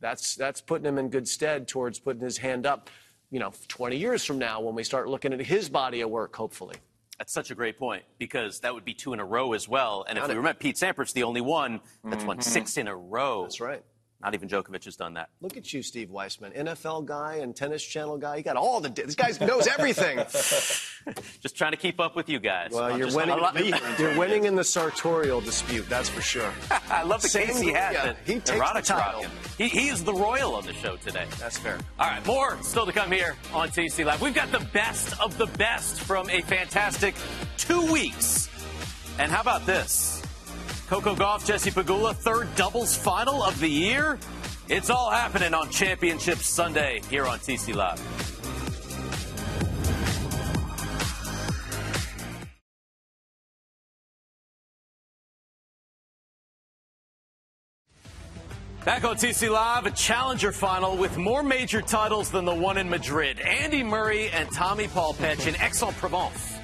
that's, 0.00 0.34
that's 0.34 0.62
putting 0.62 0.86
him 0.86 0.96
in 0.96 1.10
good 1.10 1.28
stead 1.28 1.68
towards 1.68 1.98
putting 1.98 2.22
his 2.22 2.38
hand 2.38 2.64
up, 2.64 2.88
you 3.30 3.38
know, 3.38 3.52
20 3.68 3.98
years 3.98 4.24
from 4.24 4.38
now 4.38 4.62
when 4.62 4.74
we 4.74 4.82
start 4.82 5.10
looking 5.10 5.34
at 5.34 5.40
his 5.40 5.68
body 5.68 6.00
of 6.00 6.08
work, 6.08 6.34
hopefully. 6.34 6.76
That's 7.18 7.32
such 7.32 7.50
a 7.50 7.54
great 7.56 7.78
point 7.78 8.04
because 8.18 8.60
that 8.60 8.72
would 8.74 8.84
be 8.84 8.94
two 8.94 9.12
in 9.12 9.18
a 9.18 9.24
row 9.24 9.52
as 9.52 9.68
well. 9.68 10.04
And 10.08 10.18
if 10.18 10.28
we 10.28 10.34
remember, 10.34 10.58
Pete 10.58 10.76
Sampras, 10.76 11.12
the 11.12 11.24
only 11.24 11.40
one 11.40 11.80
that's 12.04 12.24
won 12.24 12.38
Mm-hmm. 12.38 12.48
six 12.50 12.76
in 12.76 12.86
a 12.86 12.94
row. 12.96 13.42
That's 13.42 13.60
right. 13.60 13.82
Not 14.20 14.34
even 14.34 14.48
Djokovic 14.48 14.84
has 14.84 14.96
done 14.96 15.14
that. 15.14 15.30
Look 15.40 15.56
at 15.56 15.72
you, 15.72 15.80
Steve 15.80 16.10
Weissman, 16.10 16.50
NFL 16.50 17.04
guy 17.04 17.36
and 17.36 17.54
tennis 17.54 17.84
channel 17.84 18.18
guy. 18.18 18.36
You 18.36 18.42
got 18.42 18.56
all 18.56 18.80
the. 18.80 18.88
This 18.88 19.14
guy 19.14 19.30
knows 19.40 19.68
everything. 19.68 20.18
Just 21.40 21.56
trying 21.56 21.70
to 21.70 21.76
keep 21.76 22.00
up 22.00 22.16
with 22.16 22.28
you 22.28 22.40
guys. 22.40 22.70
Well, 22.72 22.84
I'm 22.92 22.98
you're 22.98 23.14
winning. 23.14 23.38
You're 23.96 24.18
winning 24.18 24.44
in 24.44 24.56
the 24.56 24.64
sartorial 24.64 25.40
dispute. 25.40 25.88
That's 25.88 26.08
for 26.08 26.20
sure. 26.20 26.52
I 26.90 27.04
love 27.04 27.22
the 27.22 27.28
Same- 27.28 27.62
he 27.62 27.72
had. 27.72 27.92
yeah, 27.92 28.04
that 28.06 28.16
he 28.24 28.40
takes 28.40 28.72
the 28.72 28.82
title. 28.82 29.24
He, 29.56 29.68
he 29.68 29.88
is 29.88 30.02
the 30.02 30.14
royal 30.14 30.56
on 30.56 30.66
the 30.66 30.74
show 30.74 30.96
today. 30.96 31.26
That's 31.38 31.58
fair. 31.58 31.78
All 32.00 32.08
right, 32.08 32.26
more 32.26 32.58
still 32.62 32.86
to 32.86 32.92
come 32.92 33.12
here 33.12 33.36
on 33.54 33.68
TC 33.68 34.04
Live. 34.04 34.20
We've 34.20 34.34
got 34.34 34.50
the 34.50 34.66
best 34.72 35.18
of 35.20 35.38
the 35.38 35.46
best 35.46 36.00
from 36.00 36.28
a 36.28 36.40
fantastic 36.42 37.14
two 37.56 37.92
weeks. 37.92 38.48
And 39.20 39.30
how 39.30 39.40
about 39.42 39.64
this? 39.64 40.17
Coco 40.88 41.14
Gauff, 41.14 41.44
Jesse 41.44 41.70
Pegula, 41.70 42.14
third 42.14 42.48
doubles 42.56 42.96
final 42.96 43.42
of 43.42 43.60
the 43.60 43.68
year. 43.68 44.18
It's 44.70 44.88
all 44.88 45.10
happening 45.10 45.52
on 45.52 45.68
Championship 45.68 46.38
Sunday 46.38 47.02
here 47.10 47.26
on 47.26 47.38
TC 47.40 47.74
Live. 47.74 48.00
Back 58.86 59.04
on 59.04 59.16
TC 59.16 59.50
Live, 59.50 59.84
a 59.84 59.90
challenger 59.90 60.52
final 60.52 60.96
with 60.96 61.18
more 61.18 61.42
major 61.42 61.82
titles 61.82 62.30
than 62.30 62.46
the 62.46 62.54
one 62.54 62.78
in 62.78 62.88
Madrid. 62.88 63.38
Andy 63.40 63.82
Murray 63.82 64.30
and 64.30 64.50
Tommy 64.50 64.88
Paul 64.88 65.12
Petch 65.12 65.46
in 65.46 65.54
Aix-en-Provence. 65.56 66.57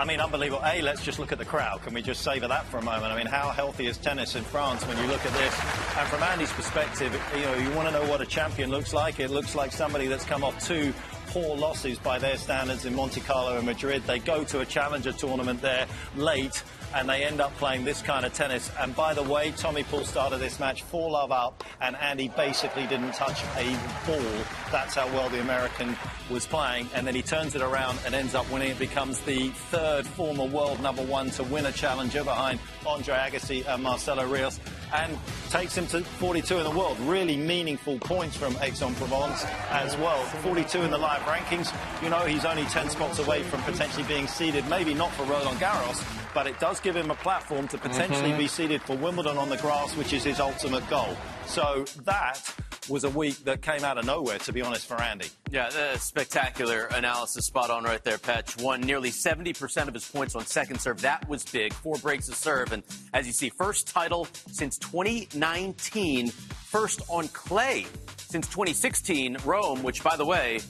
I 0.00 0.06
mean, 0.06 0.18
unbelievable. 0.18 0.62
A, 0.64 0.80
let's 0.80 1.04
just 1.04 1.18
look 1.18 1.30
at 1.30 1.36
the 1.36 1.44
crowd. 1.44 1.82
Can 1.82 1.92
we 1.92 2.00
just 2.00 2.22
savor 2.22 2.48
that 2.48 2.64
for 2.64 2.78
a 2.78 2.82
moment? 2.82 3.12
I 3.12 3.18
mean, 3.18 3.26
how 3.26 3.50
healthy 3.50 3.86
is 3.86 3.98
tennis 3.98 4.34
in 4.34 4.42
France 4.44 4.82
when 4.86 4.96
you 4.96 5.04
look 5.04 5.22
at 5.26 5.32
this? 5.34 5.54
And 5.98 6.08
from 6.08 6.22
Andy's 6.22 6.50
perspective, 6.52 7.12
you 7.36 7.42
know, 7.42 7.54
you 7.56 7.70
want 7.72 7.86
to 7.86 7.92
know 7.92 8.08
what 8.08 8.22
a 8.22 8.24
champion 8.24 8.70
looks 8.70 8.94
like. 8.94 9.20
It 9.20 9.28
looks 9.28 9.54
like 9.54 9.72
somebody 9.72 10.06
that's 10.06 10.24
come 10.24 10.42
off 10.42 10.66
two 10.66 10.94
poor 11.26 11.54
losses 11.54 11.98
by 11.98 12.18
their 12.18 12.38
standards 12.38 12.86
in 12.86 12.94
Monte 12.94 13.20
Carlo 13.20 13.58
and 13.58 13.66
Madrid. 13.66 14.02
They 14.06 14.20
go 14.20 14.42
to 14.44 14.60
a 14.60 14.64
challenger 14.64 15.12
tournament 15.12 15.60
there 15.60 15.86
late 16.16 16.62
and 16.94 17.08
they 17.08 17.24
end 17.24 17.40
up 17.40 17.54
playing 17.56 17.84
this 17.84 18.02
kind 18.02 18.24
of 18.24 18.32
tennis. 18.34 18.70
And 18.78 18.94
by 18.94 19.14
the 19.14 19.22
way, 19.22 19.52
Tommy 19.56 19.84
Paul 19.84 20.04
started 20.04 20.38
this 20.38 20.58
match 20.60 20.82
four 20.82 21.10
love 21.10 21.32
up, 21.32 21.64
and 21.80 21.96
Andy 21.96 22.28
basically 22.28 22.86
didn't 22.86 23.12
touch 23.12 23.42
a 23.56 23.78
ball. 24.06 24.44
That's 24.72 24.94
how 24.94 25.06
well 25.08 25.28
the 25.28 25.40
American 25.40 25.96
was 26.30 26.46
playing. 26.46 26.88
And 26.94 27.06
then 27.06 27.14
he 27.14 27.22
turns 27.22 27.54
it 27.54 27.62
around 27.62 27.98
and 28.06 28.14
ends 28.14 28.34
up 28.34 28.50
winning. 28.50 28.70
It 28.70 28.78
becomes 28.78 29.20
the 29.20 29.48
third 29.48 30.06
former 30.06 30.44
world 30.44 30.80
number 30.80 31.02
one 31.02 31.30
to 31.30 31.42
win 31.44 31.66
a 31.66 31.72
challenger 31.72 32.24
behind 32.24 32.60
Andre 32.86 33.14
Agassi 33.14 33.66
and 33.66 33.82
Marcelo 33.82 34.26
Rios, 34.26 34.60
and 34.92 35.16
takes 35.50 35.76
him 35.76 35.86
to 35.88 36.02
42 36.02 36.58
in 36.58 36.64
the 36.64 36.70
world. 36.70 36.98
Really 37.00 37.36
meaningful 37.36 37.98
points 37.98 38.36
from 38.36 38.56
Aix-en-Provence 38.60 39.44
as 39.70 39.96
well. 39.98 40.22
42 40.42 40.82
in 40.82 40.90
the 40.90 40.98
live 40.98 41.22
rankings. 41.22 41.72
You 42.02 42.10
know, 42.10 42.24
he's 42.24 42.44
only 42.44 42.64
10 42.64 42.90
spots 42.90 43.18
away 43.18 43.42
from 43.42 43.62
potentially 43.62 44.04
being 44.04 44.26
seeded, 44.26 44.68
maybe 44.68 44.94
not 44.94 45.12
for 45.12 45.24
Roland 45.24 45.58
Garros, 45.58 46.02
but 46.34 46.46
it 46.46 46.58
does 46.60 46.80
give 46.80 46.96
him 46.96 47.10
a 47.10 47.14
platform 47.16 47.68
to 47.68 47.78
potentially 47.78 48.30
Mhm. 48.32 48.38
be 48.38 48.46
seeded 48.48 48.82
for 48.82 48.96
Wimbledon 48.96 49.36
on 49.38 49.48
the 49.48 49.56
grass, 49.58 49.94
which 49.96 50.12
is 50.12 50.24
his 50.24 50.40
ultimate 50.40 50.88
goal. 50.88 51.16
So 51.46 51.84
that 52.04 52.40
was 52.88 53.04
a 53.04 53.10
week 53.10 53.44
that 53.44 53.62
came 53.62 53.84
out 53.84 53.98
of 53.98 54.04
nowhere, 54.04 54.38
to 54.38 54.52
be 54.52 54.62
honest, 54.62 54.86
for 54.86 55.00
Andy. 55.00 55.28
Yeah, 55.50 55.96
spectacular 55.96 56.86
analysis, 56.86 57.46
spot 57.46 57.70
on 57.70 57.84
right 57.84 58.02
there, 58.02 58.18
Petch. 58.18 58.60
Won 58.60 58.80
nearly 58.80 59.10
70% 59.10 59.86
of 59.88 59.94
his 59.94 60.04
points 60.06 60.34
on 60.34 60.44
second 60.46 60.80
serve. 60.80 61.00
That 61.02 61.28
was 61.28 61.44
big. 61.44 61.72
Four 61.72 61.96
breaks 61.98 62.28
of 62.28 62.34
serve. 62.34 62.72
And 62.72 62.82
as 63.12 63.26
you 63.26 63.32
see, 63.32 63.50
first 63.50 63.88
title 63.88 64.26
since 64.50 64.78
2019, 64.78 66.30
first 66.30 67.02
on 67.08 67.28
clay 67.28 67.86
since 68.28 68.46
2016, 68.48 69.36
Rome, 69.44 69.82
which, 69.82 70.02
by 70.02 70.16
the 70.16 70.24
way, 70.24 70.60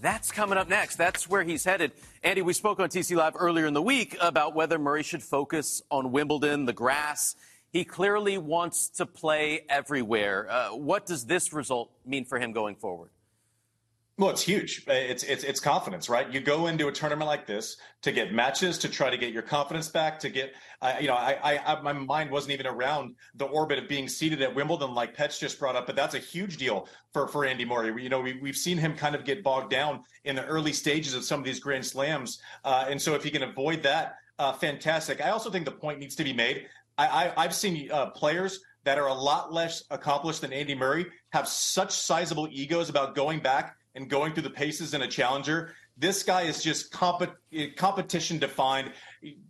that's 0.00 0.32
coming 0.32 0.58
up 0.58 0.68
next. 0.68 0.96
That's 0.96 1.28
where 1.28 1.42
he's 1.42 1.64
headed. 1.64 1.92
Andy, 2.22 2.42
we 2.42 2.52
spoke 2.52 2.80
on 2.80 2.88
TC 2.88 3.16
Live 3.16 3.34
earlier 3.38 3.66
in 3.66 3.74
the 3.74 3.82
week 3.82 4.16
about 4.20 4.54
whether 4.54 4.78
Murray 4.78 5.02
should 5.02 5.22
focus 5.22 5.82
on 5.90 6.12
Wimbledon, 6.12 6.64
the 6.64 6.72
grass. 6.72 7.36
He 7.72 7.84
clearly 7.84 8.38
wants 8.38 8.88
to 8.90 9.06
play 9.06 9.64
everywhere. 9.68 10.50
Uh, 10.50 10.68
what 10.70 11.06
does 11.06 11.26
this 11.26 11.52
result 11.52 11.90
mean 12.04 12.24
for 12.24 12.38
him 12.38 12.52
going 12.52 12.76
forward? 12.76 13.10
Well, 14.20 14.28
it's 14.28 14.42
huge. 14.42 14.84
It's 14.86 15.22
it's 15.22 15.44
it's 15.44 15.60
confidence, 15.60 16.10
right? 16.10 16.30
You 16.30 16.40
go 16.40 16.66
into 16.66 16.88
a 16.88 16.92
tournament 16.92 17.26
like 17.26 17.46
this 17.46 17.78
to 18.02 18.12
get 18.12 18.34
matches, 18.34 18.76
to 18.80 18.88
try 18.90 19.08
to 19.08 19.16
get 19.16 19.32
your 19.32 19.40
confidence 19.40 19.88
back, 19.88 20.18
to 20.18 20.28
get, 20.28 20.52
uh, 20.82 20.96
you 21.00 21.06
know, 21.06 21.14
I, 21.14 21.38
I, 21.42 21.74
I 21.74 21.80
my 21.80 21.94
mind 21.94 22.30
wasn't 22.30 22.52
even 22.52 22.66
around 22.66 23.14
the 23.36 23.46
orbit 23.46 23.78
of 23.78 23.88
being 23.88 24.08
seated 24.08 24.42
at 24.42 24.54
Wimbledon, 24.54 24.92
like 24.92 25.16
Petch 25.16 25.40
just 25.40 25.58
brought 25.58 25.74
up, 25.74 25.86
but 25.86 25.96
that's 25.96 26.14
a 26.14 26.18
huge 26.18 26.58
deal 26.58 26.86
for 27.14 27.28
for 27.28 27.46
Andy 27.46 27.64
Murray. 27.64 28.02
You 28.02 28.10
know, 28.10 28.20
we 28.20 28.38
we've 28.42 28.58
seen 28.58 28.76
him 28.76 28.94
kind 28.94 29.14
of 29.14 29.24
get 29.24 29.42
bogged 29.42 29.70
down 29.70 30.02
in 30.24 30.36
the 30.36 30.44
early 30.44 30.74
stages 30.74 31.14
of 31.14 31.24
some 31.24 31.40
of 31.40 31.46
these 31.46 31.58
Grand 31.58 31.86
Slams, 31.86 32.42
uh, 32.66 32.84
and 32.90 33.00
so 33.00 33.14
if 33.14 33.24
he 33.24 33.30
can 33.30 33.44
avoid 33.44 33.82
that, 33.84 34.16
uh, 34.38 34.52
fantastic. 34.52 35.24
I 35.24 35.30
also 35.30 35.50
think 35.50 35.64
the 35.64 35.70
point 35.72 35.98
needs 35.98 36.16
to 36.16 36.24
be 36.24 36.34
made. 36.34 36.66
I, 36.98 37.06
I 37.06 37.44
I've 37.44 37.54
seen 37.54 37.90
uh, 37.90 38.10
players 38.10 38.60
that 38.84 38.98
are 38.98 39.08
a 39.08 39.14
lot 39.14 39.50
less 39.50 39.82
accomplished 39.90 40.42
than 40.42 40.52
Andy 40.52 40.74
Murray 40.74 41.06
have 41.32 41.48
such 41.48 41.92
sizable 41.92 42.48
egos 42.50 42.90
about 42.90 43.14
going 43.14 43.40
back 43.40 43.76
and 43.94 44.08
going 44.08 44.32
through 44.32 44.42
the 44.44 44.50
paces 44.50 44.94
in 44.94 45.02
a 45.02 45.08
challenger. 45.08 45.74
This 45.96 46.22
guy 46.22 46.42
is 46.42 46.62
just 46.62 46.90
comp- 46.92 47.36
competition 47.76 48.38
defined, 48.38 48.92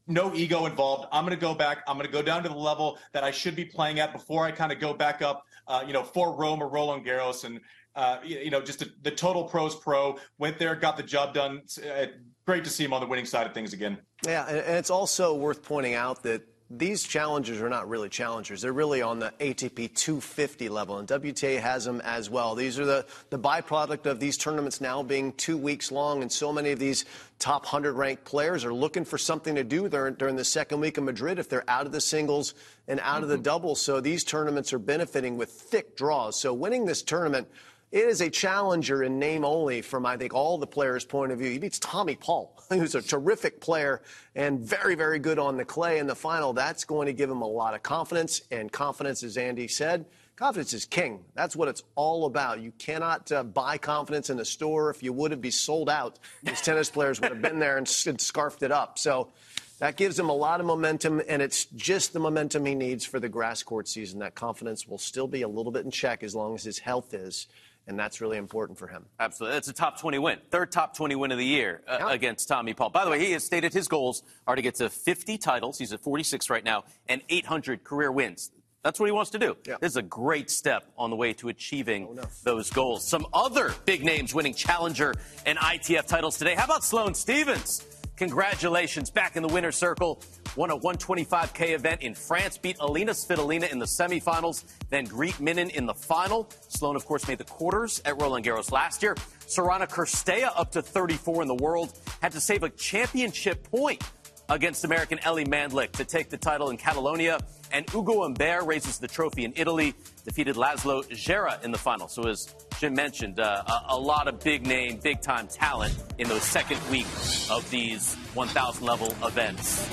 no 0.07 0.35
ego 0.35 0.67
involved. 0.67 1.07
I'm 1.13 1.25
going 1.25 1.37
to 1.37 1.41
go 1.41 1.55
back. 1.55 1.79
I'm 1.87 1.97
going 1.97 2.07
to 2.07 2.13
go 2.13 2.23
down 2.23 2.43
to 2.43 2.49
the 2.49 2.57
level 2.57 2.99
that 3.13 3.23
I 3.23 3.31
should 3.31 3.55
be 3.55 3.65
playing 3.65 4.01
at 4.01 4.13
before 4.13 4.45
I 4.45 4.51
kind 4.51 4.73
of 4.73 4.81
go 4.81 4.95
back 4.95 5.23
up, 5.23 5.45
uh, 5.69 5.85
you 5.87 5.93
know, 5.93 6.03
for 6.03 6.35
Rome 6.35 6.63
or 6.63 6.69
Roland 6.69 7.07
Garros. 7.07 7.45
And, 7.45 7.61
uh, 7.95 8.19
you, 8.25 8.51
know, 8.51 8.61
just 8.61 8.83
a, 8.83 8.91
the 9.03 9.11
total 9.11 9.45
pros 9.45 9.77
pro 9.77 10.19
went 10.39 10.59
there, 10.59 10.75
got 10.75 10.97
the 10.97 11.03
job 11.03 11.35
done. 11.35 11.63
Uh, 11.79 12.07
great 12.47 12.65
to 12.65 12.71
see 12.71 12.85
him 12.85 12.93
on 12.93 13.01
the 13.01 13.07
winning 13.07 13.27
side 13.27 13.47
of 13.47 13.55
things 13.55 13.73
again. 13.73 13.99
Yeah, 14.25 14.49
and 14.49 14.77
it's 14.77 14.91
also 14.91 15.35
worth 15.35 15.63
pointing 15.63 15.95
out 15.95 16.23
that 16.25 16.43
these 16.73 17.03
challengers 17.03 17.61
are 17.61 17.69
not 17.69 17.89
really 17.89 18.09
challengers. 18.09 18.63
They're 18.63 18.73
really 18.73 19.03
on 19.03 19.19
the 19.19 19.33
ATP 19.41 19.93
250 19.93 20.69
level, 20.69 20.99
and 20.99 21.09
WTA 21.09 21.61
has 21.61 21.85
them 21.85 22.01
as 22.03 22.31
well. 22.31 22.55
These 22.55 22.79
are 22.79 22.85
the, 22.85 23.07
the 23.31 23.39
byproduct 23.41 24.07
of 24.07 24.21
these 24.21 24.37
tournaments 24.37 24.81
now 24.81 25.03
being 25.03 25.33
two 25.33 25.59
weeks 25.59 25.91
long, 25.91 26.23
and 26.23 26.31
so 26.31 26.53
many 26.53 26.71
of 26.71 26.79
these 26.79 27.05
top 27.41 27.65
100 27.65 27.95
ranked 27.95 28.25
players 28.25 28.65
are 28.65 28.73
looking 28.73 29.05
for 29.05 29.19
something 29.19 29.57
to 29.57 29.65
do 29.65 29.89
during, 29.89 30.15
during 30.15 30.37
the 30.37 30.45
second 30.45 30.79
week 30.79 30.97
of 30.97 31.03
Madrid 31.03 31.41
if 31.41 31.49
they're 31.49 31.69
out 31.69 31.87
of 31.87 31.93
the 31.93 32.01
singles 32.01 32.55
and 32.87 33.01
out 33.01 33.25
of 33.25 33.29
the 33.29 33.35
mm-hmm. 33.35 33.43
doubles. 33.43 33.83
So 33.83 34.01
these 34.01 34.23
tournaments 34.23 34.73
are 34.73 34.79
benefiting 34.79 35.37
with 35.37 35.51
thick 35.51 35.97
draws. 35.97 36.39
So 36.39 36.55
winning 36.55 36.87
this 36.87 37.03
tournament, 37.03 37.49
it 37.93 38.05
is 38.05 38.21
a 38.21 38.31
challenger 38.31 39.03
in 39.03 39.19
name 39.19 39.45
only 39.45 39.83
from, 39.83 40.07
I 40.07 40.17
think, 40.17 40.33
all 40.33 40.59
the 40.59 40.67
players' 40.67 41.05
point 41.05 41.33
of 41.33 41.39
view. 41.39 41.51
He 41.51 41.59
beats 41.59 41.79
Tommy 41.81 42.15
Paul, 42.15 42.57
who's 42.69 42.95
a 42.95 43.03
terrific 43.03 43.61
player 43.61 44.03
and 44.37 44.61
very, 44.61 44.95
very 44.95 45.19
good 45.19 45.39
on 45.41 45.57
the 45.57 45.65
clay 45.65 45.99
in 45.99 46.07
the 46.07 46.15
final. 46.15 46.53
That's 46.53 46.85
going 46.85 47.07
to 47.07 47.13
give 47.13 47.29
him 47.29 47.43
a 47.43 47.49
lot 47.49 47.75
of 47.75 47.83
confidence. 47.83 48.43
And 48.53 48.71
confidence, 48.71 49.25
as 49.25 49.37
Andy 49.37 49.67
said, 49.67 50.07
confidence 50.37 50.73
is 50.73 50.85
king. 50.85 51.25
That's 51.35 51.57
what 51.57 51.67
it's 51.67 51.83
all 51.97 52.27
about. 52.27 52.61
You 52.61 52.73
cannot 52.79 53.33
uh, 53.33 53.43
buy 53.43 53.77
confidence 53.77 54.31
in 54.31 54.39
a 54.39 54.45
store. 54.45 54.91
If 54.91 55.03
you 55.03 55.13
would, 55.13 55.33
have 55.33 55.41
been 55.41 55.51
sold 55.51 55.91
out. 55.91 56.21
These 56.45 56.61
tennis 56.61 56.91
players 56.91 57.21
would 57.21 57.33
have 57.33 57.43
been 57.43 57.59
there 57.59 57.77
and, 57.77 57.93
and 58.07 58.21
scarfed 58.21 58.63
it 58.63 58.71
up. 58.71 59.01
So 59.01 59.33
that 59.81 59.97
gives 59.97 60.17
him 60.17 60.29
a 60.29 60.35
lot 60.35 60.61
of 60.61 60.67
momentum, 60.67 61.23
and 61.27 61.43
it's 61.43 61.65
just 61.65 62.13
the 62.13 62.21
momentum 62.21 62.67
he 62.67 62.75
needs 62.75 63.05
for 63.05 63.19
the 63.19 63.31
grass 63.31 63.63
court 63.63 63.89
season. 63.89 64.21
That 64.21 64.35
confidence 64.35 64.87
will 64.87 64.99
still 64.99 65.27
be 65.27 65.43
a 65.43 65.49
little 65.49 65.73
bit 65.73 65.87
in 65.87 65.91
check 65.91 66.23
as 66.23 66.35
long 66.35 66.55
as 66.55 66.63
his 66.63 66.79
health 66.79 67.15
is 67.15 67.49
and 67.91 67.99
that's 67.99 68.21
really 68.21 68.39
important 68.39 68.79
for 68.79 68.87
him. 68.87 69.05
Absolutely. 69.19 69.59
It's 69.59 69.67
a 69.67 69.73
top 69.73 70.01
20 70.01 70.21
win. 70.21 70.39
Third 70.53 70.71
top 70.71 70.97
20 70.97 71.17
win 71.17 71.33
of 71.33 71.39
the 71.39 71.45
year 71.45 71.83
uh, 71.89 71.97
yeah. 71.99 72.13
against 72.13 72.47
Tommy 72.47 72.73
Paul. 72.73 72.91
By 72.91 73.05
the 73.05 73.11
way, 73.11 73.19
he 73.19 73.33
has 73.33 73.43
stated 73.43 73.75
his 73.75 73.89
goals 73.89 74.23
are 74.47 74.55
to 74.55 74.63
get 74.63 74.77
to 74.77 74.89
50 74.89 75.37
titles. 75.39 75.77
He's 75.77 75.93
at 75.93 76.01
46 76.01 76.49
right 76.51 76.63
now 76.63 76.85
and 77.09 77.21
800 77.29 77.83
career 77.83 78.13
wins. 78.13 78.53
That's 78.85 79.01
what 79.01 79.07
he 79.07 79.13
wants 79.13 79.33
to 79.33 79.41
do. 79.41 79.57
Yeah. 79.67 79.77
This 79.81 79.93
is 79.93 79.97
a 79.97 80.03
great 80.03 80.51
step 80.51 80.85
on 80.97 81.11
the 81.11 81.17
way 81.17 81.33
to 81.35 81.49
achieving 81.49 82.07
oh, 82.11 82.15
no. 82.15 82.23
those 82.45 82.71
goals. 82.71 83.07
Some 83.07 83.27
other 83.35 83.75
big 83.85 84.05
names 84.05 84.35
winning 84.37 84.55
challenger 84.55 85.13
and 85.45 85.59
ITF 85.59 86.07
titles 86.07 86.39
today. 86.39 86.55
How 86.55 86.67
about 86.67 86.85
Sloane 86.85 87.15
Stevens? 87.15 87.85
Congratulations, 88.21 89.09
back 89.09 89.37
in 89.37 89.43
the 89.43 89.49
winner's 89.49 89.79
circle. 89.79 90.21
Won 90.55 90.69
a 90.69 90.77
125K 90.77 91.71
event 91.71 92.03
in 92.03 92.15
France, 92.15 92.59
beat 92.59 92.77
Alina 92.79 93.13
Svitolina 93.13 93.73
in 93.73 93.79
the 93.79 93.87
semifinals, 93.87 94.65
then 94.91 95.07
Greet 95.07 95.37
Minnen 95.37 95.71
in 95.71 95.87
the 95.87 95.95
final. 95.95 96.47
Sloane, 96.69 96.97
of 96.97 97.07
course, 97.07 97.27
made 97.27 97.39
the 97.39 97.45
quarters 97.45 98.03
at 98.05 98.21
Roland 98.21 98.45
Garros 98.45 98.73
last 98.73 99.03
year. 99.03 99.15
Sorana 99.47 99.89
Cirstea 99.89 100.51
up 100.55 100.71
to 100.73 100.83
34 100.83 101.41
in 101.41 101.49
the 101.49 101.55
world, 101.55 101.99
had 102.21 102.33
to 102.33 102.43
save 102.43 102.63
a 102.63 102.69
championship 102.69 103.65
point 103.71 104.03
against 104.51 104.85
American 104.85 105.19
Ellie 105.21 105.47
Mandlik 105.47 105.93
to 105.93 106.05
take 106.05 106.29
the 106.29 106.37
title 106.37 106.69
in 106.69 106.77
Catalonia. 106.77 107.41
And 107.73 107.87
Ugo 107.95 108.21
Humbert 108.21 108.67
raises 108.67 108.99
the 108.99 109.09
trophy 109.09 109.47
in 109.47 109.55
Italy, 109.57 109.95
defeated 110.27 110.57
Laslo 110.57 111.09
Djere 111.09 111.65
in 111.65 111.73
the 111.73 111.79
final. 111.79 112.07
So, 112.07 112.29
as 112.29 112.55
Jim 112.81 112.95
mentioned, 112.95 113.39
uh, 113.39 113.63
a, 113.67 113.93
a, 113.95 113.99
lot 113.99 114.27
of 114.27 114.41
big 114.41 114.67
name, 114.67 114.99
big 115.03 115.21
time 115.21 115.47
talent 115.47 115.95
in 116.17 116.27
those 116.31 116.43
second 116.43 116.81
week 116.91 117.05
of 117.51 117.69
these 117.71 118.15
1,000 118.33 118.83
level 118.83 119.15
events. 119.23 119.87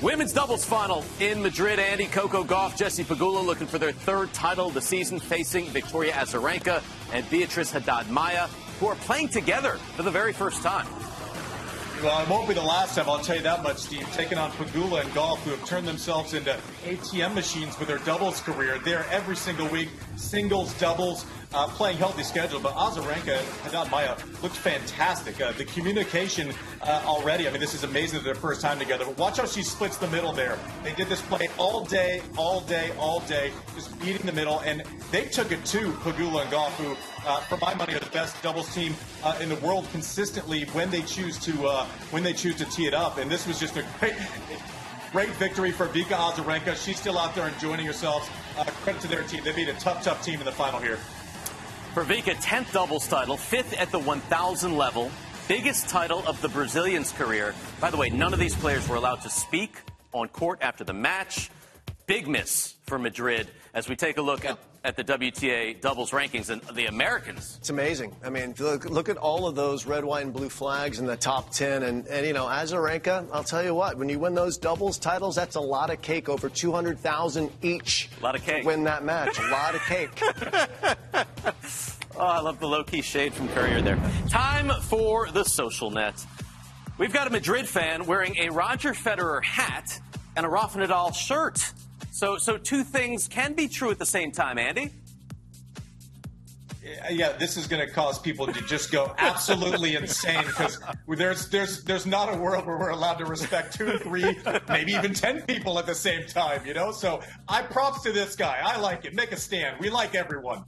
Women's 0.00 0.32
doubles 0.32 0.64
final 0.64 1.04
in 1.18 1.42
Madrid. 1.42 1.80
Andy 1.80 2.06
Coco 2.06 2.44
Gauff, 2.44 2.76
Jesse 2.76 3.02
Pegula 3.02 3.44
looking 3.44 3.66
for 3.66 3.78
their 3.78 3.90
third 3.90 4.32
title 4.32 4.68
of 4.68 4.74
the 4.74 4.80
season, 4.80 5.18
facing 5.18 5.66
Victoria 5.70 6.12
Azarenka 6.12 6.80
and 7.12 7.28
Beatriz 7.28 7.72
Haddad 7.72 8.08
Maia, 8.08 8.46
who 8.78 8.86
are 8.86 8.94
playing 8.94 9.28
together 9.28 9.72
for 9.96 10.04
the 10.04 10.12
very 10.12 10.32
first 10.32 10.62
time. 10.62 10.86
Well, 12.04 12.22
it 12.22 12.28
won't 12.30 12.48
be 12.48 12.54
the 12.54 12.62
last 12.62 12.94
time, 12.94 13.10
I'll 13.10 13.18
tell 13.18 13.36
you 13.36 13.42
that 13.42 13.62
much, 13.62 13.76
Steve. 13.76 14.08
Taking 14.12 14.38
on 14.38 14.52
Pegula 14.52 15.02
and 15.02 15.10
Gauff, 15.10 15.38
who 15.40 15.50
have 15.50 15.62
turned 15.66 15.86
themselves 15.86 16.34
into 16.34 16.56
ATM 16.84 17.34
machines 17.34 17.78
with 17.78 17.88
their 17.88 17.98
doubles 17.98 18.40
career. 18.40 18.78
They're 18.78 19.04
every 19.10 19.36
single 19.36 19.68
week, 19.68 19.90
singles, 20.16 20.72
doubles, 20.78 21.26
uh, 21.54 21.66
playing 21.68 21.96
healthy 21.96 22.22
schedule. 22.22 22.60
But 22.60 22.74
Azarenka, 22.74 23.38
Haddad 23.62 23.90
Maia 23.90 24.16
looked 24.42 24.56
fantastic. 24.56 25.40
Uh, 25.40 25.52
the 25.52 25.64
communication 25.64 26.52
uh, 26.82 27.02
already, 27.04 27.48
I 27.48 27.50
mean, 27.50 27.60
this 27.60 27.74
is 27.74 27.84
amazing 27.84 28.22
their 28.22 28.34
first 28.34 28.60
time 28.60 28.78
together. 28.78 29.04
But 29.04 29.18
watch 29.18 29.38
how 29.38 29.46
she 29.46 29.62
splits 29.62 29.96
the 29.96 30.08
middle 30.08 30.32
there. 30.32 30.58
They 30.82 30.94
did 30.94 31.08
this 31.08 31.22
play 31.22 31.48
all 31.58 31.84
day, 31.84 32.22
all 32.36 32.60
day, 32.60 32.92
all 32.98 33.20
day, 33.20 33.52
just 33.74 33.98
beating 34.00 34.26
the 34.26 34.32
middle. 34.32 34.60
And 34.60 34.82
they 35.10 35.24
took 35.26 35.52
it 35.52 35.64
to 35.66 35.92
Pegula 35.92 36.42
and 36.42 36.50
Gauff, 36.50 36.72
who 36.72 36.96
for 37.48 37.56
my 37.58 37.74
money, 37.74 37.94
are 37.94 38.00
the 38.00 38.10
best 38.10 38.40
doubles 38.42 38.72
team 38.74 38.94
uh, 39.22 39.38
in 39.40 39.48
the 39.48 39.56
world 39.56 39.86
consistently 39.92 40.64
when 40.72 40.90
they 40.90 41.02
choose 41.02 41.38
to 41.38 41.66
uh, 41.66 41.84
when 42.10 42.22
they 42.22 42.32
choose 42.32 42.56
to 42.56 42.64
tee 42.66 42.86
it 42.86 42.94
up. 42.94 43.18
And 43.18 43.30
this 43.30 43.46
was 43.46 43.58
just 43.58 43.76
a 43.76 43.84
great. 43.98 44.14
Great 45.12 45.30
victory 45.30 45.72
for 45.72 45.88
Vika 45.88 46.14
Azarenka. 46.14 46.76
She's 46.76 46.96
still 46.96 47.18
out 47.18 47.34
there 47.34 47.48
enjoying 47.48 47.84
herself. 47.84 48.30
Uh, 48.56 48.62
credit 48.84 49.02
to 49.02 49.08
their 49.08 49.24
team. 49.24 49.42
They 49.42 49.50
beat 49.50 49.68
a 49.68 49.72
tough, 49.72 50.04
tough 50.04 50.24
team 50.24 50.38
in 50.38 50.44
the 50.44 50.52
final 50.52 50.78
here. 50.78 51.00
For 51.94 52.04
Vika, 52.04 52.36
10th 52.36 52.72
doubles 52.72 53.08
title, 53.08 53.36
fifth 53.36 53.72
at 53.72 53.90
the 53.90 53.98
1,000 53.98 54.76
level, 54.76 55.10
biggest 55.48 55.88
title 55.88 56.22
of 56.24 56.40
the 56.40 56.48
Brazilian's 56.48 57.10
career. 57.10 57.52
By 57.80 57.90
the 57.90 57.96
way, 57.96 58.10
none 58.10 58.32
of 58.32 58.38
these 58.38 58.54
players 58.54 58.88
were 58.88 58.94
allowed 58.94 59.22
to 59.22 59.28
speak 59.28 59.76
on 60.12 60.28
court 60.28 60.60
after 60.62 60.84
the 60.84 60.92
match. 60.92 61.50
Big 62.10 62.26
miss 62.26 62.74
for 62.86 62.98
Madrid 62.98 63.46
as 63.72 63.88
we 63.88 63.94
take 63.94 64.18
a 64.18 64.20
look 64.20 64.44
at 64.44 64.58
at 64.82 64.96
the 64.96 65.04
WTA 65.04 65.80
doubles 65.80 66.10
rankings 66.10 66.50
and 66.50 66.60
the 66.74 66.86
Americans. 66.86 67.56
It's 67.60 67.70
amazing. 67.70 68.16
I 68.24 68.30
mean, 68.30 68.52
look, 68.58 68.84
look 68.84 69.08
at 69.08 69.16
all 69.16 69.46
of 69.46 69.54
those 69.54 69.86
red, 69.86 70.04
white, 70.04 70.24
and 70.24 70.32
blue 70.32 70.48
flags 70.48 70.98
in 70.98 71.06
the 71.06 71.16
top 71.16 71.52
10. 71.52 71.84
And, 71.84 72.08
and, 72.08 72.26
you 72.26 72.32
know, 72.32 72.46
Azarenka, 72.46 73.28
I'll 73.32 73.44
tell 73.44 73.62
you 73.62 73.76
what, 73.76 73.96
when 73.96 74.08
you 74.08 74.18
win 74.18 74.34
those 74.34 74.58
doubles 74.58 74.98
titles, 74.98 75.36
that's 75.36 75.54
a 75.54 75.60
lot 75.60 75.90
of 75.90 76.02
cake, 76.02 76.28
over 76.28 76.48
200000 76.48 77.48
each. 77.62 78.10
A 78.18 78.24
lot 78.24 78.34
of 78.34 78.42
cake. 78.42 78.64
win 78.64 78.82
that 78.84 79.04
match. 79.04 79.38
a 79.38 79.48
lot 79.48 79.76
of 79.76 79.80
cake. 79.82 80.10
oh, 82.16 82.26
I 82.26 82.40
love 82.40 82.58
the 82.58 82.66
low 82.66 82.82
key 82.82 83.02
shade 83.02 83.34
from 83.34 83.48
Courier 83.50 83.82
there. 83.82 84.00
Time 84.28 84.72
for 84.82 85.30
the 85.30 85.44
social 85.44 85.92
net. 85.92 86.26
We've 86.98 87.12
got 87.12 87.28
a 87.28 87.30
Madrid 87.30 87.68
fan 87.68 88.04
wearing 88.06 88.36
a 88.38 88.50
Roger 88.50 88.94
Federer 88.94 89.44
hat 89.44 90.00
and 90.34 90.44
a 90.44 90.48
Rafa 90.48 90.80
Nadal 90.80 91.14
shirt. 91.14 91.72
So, 92.10 92.38
so 92.38 92.58
two 92.58 92.84
things 92.84 93.28
can 93.28 93.54
be 93.54 93.68
true 93.68 93.90
at 93.90 93.98
the 93.98 94.06
same 94.06 94.32
time, 94.32 94.58
Andy. 94.58 94.90
Yeah, 97.10 97.32
this 97.32 97.56
is 97.56 97.66
going 97.66 97.86
to 97.86 97.92
cause 97.92 98.18
people 98.18 98.46
to 98.46 98.60
just 98.62 98.90
go 98.90 99.14
absolutely 99.18 99.96
insane 99.96 100.44
because 100.46 100.78
there's 101.06 101.48
there's 101.48 101.84
there's 101.84 102.06
not 102.06 102.34
a 102.34 102.36
world 102.36 102.66
where 102.66 102.78
we're 102.78 102.90
allowed 102.90 103.18
to 103.18 103.26
respect 103.26 103.76
two, 103.76 103.98
three, 103.98 104.36
maybe 104.68 104.92
even 104.92 105.12
ten 105.14 105.42
people 105.42 105.78
at 105.78 105.86
the 105.86 105.94
same 105.94 106.26
time. 106.26 106.66
You 106.66 106.74
know, 106.74 106.90
so 106.90 107.20
I 107.48 107.62
props 107.62 108.02
to 108.02 108.12
this 108.12 108.34
guy. 108.34 108.60
I 108.64 108.78
like 108.78 109.04
it. 109.04 109.14
Make 109.14 109.30
a 109.32 109.36
stand. 109.36 109.78
We 109.78 109.90
like 109.90 110.14
everyone. 110.14 110.64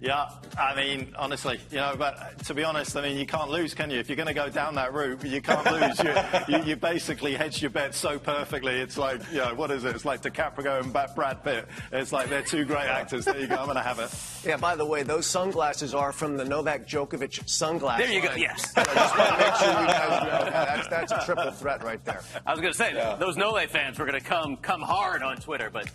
Yeah, 0.00 0.28
I 0.56 0.76
mean, 0.76 1.12
honestly, 1.18 1.58
you 1.72 1.78
know, 1.78 1.96
but 1.98 2.38
to 2.44 2.54
be 2.54 2.62
honest, 2.62 2.96
I 2.96 3.02
mean, 3.02 3.18
you 3.18 3.26
can't 3.26 3.50
lose, 3.50 3.74
can 3.74 3.90
you? 3.90 3.98
If 3.98 4.08
you're 4.08 4.16
going 4.16 4.28
to 4.28 4.34
go 4.34 4.48
down 4.48 4.76
that 4.76 4.94
route, 4.94 5.24
you 5.24 5.42
can't 5.42 5.66
lose. 5.72 5.98
you, 5.98 6.56
you, 6.56 6.64
you, 6.64 6.76
basically 6.76 7.34
hedge 7.34 7.60
your 7.60 7.72
bet 7.72 7.96
so 7.96 8.16
perfectly. 8.16 8.74
It's 8.74 8.96
like, 8.96 9.20
you 9.32 9.38
know, 9.38 9.54
what 9.56 9.72
is 9.72 9.84
it? 9.84 9.96
It's 9.96 10.04
like 10.04 10.22
DiCaprio 10.22 10.82
and 10.82 10.92
Brad 10.92 11.42
Pitt. 11.42 11.66
It's 11.90 12.12
like 12.12 12.28
they're 12.28 12.42
two 12.42 12.64
great 12.64 12.86
actors. 12.86 13.24
There 13.24 13.40
you 13.40 13.48
go. 13.48 13.56
I'm 13.56 13.64
going 13.64 13.76
to 13.76 13.82
have 13.82 13.98
it. 13.98 14.14
Yeah. 14.46 14.56
By 14.56 14.76
the 14.76 14.86
way, 14.86 15.02
those 15.02 15.26
sunglasses 15.26 15.94
are 15.94 16.12
from 16.12 16.36
the 16.36 16.44
Novak 16.44 16.86
Djokovic 16.86 17.48
sunglasses. 17.48 18.06
There 18.06 18.14
you 18.14 18.22
go. 18.22 18.34
Yes. 18.36 18.72
I 18.76 18.84
just 18.84 19.18
want 19.18 19.30
to 19.30 19.38
make 19.38 19.54
sure 19.56 19.68
you 19.68 19.86
guys 19.88 20.22
know 20.22 20.50
that's, 20.50 20.88
that's 20.88 21.12
a 21.12 21.22
triple 21.26 21.50
threat 21.50 21.82
right 21.82 22.04
there. 22.04 22.22
I 22.46 22.52
was 22.52 22.60
going 22.60 22.72
to 22.72 22.78
say 22.78 22.94
yeah. 22.94 23.16
those 23.16 23.36
Nole 23.36 23.66
fans 23.66 23.98
were 23.98 24.06
going 24.06 24.20
to 24.20 24.24
come 24.24 24.58
come 24.58 24.80
hard 24.80 25.24
on 25.24 25.38
Twitter, 25.38 25.70
but 25.70 25.90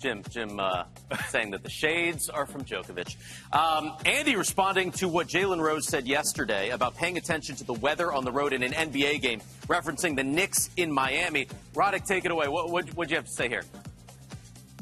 Jim, 0.00 0.22
Jim 0.28 0.60
uh, 0.60 0.84
saying 1.28 1.52
that 1.52 1.62
the 1.62 1.70
shades 1.70 2.28
are 2.28 2.46
from 2.46 2.64
Djokovic. 2.64 3.16
Um, 3.52 3.92
Andy 4.04 4.36
responding 4.36 4.92
to 4.92 5.08
what 5.08 5.26
Jalen 5.28 5.60
Rose 5.60 5.86
said 5.86 6.06
yesterday 6.06 6.70
about 6.70 6.96
paying 6.96 7.16
attention 7.16 7.56
to 7.56 7.64
the 7.64 7.72
weather 7.72 8.12
on 8.12 8.24
the 8.24 8.32
road 8.32 8.52
in 8.52 8.62
an 8.62 8.72
NBA 8.72 9.22
game, 9.22 9.40
referencing 9.68 10.16
the 10.16 10.24
Knicks 10.24 10.70
in 10.76 10.92
Miami. 10.92 11.48
Roddick, 11.74 12.04
take 12.06 12.24
it 12.24 12.30
away. 12.30 12.48
What 12.48 12.70
would 12.70 12.94
what, 12.94 13.10
you 13.10 13.16
have 13.16 13.24
to 13.24 13.32
say 13.32 13.48
here? 13.48 13.62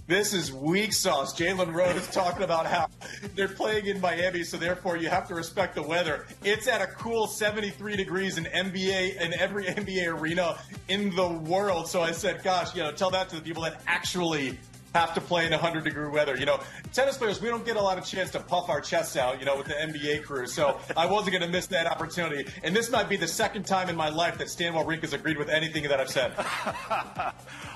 This 0.06 0.34
is 0.34 0.52
weak 0.52 0.92
sauce. 0.92 1.34
Jalen 1.38 1.72
Rose 1.72 2.06
talking 2.12 2.42
about 2.42 2.66
how 2.66 2.88
they're 3.34 3.48
playing 3.48 3.86
in 3.86 4.00
Miami, 4.00 4.42
so 4.42 4.58
therefore 4.58 4.98
you 4.98 5.08
have 5.08 5.28
to 5.28 5.34
respect 5.34 5.76
the 5.76 5.82
weather. 5.82 6.26
It's 6.42 6.66
at 6.66 6.82
a 6.82 6.86
cool 6.88 7.26
73 7.26 7.96
degrees 7.96 8.36
in 8.36 8.44
NBA 8.44 9.20
in 9.20 9.32
every 9.34 9.64
NBA 9.64 10.08
arena 10.08 10.58
in 10.88 11.14
the 11.14 11.28
world. 11.28 11.88
So 11.88 12.02
I 12.02 12.10
said, 12.10 12.42
gosh, 12.42 12.74
you 12.74 12.82
know, 12.82 12.92
tell 12.92 13.10
that 13.12 13.30
to 13.30 13.36
the 13.36 13.42
people 13.42 13.62
that 13.62 13.80
actually 13.86 14.58
have 14.94 15.12
to 15.14 15.20
play 15.20 15.44
in 15.44 15.50
100 15.50 15.84
degree 15.84 16.08
weather. 16.08 16.36
You 16.36 16.46
know, 16.46 16.60
tennis 16.92 17.18
players, 17.18 17.40
we 17.40 17.48
don't 17.48 17.66
get 17.66 17.76
a 17.76 17.82
lot 17.82 17.98
of 17.98 18.04
chance 18.04 18.30
to 18.30 18.40
puff 18.40 18.68
our 18.68 18.80
chests 18.80 19.16
out, 19.16 19.40
you 19.40 19.44
know, 19.44 19.56
with 19.56 19.66
the 19.66 19.74
NBA 19.74 20.22
crew. 20.22 20.46
So 20.46 20.80
I 20.96 21.06
wasn't 21.06 21.32
going 21.32 21.42
to 21.42 21.48
miss 21.48 21.66
that 21.68 21.86
opportunity. 21.86 22.50
And 22.62 22.74
this 22.74 22.90
might 22.90 23.08
be 23.08 23.16
the 23.16 23.28
second 23.28 23.66
time 23.66 23.88
in 23.88 23.96
my 23.96 24.08
life 24.08 24.38
that 24.38 24.48
Stan 24.48 24.72
Wawrinka 24.72 25.02
has 25.02 25.12
agreed 25.12 25.36
with 25.36 25.48
anything 25.48 25.84
that 25.84 26.00
I've 26.00 26.10
said. 26.10 26.32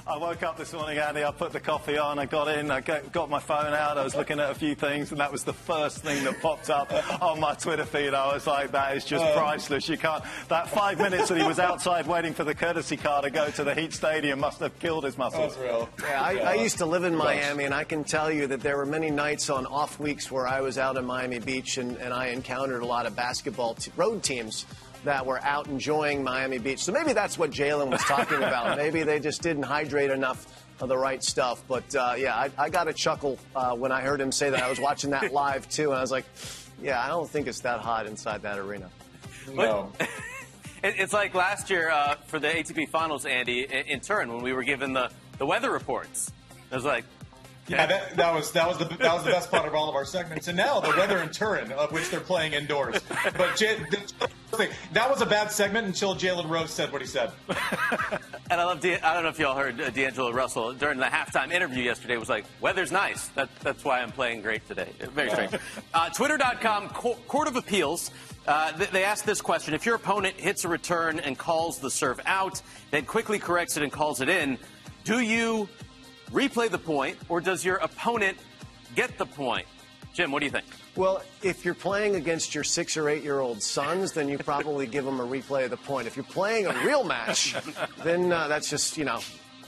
I 0.09 0.17
woke 0.17 0.43
up 0.43 0.57
this 0.57 0.73
morning, 0.73 0.97
Andy. 0.97 1.23
I 1.23 1.31
put 1.33 1.53
the 1.53 1.61
coffee 1.61 1.99
on. 1.99 2.19
I 2.19 2.25
got 2.25 2.49
in. 2.49 2.71
I 2.71 2.81
got 2.81 3.29
my 3.29 3.41
phone 3.41 3.75
out. 3.75 3.99
I 3.99 4.05
was 4.05 4.17
looking 4.17 4.41
at 4.41 4.51
a 4.51 4.55
few 4.55 4.75
things, 4.75 5.11
and 5.11 5.21
that 5.21 5.31
was 5.31 5.45
the 5.45 5.53
first 5.53 5.99
thing 5.99 6.25
that 6.25 6.41
popped 6.41 6.71
up 6.71 6.91
on 7.23 7.39
my 7.39 7.53
Twitter 7.55 7.85
feed. 7.85 8.15
I 8.15 8.33
was 8.33 8.47
like, 8.47 8.73
"That 8.73 8.97
is 8.97 9.05
just 9.05 9.23
uh. 9.23 9.35
priceless." 9.35 9.87
You 9.87 9.99
can't. 9.99 10.25
That 10.49 10.71
five 10.71 10.97
minutes 10.99 11.29
that 11.29 11.37
he 11.37 11.47
was 11.47 11.59
outside 11.59 12.07
waiting 12.07 12.33
for 12.33 12.45
the 12.45 12.55
courtesy 12.55 12.97
car 12.97 13.21
to 13.21 13.29
go 13.29 13.51
to 13.51 13.65
the 13.65 13.75
Heat 13.75 13.93
Stadium 13.93 14.41
must 14.41 14.61
have 14.61 14.79
killed 14.79 15.05
his 15.05 15.19
muscles. 15.19 15.59
real. 15.59 15.91
Yeah, 16.01 16.23
I, 16.23 16.37
I 16.39 16.55
used 16.55 16.79
to 16.79 16.87
live 16.87 17.05
in 17.09 17.17
Miami, 17.17 17.65
and 17.65 17.75
I 17.75 17.85
can 17.85 18.05
tell 18.05 18.31
you 18.31 18.47
that 18.47 18.61
there 18.61 18.77
were 18.77 18.87
many 18.87 19.11
nights 19.11 19.51
on 19.51 19.67
off 19.67 19.99
weeks 19.99 20.31
where 20.31 20.47
I 20.47 20.61
was 20.61 20.79
out 20.79 20.97
in 20.97 21.05
Miami 21.05 21.39
Beach, 21.41 21.79
and, 21.79 21.97
and 21.97 22.15
I 22.15 22.27
encountered 22.29 22.83
a 22.83 22.87
lot 22.87 23.07
of 23.07 23.17
basketball 23.17 23.75
t- 23.75 23.91
road 23.97 24.23
teams 24.23 24.67
that 25.05 25.25
were 25.25 25.43
out 25.43 25.67
enjoying 25.67 26.23
Miami 26.23 26.59
Beach. 26.59 26.85
So 26.85 26.93
maybe 26.93 27.13
that's 27.13 27.39
what 27.39 27.51
Jalen 27.51 27.91
was 27.91 28.03
talking 28.03 28.37
about. 28.37 28.77
maybe 28.85 29.03
they 29.03 29.19
just 29.19 29.43
didn't 29.43 29.63
hydrate 29.65 30.11
enough 30.11 30.65
of 30.81 30.89
the 30.89 30.97
right 30.97 31.25
stuff. 31.25 31.63
But 31.67 31.95
uh, 31.95 32.15
yeah, 32.17 32.37
I, 32.37 32.51
I, 32.59 32.69
got 32.69 32.89
a 32.89 32.93
chuckle 32.93 33.39
uh, 33.57 33.75
when 33.75 33.91
I 33.91 34.03
heard 34.03 34.21
him 34.21 34.31
say 34.31 34.51
that. 34.51 34.63
I 34.63 34.69
was 34.69 34.79
watching 34.79 35.11
that 35.11 35.33
live 35.45 35.69
too, 35.69 35.91
and 35.91 35.99
I 35.99 36.01
was 36.01 36.13
like, 36.13 36.27
yeah, 36.81 37.03
I 37.03 37.09
don't 37.09 37.29
think 37.29 37.49
it's 37.49 37.61
that 37.61 37.81
hot 37.81 38.07
inside 38.07 38.43
that 38.43 38.59
arena. 38.59 38.91
No. 39.53 39.93
it's 40.85 41.13
like 41.13 41.35
last 41.35 41.71
year 41.71 41.91
uh, 41.91 42.17
for 42.27 42.39
the 42.39 42.49
ATP 42.49 42.91
Finals, 42.91 43.25
Andy, 43.25 43.63
in 43.65 44.01
turn, 44.01 44.33
when 44.33 44.43
we 44.43 44.53
were 44.53 44.63
given 44.63 44.93
the, 44.93 45.11
the 45.39 45.47
weather 45.47 45.73
reports. 45.73 46.31
It 46.71 46.75
was 46.75 46.85
like, 46.85 47.05
yeah, 47.69 47.87
that, 47.87 48.17
that, 48.17 48.35
was 48.35 48.51
that 48.53 48.67
was 48.67 48.79
the 48.79 48.87
that 48.97 49.13
was 49.13 49.25
the 49.25 49.31
best 49.31 49.51
part 49.51 49.67
of 49.67 49.75
all 49.75 49.89
of 49.91 49.95
our 49.95 50.07
segments. 50.07 50.49
And 50.49 50.57
now 50.57 50.81
the 50.81 50.89
weather 50.91 51.19
in 51.19 51.29
Turin, 51.29 51.71
of 51.73 51.93
which 51.93 52.11
they're 52.11 52.21
playing 52.21 52.55
indoors. 52.55 53.01
But 53.37 53.57
J- 53.57 53.79
that 54.93 55.11
was 55.11 55.21
a 55.21 55.27
bad 55.27 55.53
segment 55.53 55.87
until 55.87 56.15
Jalen 56.15 56.49
Rose 56.49 56.71
said 56.71 56.91
what 56.91 57.03
he 57.03 57.07
said. 57.07 57.31
and 58.51 58.61
I 58.61 58.65
love. 58.65 58.83
I 58.85 59.15
don't 59.15 59.23
know 59.23 59.29
if 59.29 59.39
y'all 59.39 59.55
heard 59.55 59.81
uh, 59.81 59.91
D'Angelo 59.91 60.33
Russell 60.33 60.73
during 60.73 60.99
the 60.99 61.05
halftime 61.05 61.53
interview 61.53 61.83
yesterday. 61.83 62.17
Was 62.17 62.31
like, 62.31 62.47
"Weather's 62.61 62.91
nice. 62.91 63.29
That, 63.29 63.51
that's 63.61 63.85
why 63.85 64.01
I'm 64.01 64.13
playing 64.13 64.41
great 64.41 64.67
today." 64.67 64.89
Very 65.15 65.31
strange. 65.31 65.53
Uh, 65.95 66.09
Twitter.com 66.11 66.89
Court 66.91 67.49
of 67.49 67.57
Appeals. 67.57 68.11
Uh, 68.47 68.73
they 68.93 69.05
asked 69.05 69.27
this 69.27 69.41
question: 69.41 69.75
If 69.75 69.85
your 69.85 69.97
opponent 69.97 70.37
hits 70.37 70.65
a 70.65 70.69
return 70.69 71.19
and 71.19 71.37
calls 71.37 71.79
the 71.79 71.91
serve 71.91 72.21
out, 72.25 72.63
then 72.91 73.05
quickly 73.05 73.39
corrects 73.39 73.77
it 73.77 73.83
and 73.83 73.93
calls 73.93 74.21
it 74.21 74.29
in, 74.29 74.59
do 75.05 75.21
you 75.21 75.69
replay 76.31 76.71
the 76.71 76.79
point, 76.79 77.17
or 77.29 77.41
does 77.41 77.65
your 77.65 77.77
opponent 77.77 78.37
get 78.95 79.17
the 79.19 79.27
point? 79.27 79.67
Jim, 80.13 80.33
what 80.33 80.41
do 80.41 80.47
you 80.47 80.51
think? 80.53 80.67
Well, 80.97 81.23
if 81.43 81.65
you're 81.65 81.75
playing 81.75 82.17
against 82.17 82.55
your 82.55 82.65
six 82.65 82.97
or 82.97 83.09
eight 83.09 83.23
year 83.23 83.39
old 83.39 83.63
sons, 83.63 84.13
then 84.13 84.29
you 84.29 84.37
probably 84.39 84.87
give 84.87 85.05
them 85.05 85.21
a 85.21 85.27
replay 85.27 85.65
of 85.65 85.71
the 85.71 85.77
point. 85.77 86.09
If 86.09 86.17
you're 86.17 86.25
playing 86.25 86.67
a 86.67 86.73
real 86.85 87.05
match, 87.05 87.55
then 88.05 88.33
uh, 88.33 88.49
that's 88.49 88.69
just, 88.69 88.97
you 88.97 89.05
know, 89.05 89.21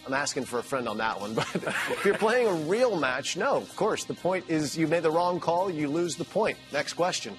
I'm 0.06 0.14
asking 0.14 0.46
for 0.46 0.58
a 0.58 0.62
friend 0.62 0.88
on 0.88 0.98
that 0.98 1.20
one. 1.20 1.34
But 1.40 1.54
if 1.54 2.04
you're 2.04 2.18
playing 2.18 2.48
a 2.48 2.54
real 2.68 2.96
match, 2.96 3.36
no, 3.36 3.56
of 3.56 3.76
course. 3.76 4.04
The 4.04 4.14
point 4.14 4.46
is 4.48 4.76
you 4.76 4.88
made 4.88 5.04
the 5.04 5.10
wrong 5.10 5.38
call, 5.38 5.70
you 5.70 5.88
lose 5.88 6.16
the 6.16 6.24
point. 6.24 6.58
Next 6.72 6.94
question. 6.94 7.36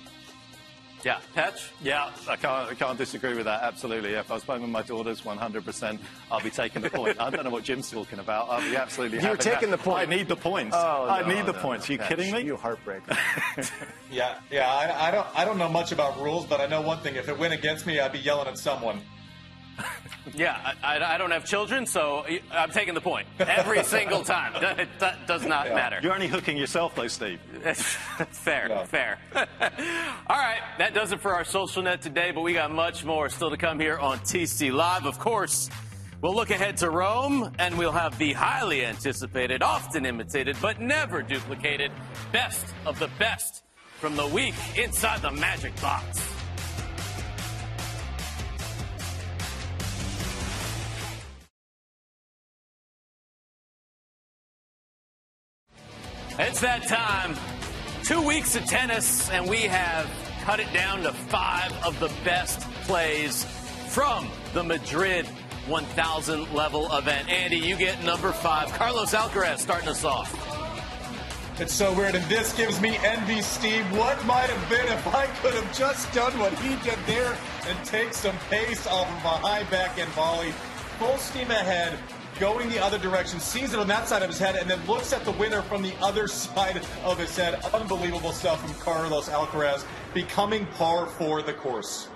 Yeah, 1.03 1.19
Petch? 1.35 1.69
Yeah, 1.81 2.11
I 2.29 2.35
can't, 2.35 2.69
I 2.69 2.73
can't 2.75 2.97
disagree 2.97 3.33
with 3.33 3.45
that. 3.45 3.63
Absolutely. 3.63 4.13
If 4.13 4.29
I 4.29 4.35
was 4.35 4.43
playing 4.43 4.61
with 4.61 4.71
my 4.71 4.83
daughters, 4.83 5.21
100%, 5.21 5.99
I'll 6.31 6.41
be 6.41 6.49
taking 6.49 6.81
the 6.81 6.89
point. 6.89 7.19
I 7.19 7.29
don't 7.29 7.43
know 7.43 7.49
what 7.49 7.63
Jim's 7.63 7.89
talking 7.89 8.19
about. 8.19 8.49
I'll 8.49 8.61
be 8.61 8.75
absolutely. 8.75 9.19
You're 9.21 9.35
taking 9.37 9.71
that. 9.71 9.77
the 9.77 9.83
point. 9.83 10.07
I 10.07 10.15
need 10.15 10.27
the 10.27 10.35
points. 10.35 10.75
Oh, 10.77 11.07
I 11.09 11.21
no, 11.21 11.27
need 11.27 11.45
the 11.45 11.53
no, 11.53 11.59
points. 11.59 11.89
no, 11.89 11.93
Are 11.93 11.97
you 11.97 11.99
Petch, 12.03 12.07
kidding 12.09 12.33
me? 12.33 12.41
You 12.43 12.57
heartbreaker. 12.57 13.17
Yeah, 14.11 14.39
yeah. 14.51 14.69
I, 14.69 15.07
I 15.07 15.11
don't, 15.11 15.27
I 15.33 15.45
don't 15.45 15.57
know 15.57 15.69
much 15.69 15.93
about 15.93 16.19
rules, 16.21 16.45
but 16.45 16.59
I 16.59 16.65
know 16.65 16.81
one 16.81 16.97
thing: 16.99 17.15
if 17.15 17.29
it 17.29 17.39
went 17.39 17.53
against 17.53 17.85
me, 17.87 17.99
I'd 18.01 18.11
be 18.11 18.19
yelling 18.19 18.47
at 18.49 18.57
someone. 18.57 19.01
Yeah, 20.35 20.73
I, 20.83 20.97
I, 20.99 21.15
I 21.15 21.17
don't 21.17 21.31
have 21.31 21.45
children, 21.45 21.85
so 21.85 22.25
I'm 22.51 22.69
taking 22.69 22.93
the 22.93 23.01
point 23.01 23.27
every 23.39 23.83
single 23.97 24.23
time. 24.23 24.53
That, 24.61 24.87
that 24.99 25.27
does 25.27 25.45
not 25.45 25.65
Yeah. 25.67 25.75
matter. 25.75 25.99
You're 26.01 26.13
only 26.13 26.27
hooking 26.27 26.55
yourself, 26.57 26.95
though, 26.95 27.07
Steve. 27.07 27.39
fair, 28.29 28.67
Yeah. 28.69 28.85
fair. 28.85 29.17
All 29.35 30.37
right, 30.37 30.59
that 30.77 30.93
does 30.93 31.11
it 31.11 31.19
for 31.21 31.33
our 31.33 31.43
social 31.43 31.81
net 31.81 32.01
today, 32.01 32.31
but 32.31 32.41
we 32.41 32.53
got 32.53 32.71
much 32.71 33.03
more 33.03 33.29
still 33.29 33.49
to 33.49 33.57
come 33.57 33.79
here 33.79 33.97
on 33.97 34.19
TC 34.19 34.71
Live. 34.71 35.05
Of 35.05 35.17
course, 35.19 35.69
we'll 36.21 36.35
look 36.35 36.51
ahead 36.51 36.77
to 36.77 36.89
Rome, 36.91 37.51
and 37.59 37.77
we'll 37.77 37.91
have 37.91 38.17
the 38.19 38.33
highly 38.33 38.85
anticipated, 38.85 39.61
often 39.63 40.05
imitated, 40.05 40.55
but 40.61 40.79
never 40.79 41.23
duplicated 41.23 41.91
best 42.31 42.65
of 42.85 42.99
the 42.99 43.09
best 43.19 43.63
from 43.99 44.15
the 44.15 44.27
week 44.27 44.55
inside 44.77 45.21
the 45.23 45.31
Magic 45.31 45.75
Box. 45.81 46.19
It's 56.39 56.61
that 56.61 56.87
time. 56.87 57.35
Two 58.03 58.21
weeks 58.25 58.55
of 58.55 58.65
tennis, 58.65 59.29
and 59.29 59.49
we 59.49 59.63
have 59.63 60.09
cut 60.43 60.59
it 60.59 60.71
down 60.73 61.03
to 61.03 61.11
five 61.11 61.71
of 61.83 61.99
the 61.99 62.11
best 62.23 62.61
plays 62.83 63.43
from 63.89 64.29
the 64.53 64.63
Madrid 64.63 65.25
1000 65.67 66.53
level 66.53 66.91
event. 66.95 67.29
Andy, 67.29 67.57
you 67.57 67.75
get 67.75 68.01
number 68.03 68.31
five. 68.31 68.69
Carlos 68.69 69.13
Alcaraz 69.13 69.59
starting 69.59 69.89
us 69.89 70.05
off. 70.05 70.33
It's 71.59 71.73
so 71.73 71.93
weird, 71.93 72.15
and 72.15 72.23
this 72.25 72.53
gives 72.53 72.81
me 72.81 72.97
envy, 73.03 73.41
Steve. 73.41 73.85
What 73.95 74.25
might 74.25 74.49
have 74.49 74.69
been 74.69 74.85
if 74.87 75.05
I 75.13 75.27
could 75.41 75.53
have 75.53 75.77
just 75.77 76.11
done 76.13 76.37
what 76.39 76.53
he 76.59 76.69
did 76.89 76.97
there 77.05 77.37
and 77.67 77.85
take 77.85 78.13
some 78.13 78.35
pace 78.49 78.87
off 78.87 79.07
of 79.07 79.25
a 79.25 79.37
high 79.45 79.63
backhand 79.69 80.09
volley, 80.11 80.51
full 80.97 81.17
steam 81.17 81.51
ahead, 81.51 81.99
going 82.41 82.67
the 82.69 82.83
other 82.83 82.97
direction, 82.97 83.39
sees 83.39 83.71
it 83.71 83.79
on 83.79 83.87
that 83.87 84.07
side 84.07 84.23
of 84.23 84.27
his 84.27 84.39
head, 84.39 84.55
and 84.55 84.67
then 84.67 84.83
looks 84.87 85.13
at 85.13 85.23
the 85.25 85.31
winner 85.33 85.61
from 85.61 85.83
the 85.83 85.93
other 86.01 86.27
side 86.27 86.81
of 87.05 87.19
his 87.19 87.37
head. 87.37 87.63
Unbelievable 87.71 88.31
stuff 88.31 88.59
from 88.59 88.73
Carlos 88.81 89.29
Alcaraz, 89.29 89.85
becoming 90.15 90.65
par 90.65 91.05
for 91.05 91.43
the 91.43 91.53
course. 91.53 92.07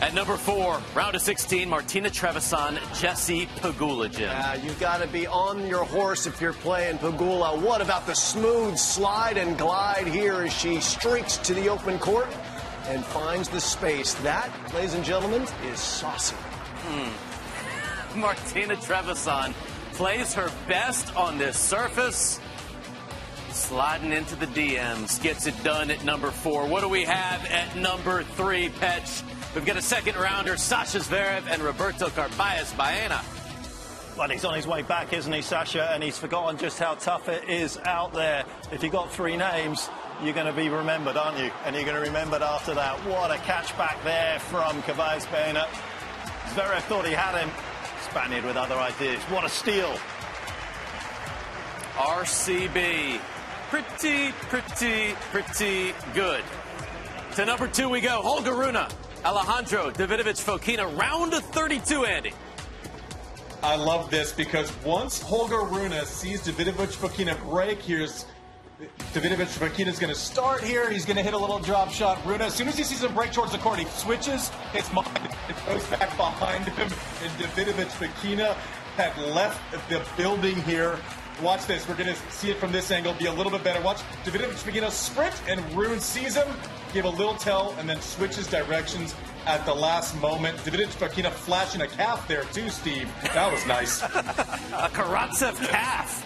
At 0.00 0.14
number 0.14 0.36
four, 0.36 0.80
round 0.94 1.16
of 1.16 1.22
16, 1.22 1.68
Martina 1.68 2.08
Trevisan, 2.08 2.78
Jesse 3.00 3.46
Pegula, 3.56 4.10
Jim. 4.10 4.30
Uh, 4.32 4.58
you 4.62 4.72
got 4.74 5.00
to 5.00 5.08
be 5.08 5.26
on 5.26 5.66
your 5.66 5.84
horse 5.84 6.26
if 6.26 6.40
you're 6.40 6.52
playing 6.52 6.98
Pegula. 6.98 7.60
What 7.60 7.80
about 7.80 8.06
the 8.06 8.14
smooth 8.14 8.78
slide 8.78 9.38
and 9.38 9.58
glide 9.58 10.06
here 10.06 10.42
as 10.42 10.52
she 10.52 10.80
streaks 10.80 11.36
to 11.38 11.52
the 11.52 11.68
open 11.68 11.98
court 11.98 12.28
and 12.86 13.04
finds 13.04 13.48
the 13.48 13.60
space? 13.60 14.14
That, 14.14 14.50
ladies 14.72 14.94
and 14.94 15.04
gentlemen, 15.04 15.42
is 15.64 15.80
saucy. 15.80 16.36
Martina 18.16 18.76
Trevisan 18.76 19.52
plays 19.94 20.34
her 20.34 20.50
best 20.68 21.14
on 21.16 21.38
this 21.38 21.58
surface. 21.58 22.40
Sliding 23.50 24.12
into 24.12 24.36
the 24.36 24.46
DMs, 24.46 25.22
gets 25.22 25.46
it 25.46 25.54
done 25.62 25.90
at 25.90 26.04
number 26.04 26.30
four. 26.30 26.66
What 26.66 26.80
do 26.80 26.88
we 26.88 27.04
have 27.04 27.44
at 27.46 27.76
number 27.76 28.22
three, 28.22 28.68
Petch? 28.68 29.22
We've 29.54 29.64
got 29.64 29.76
a 29.76 29.82
second 29.82 30.16
rounder, 30.16 30.56
Sasha 30.56 30.98
Zverev 30.98 31.44
and 31.48 31.62
Roberto 31.62 32.08
Carballes 32.08 32.76
Baena. 32.76 33.20
Well, 34.18 34.28
he's 34.28 34.44
on 34.44 34.54
his 34.54 34.66
way 34.66 34.82
back, 34.82 35.12
isn't 35.12 35.32
he, 35.32 35.42
Sasha? 35.42 35.90
And 35.92 36.02
he's 36.02 36.18
forgotten 36.18 36.56
just 36.56 36.78
how 36.78 36.94
tough 36.94 37.28
it 37.28 37.48
is 37.48 37.78
out 37.78 38.12
there. 38.12 38.44
If 38.72 38.82
you've 38.82 38.92
got 38.92 39.12
three 39.12 39.36
names, 39.36 39.88
you're 40.22 40.34
going 40.34 40.46
to 40.46 40.52
be 40.52 40.68
remembered, 40.68 41.16
aren't 41.16 41.38
you? 41.38 41.50
And 41.64 41.74
you're 41.74 41.84
going 41.84 41.96
to 41.96 42.02
be 42.02 42.08
remembered 42.08 42.42
after 42.42 42.74
that. 42.74 42.96
What 43.06 43.30
a 43.32 43.38
catch 43.38 43.76
back 43.76 44.02
there 44.04 44.38
from 44.38 44.82
Carballes 44.82 45.26
Baena. 45.30 45.66
Zverev 46.54 46.82
thought 46.82 47.06
he 47.06 47.12
had 47.12 47.40
him. 47.40 47.50
Spaniard 48.14 48.44
with 48.44 48.56
other 48.56 48.76
ideas. 48.76 49.20
What 49.24 49.44
a 49.44 49.48
steal. 49.48 49.92
RCB. 51.96 53.18
Pretty, 53.70 54.30
pretty, 54.30 55.14
pretty 55.32 55.94
good. 56.14 56.44
To 57.34 57.44
number 57.44 57.66
two 57.66 57.88
we 57.88 58.00
go. 58.00 58.22
Holger 58.22 58.54
Alejandro 59.24 59.90
Davidovich 59.90 60.40
Fokina, 60.40 60.96
round 60.96 61.34
of 61.34 61.42
32, 61.46 62.04
Andy. 62.04 62.32
I 63.64 63.74
love 63.74 64.12
this 64.12 64.30
because 64.30 64.72
once 64.84 65.20
Holger 65.20 65.64
sees 66.06 66.42
Davidovich 66.42 66.94
Fokina 66.94 67.36
break, 67.50 67.82
here's 67.82 68.26
Davidovich 69.12 69.58
Fokina 69.58 69.88
is 69.88 69.98
going 69.98 70.12
to 70.12 70.18
start 70.18 70.62
here. 70.62 70.90
He's 70.90 71.04
going 71.04 71.16
to 71.16 71.22
hit 71.22 71.34
a 71.34 71.38
little 71.38 71.58
drop 71.58 71.90
shot. 71.90 72.24
Rune, 72.26 72.42
as 72.42 72.54
soon 72.54 72.68
as 72.68 72.76
he 72.76 72.84
sees 72.84 73.02
him 73.02 73.14
break 73.14 73.32
towards 73.32 73.52
the 73.52 73.58
court, 73.58 73.78
he 73.78 73.84
switches 73.86 74.48
his 74.72 74.92
mind 74.92 75.08
and 75.48 75.56
goes 75.66 75.86
back 75.88 76.16
behind 76.16 76.64
him. 76.64 76.90
And 77.22 77.32
Davidovich 77.38 77.90
Fokina 77.90 78.54
had 78.96 79.16
left 79.32 79.60
the 79.88 80.02
building 80.16 80.56
here. 80.62 80.98
Watch 81.42 81.66
this. 81.66 81.88
We're 81.88 81.96
going 81.96 82.14
to 82.14 82.30
see 82.30 82.50
it 82.50 82.58
from 82.58 82.70
this 82.70 82.90
angle, 82.90 83.12
be 83.14 83.26
a 83.26 83.32
little 83.32 83.50
bit 83.50 83.64
better. 83.64 83.82
Watch 83.82 83.98
Davidovich 84.24 84.62
Fokina 84.62 84.90
sprint, 84.90 85.34
and 85.48 85.60
Rune 85.76 85.98
sees 85.98 86.34
him, 86.36 86.48
give 86.92 87.04
a 87.04 87.10
little 87.10 87.34
tell, 87.34 87.74
and 87.78 87.88
then 87.88 88.00
switches 88.00 88.46
directions 88.46 89.14
at 89.46 89.64
the 89.66 89.74
last 89.74 90.18
moment. 90.20 90.56
Davidovich 90.58 90.94
Fokina 90.96 91.30
flashing 91.30 91.82
a 91.82 91.88
calf 91.88 92.26
there, 92.28 92.44
too, 92.52 92.68
Steve. 92.68 93.10
That 93.34 93.52
was 93.52 93.66
nice. 93.66 94.02
A 94.74 94.88
Karatsev 94.92 95.56
calf. 95.68 96.23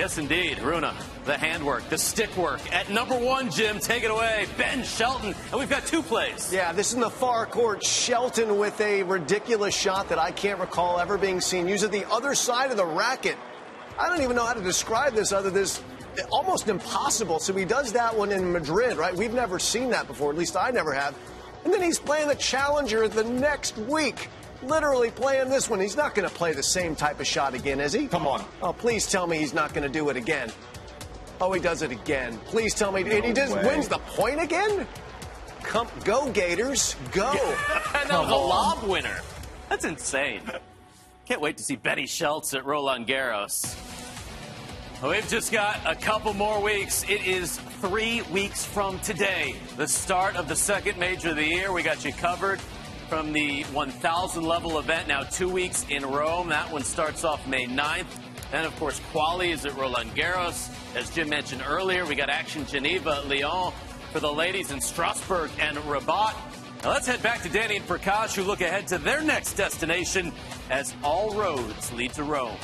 Yes, 0.00 0.16
indeed. 0.16 0.58
Runa, 0.60 0.96
the 1.26 1.36
handwork, 1.36 1.86
the 1.90 1.98
stick 1.98 2.34
work. 2.34 2.60
At 2.72 2.88
number 2.88 3.14
one, 3.18 3.50
Jim, 3.50 3.78
take 3.78 4.02
it 4.02 4.10
away. 4.10 4.46
Ben 4.56 4.82
Shelton. 4.82 5.34
And 5.50 5.60
we've 5.60 5.68
got 5.68 5.84
two 5.84 6.02
plays. 6.02 6.50
Yeah, 6.50 6.72
this 6.72 6.88
is 6.88 6.94
in 6.94 7.00
the 7.00 7.10
far 7.10 7.44
court. 7.44 7.84
Shelton 7.84 8.56
with 8.56 8.80
a 8.80 9.02
ridiculous 9.02 9.76
shot 9.76 10.08
that 10.08 10.18
I 10.18 10.30
can't 10.30 10.58
recall 10.58 10.98
ever 10.98 11.18
being 11.18 11.38
seen. 11.38 11.68
Using 11.68 11.90
the 11.90 12.10
other 12.10 12.34
side 12.34 12.70
of 12.70 12.78
the 12.78 12.86
racket. 12.86 13.36
I 13.98 14.08
don't 14.08 14.22
even 14.22 14.36
know 14.36 14.46
how 14.46 14.54
to 14.54 14.62
describe 14.62 15.12
this 15.12 15.32
other 15.32 15.50
than 15.50 15.60
this 15.60 15.82
almost 16.32 16.68
impossible. 16.68 17.38
So 17.38 17.52
he 17.52 17.66
does 17.66 17.92
that 17.92 18.16
one 18.16 18.32
in 18.32 18.50
Madrid, 18.50 18.96
right? 18.96 19.14
We've 19.14 19.34
never 19.34 19.58
seen 19.58 19.90
that 19.90 20.06
before. 20.06 20.30
At 20.30 20.38
least 20.38 20.56
I 20.56 20.70
never 20.70 20.94
have. 20.94 21.14
And 21.66 21.74
then 21.74 21.82
he's 21.82 21.98
playing 21.98 22.28
the 22.28 22.36
challenger 22.36 23.06
the 23.06 23.24
next 23.24 23.76
week. 23.76 24.30
Literally 24.62 25.10
playing 25.10 25.48
this 25.48 25.70
one. 25.70 25.80
He's 25.80 25.96
not 25.96 26.14
going 26.14 26.28
to 26.28 26.34
play 26.34 26.52
the 26.52 26.62
same 26.62 26.94
type 26.94 27.18
of 27.20 27.26
shot 27.26 27.54
again, 27.54 27.80
is 27.80 27.92
he? 27.92 28.06
Come 28.06 28.26
on. 28.26 28.44
Oh, 28.62 28.72
please 28.72 29.06
tell 29.06 29.26
me 29.26 29.38
he's 29.38 29.54
not 29.54 29.72
going 29.72 29.84
to 29.84 29.92
do 29.92 30.10
it 30.10 30.16
again. 30.16 30.52
Oh, 31.40 31.52
he 31.52 31.60
does 31.60 31.80
it 31.82 31.90
again. 31.90 32.36
Please 32.44 32.74
tell 32.74 32.92
me. 32.92 33.00
and 33.02 33.24
he 33.24 33.32
just 33.32 33.56
way. 33.56 33.64
wins 33.64 33.88
the 33.88 33.98
point 33.98 34.40
again? 34.42 34.86
Come, 35.62 35.88
go, 36.04 36.30
Gators. 36.30 36.96
Go. 37.12 37.32
And 37.94 38.08
that 38.08 38.20
was 38.20 38.30
a 38.30 38.34
lob 38.34 38.82
winner. 38.84 39.20
That's 39.68 39.84
insane. 39.84 40.42
Can't 41.26 41.40
wait 41.40 41.56
to 41.58 41.62
see 41.62 41.76
Betty 41.76 42.06
Schultz 42.06 42.54
at 42.54 42.64
Roland 42.64 43.06
Garros. 43.06 43.76
We've 45.02 45.26
just 45.28 45.50
got 45.52 45.80
a 45.86 45.94
couple 45.94 46.34
more 46.34 46.60
weeks. 46.62 47.04
It 47.04 47.26
is 47.26 47.58
three 47.80 48.22
weeks 48.32 48.64
from 48.64 48.98
today, 49.00 49.54
the 49.76 49.88
start 49.88 50.36
of 50.36 50.46
the 50.48 50.56
second 50.56 50.98
major 50.98 51.30
of 51.30 51.36
the 51.36 51.46
year. 51.46 51.72
We 51.72 51.82
got 51.82 52.04
you 52.04 52.12
covered 52.12 52.60
from 53.10 53.32
the 53.32 53.64
1,000 53.64 54.44
level 54.44 54.78
event. 54.78 55.08
Now, 55.08 55.24
two 55.24 55.48
weeks 55.48 55.84
in 55.90 56.06
Rome. 56.06 56.48
That 56.48 56.70
one 56.70 56.84
starts 56.84 57.24
off 57.24 57.44
May 57.44 57.66
9th. 57.66 58.06
Then, 58.52 58.64
of 58.64 58.74
course, 58.76 59.00
Quali 59.10 59.50
is 59.50 59.66
at 59.66 59.76
Roland 59.76 60.14
Garros. 60.14 60.72
As 60.94 61.10
Jim 61.10 61.28
mentioned 61.28 61.64
earlier, 61.66 62.06
we 62.06 62.14
got 62.14 62.30
Action 62.30 62.64
Geneva, 62.66 63.24
Lyon 63.26 63.72
for 64.12 64.20
the 64.20 64.32
ladies 64.32 64.70
in 64.70 64.80
Strasbourg 64.80 65.50
and 65.58 65.76
Rabat. 65.78 66.36
Now 66.84 66.90
let's 66.90 67.08
head 67.08 67.20
back 67.20 67.42
to 67.42 67.48
Danny 67.48 67.78
and 67.78 67.86
Prakash, 67.88 68.36
who 68.36 68.44
look 68.44 68.60
ahead 68.60 68.86
to 68.86 68.98
their 68.98 69.22
next 69.22 69.54
destination 69.54 70.32
as 70.70 70.94
all 71.02 71.34
roads 71.34 71.92
lead 71.92 72.12
to 72.12 72.22
Rome. 72.22 72.56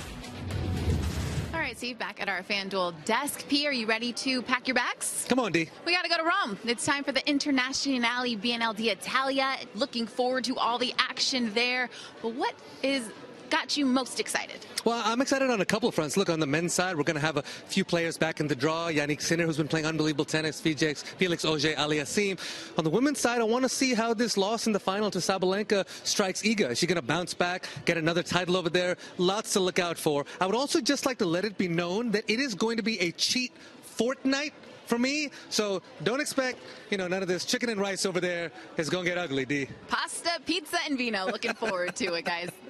Right, 1.77 1.81
Steve, 1.81 1.99
back 1.99 2.22
at 2.22 2.29
our 2.31 2.41
FanDuel 2.43 3.05
desk. 3.05 3.47
P, 3.49 3.66
are 3.66 3.72
you 3.72 3.87
ready 3.87 4.11
to 4.11 4.41
pack 4.41 4.66
your 4.66 4.74
bags? 4.74 5.27
Come 5.29 5.39
on, 5.39 5.53
D. 5.53 5.68
We 5.85 5.93
got 5.93 6.05
to 6.05 6.09
go 6.09 6.16
to 6.16 6.22
Rome. 6.22 6.59
It's 6.64 6.87
time 6.87 7.05
for 7.05 7.12
the 7.12 7.20
Internazionali 7.20 8.41
BNL 8.41 8.74
d'Italia. 8.74 9.59
Looking 9.74 10.07
forward 10.07 10.45
to 10.45 10.57
all 10.57 10.79
the 10.79 10.95
action 10.99 11.53
there. 11.53 11.91
But 12.22 12.33
what 12.33 12.55
is 12.83 13.11
got 13.51 13.76
you 13.76 13.86
most 13.86 14.20
excited? 14.20 14.64
Well, 14.84 15.03
I'm 15.05 15.20
excited 15.20 15.51
on 15.51 15.61
a 15.61 15.64
couple 15.64 15.88
of 15.88 15.94
fronts. 15.94 16.16
Look, 16.16 16.30
on 16.30 16.40
the 16.40 16.47
men's 16.47 16.72
side, 16.72 16.97
we're 16.97 17.03
going 17.03 17.16
to 17.16 17.20
have 17.20 17.36
a 17.36 17.42
few 17.42 17.84
players 17.84 18.16
back 18.16 18.40
in 18.40 18.47
the 18.47 18.55
draw. 18.55 18.88
Jannik 18.88 19.20
Sinner, 19.20 19.44
who's 19.44 19.57
been 19.57 19.68
playing 19.68 19.86
unbelievable 19.86 20.24
tennis. 20.24 20.61
Felix, 20.61 21.03
Felix 21.03 21.44
Auger-Aliassime. 21.44 22.38
On 22.78 22.84
the 22.84 22.90
women's 22.90 23.20
side, 23.20 23.40
I 23.40 23.44
want 23.44 23.64
to 23.64 23.68
see 23.68 23.94
how 23.94 24.14
this 24.14 24.36
loss 24.36 24.66
in 24.66 24.72
the 24.72 24.80
final 24.80 25.11
to 25.11 25.18
Sabalenka 25.18 25.86
strikes 26.05 26.42
Iga. 26.42 26.70
Is 26.70 26.78
she 26.78 26.86
going 26.86 26.97
to 26.97 27.03
bounce 27.03 27.34
back, 27.34 27.66
get 27.84 27.97
another 27.97 28.22
title 28.22 28.57
over 28.57 28.70
there? 28.70 28.97
Lots 29.18 29.53
to 29.55 29.61
look 29.61 29.78
out 29.78 29.99
for. 29.99 30.24
I 30.40 30.47
would 30.47 30.55
also 30.55 30.80
just 30.80 31.07
like 31.07 31.18
to 31.18 31.26
let 31.26 31.44
it 31.44 31.59
be 31.59 31.68
known 31.68 32.11
that 32.12 32.24
it 32.28 32.40
is 32.40 32.55
going 32.55 32.76
to 32.76 32.82
be 32.82 33.01
a 33.01 33.12
cheat 33.12 33.53
fortnight 33.82 34.53
for 34.86 34.99
me. 34.99 35.30
So 35.51 35.82
don't 36.05 36.20
expect, 36.20 36.59
you 36.90 36.97
know, 36.97 37.09
none 37.09 37.22
of 37.22 37.28
this 37.28 37.44
chicken 37.44 37.68
and 37.68 37.80
rice 37.80 38.07
over 38.07 38.20
there 38.20 38.51
is 38.76 38.88
going 38.88 39.05
to 39.05 39.11
get 39.11 39.18
ugly, 39.18 39.44
D. 39.44 39.68
Pasta, 39.88 40.30
pizza, 40.47 40.78
and 40.86 40.97
vino. 40.97 41.26
Looking 41.26 41.55
forward 41.55 41.97
to 41.97 42.14
it, 42.14 42.24
guys. 42.24 42.51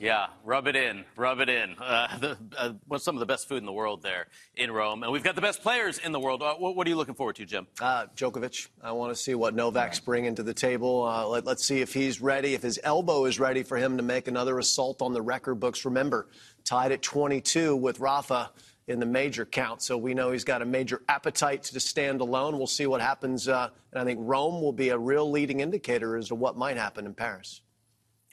Yeah, 0.00 0.26
rub 0.44 0.66
it 0.66 0.74
in, 0.74 1.04
rub 1.16 1.38
it 1.40 1.48
in. 1.48 1.76
Uh, 1.78 2.18
the, 2.18 2.38
uh, 2.58 2.72
what's 2.88 3.04
some 3.04 3.14
of 3.14 3.20
the 3.20 3.26
best 3.26 3.48
food 3.48 3.58
in 3.58 3.66
the 3.66 3.72
world 3.72 4.02
there 4.02 4.26
in 4.56 4.72
Rome, 4.72 5.02
and 5.02 5.12
we've 5.12 5.22
got 5.22 5.36
the 5.36 5.40
best 5.40 5.62
players 5.62 5.98
in 5.98 6.10
the 6.10 6.18
world. 6.18 6.42
Uh, 6.42 6.54
what, 6.54 6.74
what, 6.74 6.86
are 6.86 6.90
you 6.90 6.96
looking 6.96 7.14
forward 7.14 7.36
to, 7.36 7.46
Jim? 7.46 7.66
Uh, 7.80 8.06
Djokovic. 8.16 8.68
I 8.82 8.92
want 8.92 9.14
to 9.14 9.16
see 9.16 9.34
what 9.34 9.54
Novak's 9.54 10.00
bringing 10.00 10.34
to 10.34 10.42
the 10.42 10.54
table. 10.54 11.04
Uh, 11.04 11.26
let, 11.28 11.46
us 11.46 11.62
see 11.62 11.80
if 11.80 11.94
he's 11.94 12.20
ready, 12.20 12.54
if 12.54 12.62
his 12.62 12.80
elbow 12.82 13.24
is 13.26 13.38
ready 13.38 13.62
for 13.62 13.76
him 13.76 13.96
to 13.96 14.02
make 14.02 14.26
another 14.26 14.58
assault 14.58 15.00
on 15.00 15.12
the 15.12 15.22
record 15.22 15.56
books. 15.56 15.84
Remember, 15.84 16.28
tied 16.64 16.90
at 16.90 17.02
22 17.02 17.76
with 17.76 18.00
Rafa 18.00 18.50
in 18.88 18.98
the 18.98 19.06
major 19.06 19.46
count. 19.46 19.80
So 19.80 19.96
we 19.96 20.12
know 20.12 20.32
he's 20.32 20.44
got 20.44 20.60
a 20.60 20.66
major 20.66 21.02
appetite 21.08 21.62
to 21.64 21.80
stand 21.80 22.20
alone. 22.20 22.58
We'll 22.58 22.66
see 22.66 22.86
what 22.86 23.00
happens. 23.00 23.48
Uh, 23.48 23.68
and 23.92 24.00
I 24.00 24.04
think 24.04 24.18
Rome 24.22 24.60
will 24.60 24.72
be 24.72 24.90
a 24.90 24.98
real 24.98 25.30
leading 25.30 25.60
indicator 25.60 26.16
as 26.16 26.28
to 26.28 26.34
what 26.34 26.56
might 26.56 26.76
happen 26.76 27.06
in 27.06 27.14
Paris. 27.14 27.62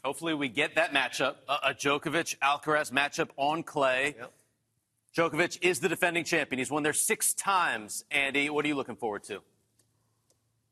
Hopefully, 0.04 0.34
we 0.34 0.50
get 0.50 0.76
that 0.76 0.94
matchup, 0.94 1.36
a 1.48 1.74
Djokovic 1.74 2.38
Alcaraz 2.40 2.92
matchup 2.92 3.30
on 3.38 3.62
clay. 3.62 4.16
Yep. 4.18 4.34
Djokovic 5.16 5.60
is 5.62 5.80
the 5.80 5.90
defending 5.90 6.24
champion. 6.24 6.58
He's 6.58 6.72
won 6.72 6.84
there 6.84 6.94
six 6.94 7.34
times. 7.34 8.04
Andy, 8.10 8.50
what 8.50 8.66
are 8.66 8.68
you 8.68 8.76
looking 8.76 8.96
forward 8.96 9.24
to? 9.26 9.42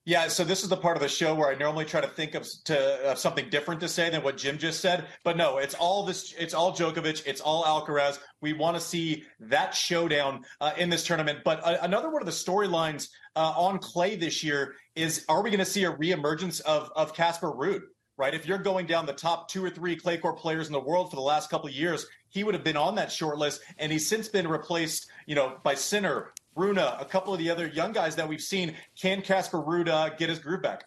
Yeah, 0.05 0.27
so 0.29 0.43
this 0.43 0.63
is 0.63 0.69
the 0.69 0.77
part 0.77 0.97
of 0.97 1.03
the 1.03 1.09
show 1.09 1.35
where 1.35 1.49
I 1.49 1.55
normally 1.55 1.85
try 1.85 2.01
to 2.01 2.07
think 2.07 2.33
of, 2.33 2.47
to, 2.63 3.11
of 3.11 3.19
something 3.19 3.47
different 3.49 3.79
to 3.81 3.87
say 3.87 4.09
than 4.09 4.23
what 4.23 4.37
Jim 4.37 4.57
just 4.57 4.81
said. 4.81 5.05
But 5.23 5.37
no, 5.37 5.59
it's 5.59 5.75
all 5.75 6.03
this. 6.03 6.33
It's 6.39 6.55
all 6.55 6.71
Djokovic. 6.71 7.27
It's 7.27 7.41
all 7.41 7.63
Alcaraz. 7.63 8.17
We 8.41 8.53
want 8.53 8.75
to 8.75 8.81
see 8.81 9.25
that 9.41 9.75
showdown 9.75 10.45
uh, 10.61 10.71
in 10.77 10.89
this 10.89 11.05
tournament. 11.05 11.39
But 11.45 11.63
uh, 11.63 11.77
another 11.83 12.09
one 12.09 12.23
of 12.23 12.25
the 12.25 12.31
storylines 12.31 13.09
uh, 13.35 13.53
on 13.55 13.77
clay 13.77 14.15
this 14.15 14.43
year 14.43 14.73
is: 14.95 15.25
Are 15.29 15.43
we 15.43 15.51
going 15.51 15.59
to 15.59 15.65
see 15.65 15.83
a 15.83 15.91
reemergence 15.91 16.59
of 16.61 16.89
of 16.95 17.13
Casper 17.13 17.51
Ruud? 17.51 17.81
Right, 18.19 18.33
if 18.33 18.45
you're 18.45 18.57
going 18.57 18.85
down 18.85 19.05
the 19.05 19.13
top 19.13 19.47
two 19.47 19.63
or 19.63 19.69
three 19.69 19.95
clay 19.95 20.17
court 20.17 20.39
players 20.39 20.67
in 20.67 20.73
the 20.73 20.79
world 20.81 21.09
for 21.09 21.15
the 21.15 21.21
last 21.21 21.49
couple 21.49 21.69
of 21.69 21.73
years, 21.73 22.05
he 22.27 22.43
would 22.43 22.53
have 22.53 22.65
been 22.65 22.75
on 22.75 22.95
that 22.95 23.13
short 23.13 23.37
list, 23.37 23.61
and 23.77 23.93
he's 23.93 24.09
since 24.09 24.27
been 24.27 24.45
replaced, 24.45 25.09
you 25.25 25.35
know, 25.35 25.55
by 25.63 25.73
Sinner, 25.73 26.33
Rune, 26.53 26.79
a 26.79 27.07
couple 27.09 27.31
of 27.31 27.39
the 27.39 27.49
other 27.49 27.65
young 27.65 27.93
guys 27.93 28.17
that 28.17 28.27
we've 28.27 28.41
seen. 28.41 28.75
Can 29.01 29.21
Casper 29.21 29.59
Ruud 29.59 29.87
uh, 29.87 30.09
get 30.09 30.27
his 30.27 30.39
groove 30.39 30.61
back? 30.61 30.83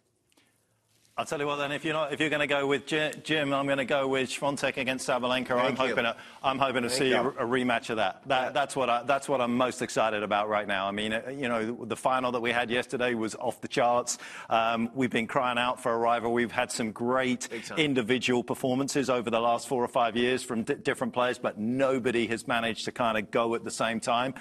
I'll 1.15 1.27
tell 1.27 1.39
you 1.39 1.47
what. 1.47 1.57
Then, 1.57 1.73
if 1.73 1.85
you're 1.85 1.93
not, 1.93 2.15
if 2.15 2.21
you're 2.21 2.31
going 2.31 2.41
to 2.41 2.47
go 2.47 2.67
with 2.67 2.87
Jim, 2.87 3.53
I'm 3.53 3.67
going 3.67 3.77
to 3.77 3.85
go 3.85 4.09
with 4.09 4.31
Swiatek 4.31 4.79
against 4.79 5.07
Sabalenka. 5.07 5.51
I'm 5.51 5.77
hoping, 5.77 6.05
to, 6.05 6.17
I'm 6.43 6.59
hoping 6.59 6.85
to 6.85 6.89
Thank 6.89 6.99
see 6.99 7.13
a, 7.13 7.21
a, 7.23 7.47
rematch 7.47 7.91
of 7.91 7.97
that. 7.97 8.23
that 8.29 8.45
yeah. 8.45 8.51
That's 8.51 8.75
what 8.75 8.89
I, 8.89 9.03
that's 9.03 9.29
what 9.29 9.43
I'm 9.43 9.55
most 9.55 9.83
excited 9.83 10.23
about 10.23 10.49
right 10.49 10.67
now. 10.67 10.89
I 10.89 10.91
mean, 10.91 11.13
you 11.37 11.51
know, 11.51 11.85
the 11.85 11.97
final 11.97 12.33
that 12.33 12.41
we 12.41 12.51
had 12.51 12.71
yesterday 12.71 13.13
was 13.13 13.35
off 13.35 13.61
the 13.61 13.69
charts. 13.69 14.17
Um, 14.49 14.91
we've 14.95 15.11
been 15.11 15.27
crying 15.27 15.59
out 15.59 15.83
for 15.83 15.93
a 15.93 15.99
rival. 15.99 16.33
We've 16.33 16.51
had 16.51 16.73
some 16.73 16.93
great 16.93 17.47
individual 17.77 18.43
performances 18.43 19.11
over 19.11 19.29
the 19.29 19.41
last 19.41 19.69
four 19.69 19.85
or 19.85 19.89
five 19.89 20.17
years 20.17 20.43
from 20.43 20.63
different 20.63 21.13
players, 21.13 21.39
but 21.39 21.59
nobody 21.59 22.27
has 22.29 22.49
managed 22.49 22.87
to 22.87 22.93
kind 22.93 23.19
of 23.19 23.31
go 23.31 23.55
at 23.55 23.65
the 23.65 23.71
same 23.71 24.01
time. 24.01 24.33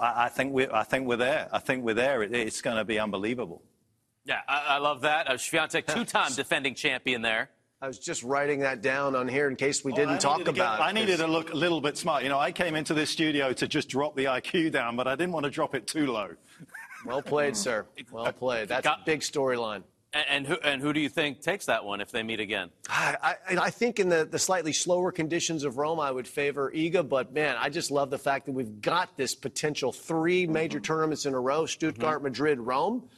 I, 0.00 0.24
I 0.24 0.28
think 0.30 0.54
we're, 0.54 0.72
I 0.72 0.84
think 0.84 1.06
we're 1.06 1.16
there. 1.16 1.50
I 1.52 1.58
think 1.58 1.84
we're 1.84 1.92
there. 1.92 2.22
It, 2.22 2.34
it's 2.34 2.62
going 2.62 2.78
to 2.78 2.84
be 2.86 2.98
unbelievable. 2.98 3.60
Yeah, 4.24 4.40
I, 4.48 4.64
I 4.68 4.78
love 4.78 5.02
that. 5.02 5.28
Uh, 5.28 5.34
Swiatek, 5.34 5.86
two-time 5.86 6.32
defending 6.34 6.74
champion 6.74 7.22
there. 7.22 7.50
I 7.84 7.86
was 7.86 7.98
just 7.98 8.22
writing 8.22 8.60
that 8.60 8.80
down 8.80 9.14
on 9.14 9.28
here 9.28 9.46
in 9.46 9.56
case 9.56 9.84
we 9.84 9.92
oh, 9.92 9.96
didn't 9.96 10.18
talk 10.18 10.40
about 10.48 10.78
get, 10.78 10.86
I 10.86 10.92
needed 10.92 11.18
to 11.18 11.26
look 11.26 11.52
a 11.52 11.56
little 11.56 11.82
bit 11.82 11.98
smart. 11.98 12.22
You 12.22 12.30
know, 12.30 12.38
I 12.38 12.50
came 12.50 12.76
into 12.76 12.94
this 12.94 13.10
studio 13.10 13.52
to 13.52 13.68
just 13.68 13.90
drop 13.90 14.16
the 14.16 14.24
IQ 14.24 14.72
down, 14.72 14.96
but 14.96 15.06
I 15.06 15.16
didn't 15.16 15.32
want 15.32 15.44
to 15.44 15.50
drop 15.50 15.74
it 15.74 15.86
too 15.86 16.06
low. 16.06 16.30
Well 17.04 17.20
played, 17.20 17.56
sir. 17.56 17.84
Well 18.10 18.32
played. 18.38 18.68
That's 18.68 18.84
Got, 18.84 19.00
a 19.00 19.04
big 19.04 19.20
storyline. 19.20 19.82
And, 20.14 20.24
and, 20.30 20.46
who, 20.46 20.54
and 20.64 20.80
who 20.80 20.94
do 20.94 21.00
you 21.00 21.10
think 21.10 21.42
takes 21.42 21.66
that 21.66 21.84
one 21.84 22.00
if 22.00 22.10
they 22.10 22.22
meet 22.22 22.40
again? 22.40 22.70
I, 22.88 23.36
I, 23.50 23.56
I 23.58 23.70
think 23.70 23.98
in 23.98 24.08
the, 24.08 24.24
the 24.24 24.38
slightly 24.38 24.72
slower 24.72 25.12
conditions 25.12 25.64
of 25.64 25.76
Rome, 25.76 26.00
I 26.00 26.10
would 26.10 26.26
favor 26.26 26.72
Iga. 26.74 27.06
But 27.06 27.34
man, 27.34 27.56
I 27.58 27.68
just 27.68 27.90
love 27.90 28.08
the 28.08 28.18
fact 28.18 28.46
that 28.46 28.52
we've 28.52 28.80
got 28.80 29.16
this 29.18 29.34
potential 29.34 29.92
three 29.92 30.46
major 30.46 30.78
mm-hmm. 30.78 30.84
tournaments 30.84 31.26
in 31.26 31.34
a 31.34 31.40
row: 31.40 31.66
Stuttgart, 31.66 32.18
mm-hmm. 32.18 32.24
Madrid, 32.24 32.60
Rome. 32.60 33.10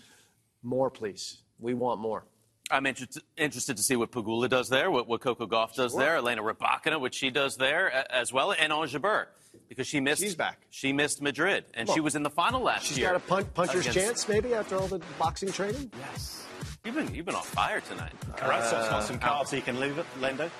More, 0.62 0.90
please. 0.90 1.42
We 1.58 1.74
want 1.74 2.00
more. 2.00 2.24
I'm 2.70 2.86
interested, 2.86 3.22
interested 3.36 3.76
to 3.76 3.82
see 3.82 3.94
what 3.94 4.10
Pegula 4.10 4.48
does 4.48 4.68
there, 4.68 4.90
what, 4.90 5.06
what 5.06 5.20
Coco 5.20 5.46
Gauff 5.46 5.74
does 5.74 5.92
sure. 5.92 6.00
there, 6.00 6.16
Elena 6.16 6.42
Rybakina, 6.42 7.00
what 7.00 7.14
she 7.14 7.30
does 7.30 7.56
there 7.56 7.92
as 8.12 8.32
well, 8.32 8.52
and 8.52 8.72
Ons 8.72 8.92
Jabeur 8.92 9.26
because 9.68 9.86
she 9.86 10.00
missed. 10.00 10.22
She's 10.22 10.34
back. 10.34 10.58
She 10.70 10.92
missed 10.92 11.22
Madrid, 11.22 11.64
and 11.74 11.88
well, 11.88 11.94
she 11.94 12.00
was 12.00 12.14
in 12.14 12.22
the 12.22 12.30
final 12.30 12.60
last 12.60 12.86
she's 12.86 12.98
year. 12.98 13.08
She's 13.14 13.28
got 13.28 13.40
a 13.40 13.44
puncher's 13.44 13.86
against... 13.86 13.98
chance, 13.98 14.28
maybe 14.28 14.54
after 14.54 14.76
all 14.76 14.86
the 14.86 15.00
boxing 15.18 15.50
training. 15.52 15.90
Yes. 15.98 16.46
You've 16.84 16.94
been 16.94 17.14
you've 17.14 17.26
been 17.26 17.34
on 17.34 17.42
fire 17.42 17.80
tonight. 17.80 18.12
Carrasco's 18.36 18.86
uh, 18.86 18.90
got 18.90 19.04
some 19.04 19.18
cards 19.18 19.50
he 19.50 19.60
can 19.60 19.80
leave 19.80 19.98
it, 19.98 20.06
Lendo. 20.20 20.50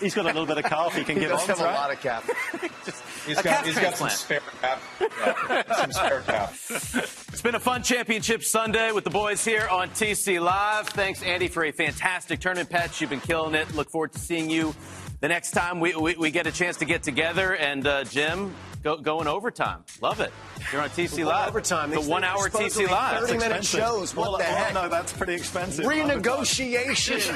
He's 0.00 0.14
got 0.14 0.24
a 0.24 0.28
little 0.28 0.46
bit 0.46 0.58
of 0.58 0.64
calf 0.64 0.94
he 0.94 1.04
can 1.04 1.16
he 1.16 1.22
get 1.22 1.28
does 1.30 1.42
on. 1.42 1.46
have 1.48 1.60
right? 1.60 1.70
a 1.70 1.74
lot 1.74 1.92
of 1.92 2.00
calf. 2.00 2.28
Just, 2.84 3.02
he's 3.26 3.40
got, 3.40 3.64
he's 3.64 3.78
got 3.78 3.96
some 3.96 4.08
spare 4.10 4.40
calf. 4.60 5.00
Yeah, 5.00 5.74
some 5.74 5.92
spare 5.92 6.20
calf. 6.22 7.18
It's 7.32 7.40
been 7.40 7.54
a 7.54 7.60
fun 7.60 7.82
championship 7.82 8.44
Sunday 8.44 8.92
with 8.92 9.04
the 9.04 9.10
boys 9.10 9.42
here 9.44 9.66
on 9.70 9.88
TC 9.90 10.40
Live. 10.40 10.88
Thanks, 10.88 11.22
Andy, 11.22 11.48
for 11.48 11.64
a 11.64 11.72
fantastic 11.72 12.40
tournament 12.40 12.68
Petch. 12.68 13.00
You've 13.00 13.10
been 13.10 13.20
killing 13.20 13.54
it. 13.54 13.74
Look 13.74 13.88
forward 13.90 14.12
to 14.12 14.18
seeing 14.18 14.50
you 14.50 14.74
the 15.20 15.28
next 15.28 15.52
time 15.52 15.80
we, 15.80 15.94
we, 15.96 16.14
we 16.16 16.30
get 16.30 16.46
a 16.46 16.52
chance 16.52 16.76
to 16.76 16.84
get 16.84 17.02
together. 17.02 17.56
And 17.56 17.86
uh, 17.86 18.04
Jim, 18.04 18.54
go, 18.82 18.96
going 18.96 19.26
overtime. 19.26 19.84
Love 20.00 20.20
it. 20.20 20.32
You're 20.72 20.82
on 20.82 20.90
TC 20.90 21.24
Live. 21.24 21.48
Overtime. 21.48 21.90
The 21.90 22.00
one 22.00 22.24
hour 22.24 22.48
TC 22.48 22.88
Live. 22.88 23.20
30 23.20 23.38
minute 23.38 23.64
shows. 23.64 24.14
What 24.14 24.30
well, 24.30 24.38
the 24.38 24.44
heck? 24.44 24.74
no, 24.74 24.88
that's 24.88 25.12
pretty 25.12 25.34
expensive. 25.34 25.84
Renegotiation. 25.84 27.32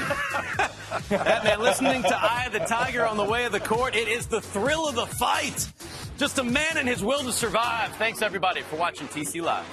that 1.09 1.45
man, 1.45 1.61
listening 1.61 2.03
to 2.03 2.15
Eye 2.15 2.45
of 2.47 2.53
the 2.53 2.61
Tiger 2.61 3.07
on 3.07 3.17
the 3.17 3.25
way 3.25 3.45
of 3.45 3.53
the 3.53 3.61
court, 3.61 3.97
it 3.97 4.09
is 4.09 4.27
the 4.27 4.41
thrill 4.41 4.89
of 4.89 4.95
the 4.95 5.07
fight. 5.07 5.71
Just 6.19 6.39
a 6.39 6.45
man 6.45 6.77
and 6.77 6.89
his 6.89 7.03
will 7.03 7.23
to 7.23 7.33
survive. 7.33 7.95
Thanks, 7.97 8.23
everybody, 8.23 8.63
for 8.63 8.77
watching 8.77 9.07
TC 9.09 9.43
Live. 9.43 9.67